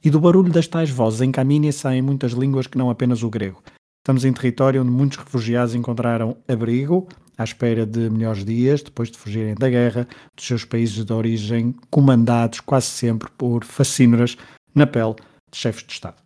E 0.04 0.10
do 0.10 0.20
barulho 0.20 0.52
das 0.52 0.68
tais 0.68 0.92
vozes 0.92 1.22
em 1.22 1.32
Camínia 1.32 1.74
saem 1.74 2.02
muitas 2.02 2.34
línguas 2.34 2.68
que 2.68 2.78
não 2.78 2.90
apenas 2.90 3.24
o 3.24 3.30
grego. 3.30 3.62
Estamos 4.02 4.24
em 4.24 4.32
território 4.32 4.82
onde 4.82 4.92
muitos 4.92 5.18
refugiados 5.18 5.76
encontraram 5.76 6.38
abrigo, 6.48 7.08
à 7.42 7.44
espera 7.44 7.86
de 7.86 8.10
melhores 8.10 8.46
dias, 8.46 8.82
depois 8.82 9.10
de 9.10 9.18
fugirem 9.18 9.56
da 9.56 9.70
guerra, 9.70 10.08
dos 10.36 10.46
seus 10.46 10.64
países 10.64 11.04
de 11.04 11.12
origem, 11.14 11.76
comandados 11.90 12.60
quase 12.60 12.88
sempre 12.88 13.30
por 13.38 13.66
facínoras 13.66 14.38
na 14.74 14.88
pele 14.88 15.16
de 15.52 15.58
chefes 15.58 15.84
de 15.86 15.94
Estado. 15.94 16.18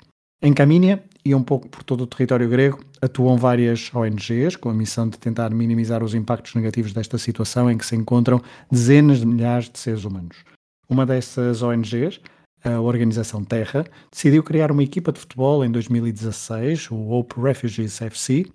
Em 0.42 0.54
Camínia, 0.54 1.04
e 1.24 1.34
um 1.34 1.42
pouco 1.42 1.68
por 1.68 1.82
todo 1.82 2.02
o 2.02 2.08
território 2.08 2.48
grego, 2.48 2.80
atuam 3.02 3.36
várias 3.36 3.90
ONGs 3.94 4.56
com 4.56 4.70
a 4.70 4.74
missão 4.74 5.10
de 5.10 5.18
tentar 5.18 5.50
minimizar 5.50 6.04
os 6.04 6.14
impactos 6.14 6.54
negativos 6.54 6.94
desta 6.94 7.18
situação 7.18 7.72
em 7.72 7.78
que 7.78 7.86
se 7.86 7.96
encontram 7.96 8.42
dezenas 8.72 9.20
de 9.20 9.26
milhares 9.26 9.70
de 9.70 9.80
seres 9.80 10.04
humanos. 10.04 10.38
Uma 10.88 11.06
dessas 11.06 11.64
ONGs, 11.64 12.20
a 12.64 12.80
Organização 12.80 13.44
Terra, 13.44 13.86
decidiu 14.12 14.44
criar 14.44 14.72
uma 14.72 14.84
equipa 14.84 15.12
de 15.12 15.20
futebol 15.20 15.66
em 15.66 15.72
2016, 15.72 16.92
o 16.92 17.10
Hope 17.10 17.42
Refugees 17.42 18.02
FC. 18.02 18.46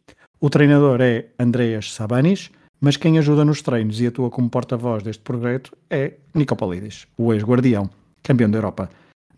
O 0.42 0.48
treinador 0.48 1.02
é 1.02 1.26
Andreas 1.38 1.92
Sabanis, 1.92 2.50
mas 2.80 2.96
quem 2.96 3.18
ajuda 3.18 3.44
nos 3.44 3.60
treinos 3.60 4.00
e 4.00 4.06
atua 4.06 4.30
como 4.30 4.48
porta-voz 4.48 5.02
deste 5.02 5.22
projeto 5.22 5.76
é 5.90 6.14
Nicopolidis, 6.34 7.06
o 7.18 7.34
ex-guardião, 7.34 7.90
campeão 8.22 8.50
da 8.50 8.56
Europa. 8.56 8.88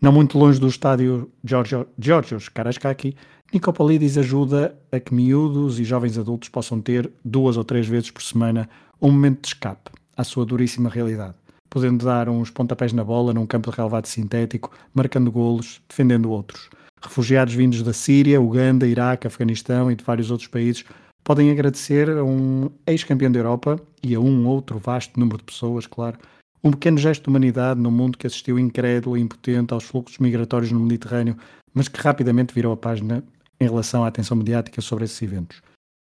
Não 0.01 0.13
muito 0.13 0.39
longe 0.39 0.61
do 0.61 0.67
estádio 0.69 1.29
Georgios 1.43 2.47
Karaiskaki, 2.47 3.17
Nicopolidis 3.53 4.17
ajuda 4.17 4.79
a 4.93 4.97
que 4.97 5.13
miúdos 5.13 5.77
e 5.77 5.83
jovens 5.83 6.17
adultos 6.17 6.47
possam 6.47 6.79
ter 6.79 7.11
duas 7.23 7.57
ou 7.57 7.65
três 7.65 7.85
vezes 7.85 8.09
por 8.09 8.23
semana 8.23 8.69
um 9.01 9.11
momento 9.11 9.41
de 9.41 9.47
escape 9.49 9.91
à 10.15 10.23
sua 10.23 10.45
duríssima 10.45 10.89
realidade, 10.89 11.35
podendo 11.69 12.05
dar 12.05 12.29
uns 12.29 12.49
pontapés 12.49 12.93
na 12.93 13.03
bola 13.03 13.33
num 13.33 13.45
campo 13.45 13.69
de 13.69 13.75
relevado 13.75 14.05
sintético, 14.05 14.71
marcando 14.93 15.29
golos, 15.29 15.81
defendendo 15.89 16.31
outros. 16.31 16.69
Refugiados 17.03 17.53
vindos 17.53 17.83
da 17.83 17.91
Síria, 17.91 18.41
Uganda, 18.41 18.87
Iraque, 18.87 19.27
Afeganistão 19.27 19.91
e 19.91 19.95
de 19.95 20.03
vários 20.03 20.31
outros 20.31 20.47
países 20.47 20.85
podem 21.23 21.51
agradecer 21.51 22.09
a 22.09 22.23
um 22.23 22.69
ex-campeão 22.87 23.31
da 23.31 23.39
Europa 23.39 23.79
e 24.01 24.15
a 24.15 24.19
um 24.19 24.45
outro 24.47 24.79
vasto 24.79 25.19
número 25.19 25.37
de 25.37 25.43
pessoas, 25.43 25.87
claro, 25.87 26.17
um 26.63 26.71
pequeno 26.71 26.97
gesto 26.97 27.23
de 27.23 27.29
humanidade 27.29 27.79
no 27.79 27.91
mundo 27.91 28.17
que 28.17 28.27
assistiu 28.27 28.57
incrédulo 28.57 29.17
e 29.17 29.21
impotente 29.21 29.73
aos 29.73 29.83
fluxos 29.83 30.17
migratórios 30.17 30.71
no 30.71 30.79
Mediterrâneo, 30.79 31.35
mas 31.73 31.87
que 31.87 31.99
rapidamente 31.99 32.53
virou 32.53 32.73
a 32.73 32.77
página 32.77 33.23
em 33.59 33.65
relação 33.65 34.03
à 34.03 34.07
atenção 34.07 34.37
mediática 34.37 34.81
sobre 34.81 35.05
esses 35.05 35.21
eventos. 35.21 35.61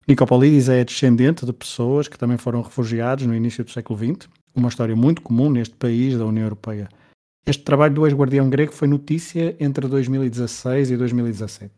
Nicopolidis 0.07 0.69
é 0.69 0.85
descendente 0.85 1.45
de 1.45 1.51
pessoas 1.51 2.07
que 2.07 2.17
também 2.17 2.37
foram 2.37 2.61
refugiados 2.61 3.25
no 3.25 3.35
início 3.35 3.63
do 3.63 3.71
século 3.71 3.99
XX, 3.99 4.29
uma 4.55 4.69
história 4.69 4.95
muito 4.95 5.21
comum 5.21 5.49
neste 5.49 5.75
país 5.75 6.17
da 6.17 6.25
União 6.25 6.45
Europeia. 6.45 6.87
Este 7.47 7.63
trabalho 7.63 7.93
do 7.93 8.05
ex-guardião 8.05 8.49
grego 8.49 8.73
foi 8.73 8.89
notícia 8.89 9.55
entre 9.57 9.87
2016 9.87 10.91
e 10.91 10.97
2017. 10.97 11.71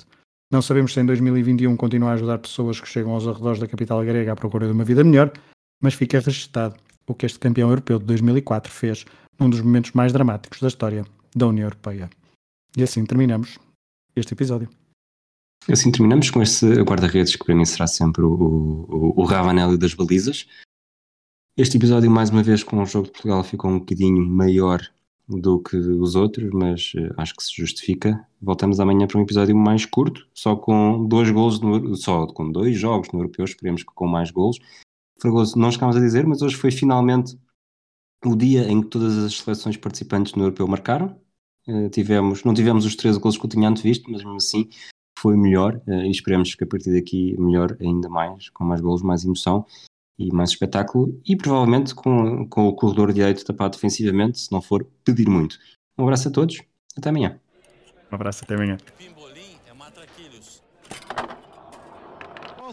Não 0.51 0.63
sabemos 0.63 0.91
se 0.91 0.99
em 0.99 1.05
2021 1.05 1.77
continua 1.77 2.09
a 2.09 2.13
ajudar 2.13 2.39
pessoas 2.39 2.81
que 2.81 2.89
chegam 2.89 3.11
aos 3.11 3.27
arredores 3.27 3.59
da 3.59 3.67
capital 3.67 4.03
grega 4.03 4.33
à 4.33 4.35
procura 4.35 4.65
de 4.65 4.73
uma 4.73 4.83
vida 4.83 5.03
melhor, 5.03 5.31
mas 5.79 5.93
fica 5.93 6.19
registado 6.19 6.75
o 7.05 7.13
que 7.13 7.27
este 7.27 7.37
campeão 7.37 7.69
europeu 7.69 7.99
de 7.99 8.05
2004 8.05 8.71
fez 8.71 9.05
num 9.39 9.47
dos 9.47 9.61
momentos 9.61 9.91
mais 9.91 10.11
dramáticos 10.11 10.59
da 10.59 10.69
história 10.69 11.05
da 11.35 11.45
União 11.45 11.65
Europeia. 11.65 12.09
E 12.75 12.81
assim 12.81 13.05
terminamos 13.05 13.59
este 14.15 14.33
episódio. 14.33 14.67
Assim 15.69 15.91
terminamos 15.91 16.31
com 16.31 16.41
este 16.41 16.65
guarda-redes 16.81 17.35
que 17.35 17.45
para 17.45 17.53
mim 17.53 17.65
será 17.65 17.85
sempre 17.85 18.23
o, 18.23 18.87
o, 18.89 19.21
o 19.21 19.23
Ravanelli 19.23 19.77
das 19.77 19.93
balizas. 19.93 20.47
Este 21.55 21.77
episódio, 21.77 22.09
mais 22.09 22.31
uma 22.31 22.41
vez, 22.41 22.63
com 22.63 22.81
o 22.81 22.85
jogo 22.87 23.05
de 23.05 23.11
Portugal, 23.11 23.43
ficou 23.43 23.69
um 23.69 23.77
bocadinho 23.77 24.25
maior 24.27 24.81
do 25.29 25.61
que 25.61 25.77
os 25.77 26.15
outros, 26.15 26.49
mas 26.51 26.93
uh, 26.95 27.13
acho 27.17 27.35
que 27.35 27.43
se 27.43 27.55
justifica. 27.55 28.25
Voltamos 28.41 28.79
amanhã 28.79 29.05
para 29.05 29.19
um 29.19 29.21
episódio 29.21 29.55
mais 29.55 29.85
curto, 29.85 30.27
só 30.33 30.55
com 30.55 31.05
dois 31.07 31.29
golos, 31.29 31.59
no, 31.59 31.95
só 31.95 32.25
com 32.25 32.51
dois 32.51 32.77
jogos 32.77 33.11
no 33.11 33.19
europeu, 33.19 33.45
esperemos 33.45 33.83
que 33.83 33.93
com 33.93 34.07
mais 34.07 34.31
golos. 34.31 34.57
Fragoso, 35.21 35.57
não 35.59 35.71
chegámos 35.71 35.95
a 35.95 35.99
dizer, 35.99 36.25
mas 36.25 36.41
hoje 36.41 36.55
foi 36.55 36.71
finalmente 36.71 37.37
o 38.25 38.35
dia 38.35 38.69
em 38.69 38.81
que 38.81 38.87
todas 38.87 39.17
as 39.17 39.37
seleções 39.37 39.77
participantes 39.77 40.33
no 40.33 40.43
europeu 40.43 40.67
marcaram. 40.67 41.15
Uh, 41.67 41.89
tivemos, 41.89 42.43
não 42.43 42.53
tivemos 42.53 42.85
os 42.85 42.95
13 42.95 43.19
golos 43.19 43.37
que 43.37 43.45
eu 43.45 43.49
tinha 43.49 43.69
antevisto, 43.69 44.09
mas 44.09 44.23
mesmo 44.23 44.37
assim 44.37 44.67
foi 45.19 45.37
melhor 45.37 45.79
uh, 45.87 46.05
e 46.05 46.09
esperemos 46.09 46.55
que 46.55 46.63
a 46.63 46.67
partir 46.67 46.91
daqui 46.91 47.35
melhor 47.39 47.77
ainda 47.79 48.09
mais, 48.09 48.49
com 48.49 48.63
mais 48.63 48.81
golos, 48.81 49.03
mais 49.03 49.23
emoção 49.23 49.65
e 50.19 50.31
mais 50.33 50.49
espetáculo 50.49 51.19
e 51.25 51.35
provavelmente 51.35 51.95
com, 51.95 52.45
com 52.49 52.67
o 52.67 52.75
corredor 52.75 53.13
direito 53.13 53.45
tapado 53.45 53.75
defensivamente, 53.75 54.39
se 54.39 54.51
não 54.51 54.61
for 54.61 54.85
pedir 55.05 55.29
muito. 55.29 55.57
Um 55.97 56.03
abraço 56.03 56.27
a 56.27 56.31
todos, 56.31 56.61
até 56.97 57.09
amanhã. 57.09 57.39
Um 58.11 58.15
abraço, 58.15 58.43
até 58.43 58.55
amanhã. 58.55 58.77
É 58.99 59.09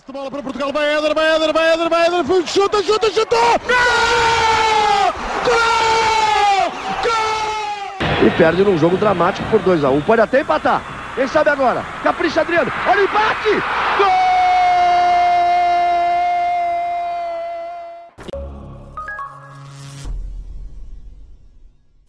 de 0.06 0.12
bola 0.12 0.30
para 0.30 0.42
Portugal, 0.42 0.72
vai 0.72 0.94
Éder, 0.94 1.14
vai 1.14 1.34
Éder, 1.34 1.52
vai 1.52 1.72
Éder, 1.72 1.88
vai 1.88 2.06
Éder, 2.06 2.24
foi, 2.24 2.46
chuta, 2.46 2.80
chuta, 2.82 3.10
chuta! 3.10 3.36
Gol! 3.66 5.12
Gol! 5.44 6.70
Gol! 7.02 8.26
E 8.26 8.30
perde 8.38 8.62
num 8.62 8.78
jogo 8.78 8.96
dramático 8.96 9.48
por 9.50 9.60
2x1. 9.62 9.92
Um. 9.92 10.00
Pode 10.02 10.20
até 10.20 10.42
empatar. 10.42 11.12
Quem 11.16 11.26
sabe 11.26 11.50
agora? 11.50 11.82
Capricha 12.04 12.42
Adriano. 12.42 12.70
Olha 12.86 13.00
o 13.00 13.04
empate! 13.04 13.48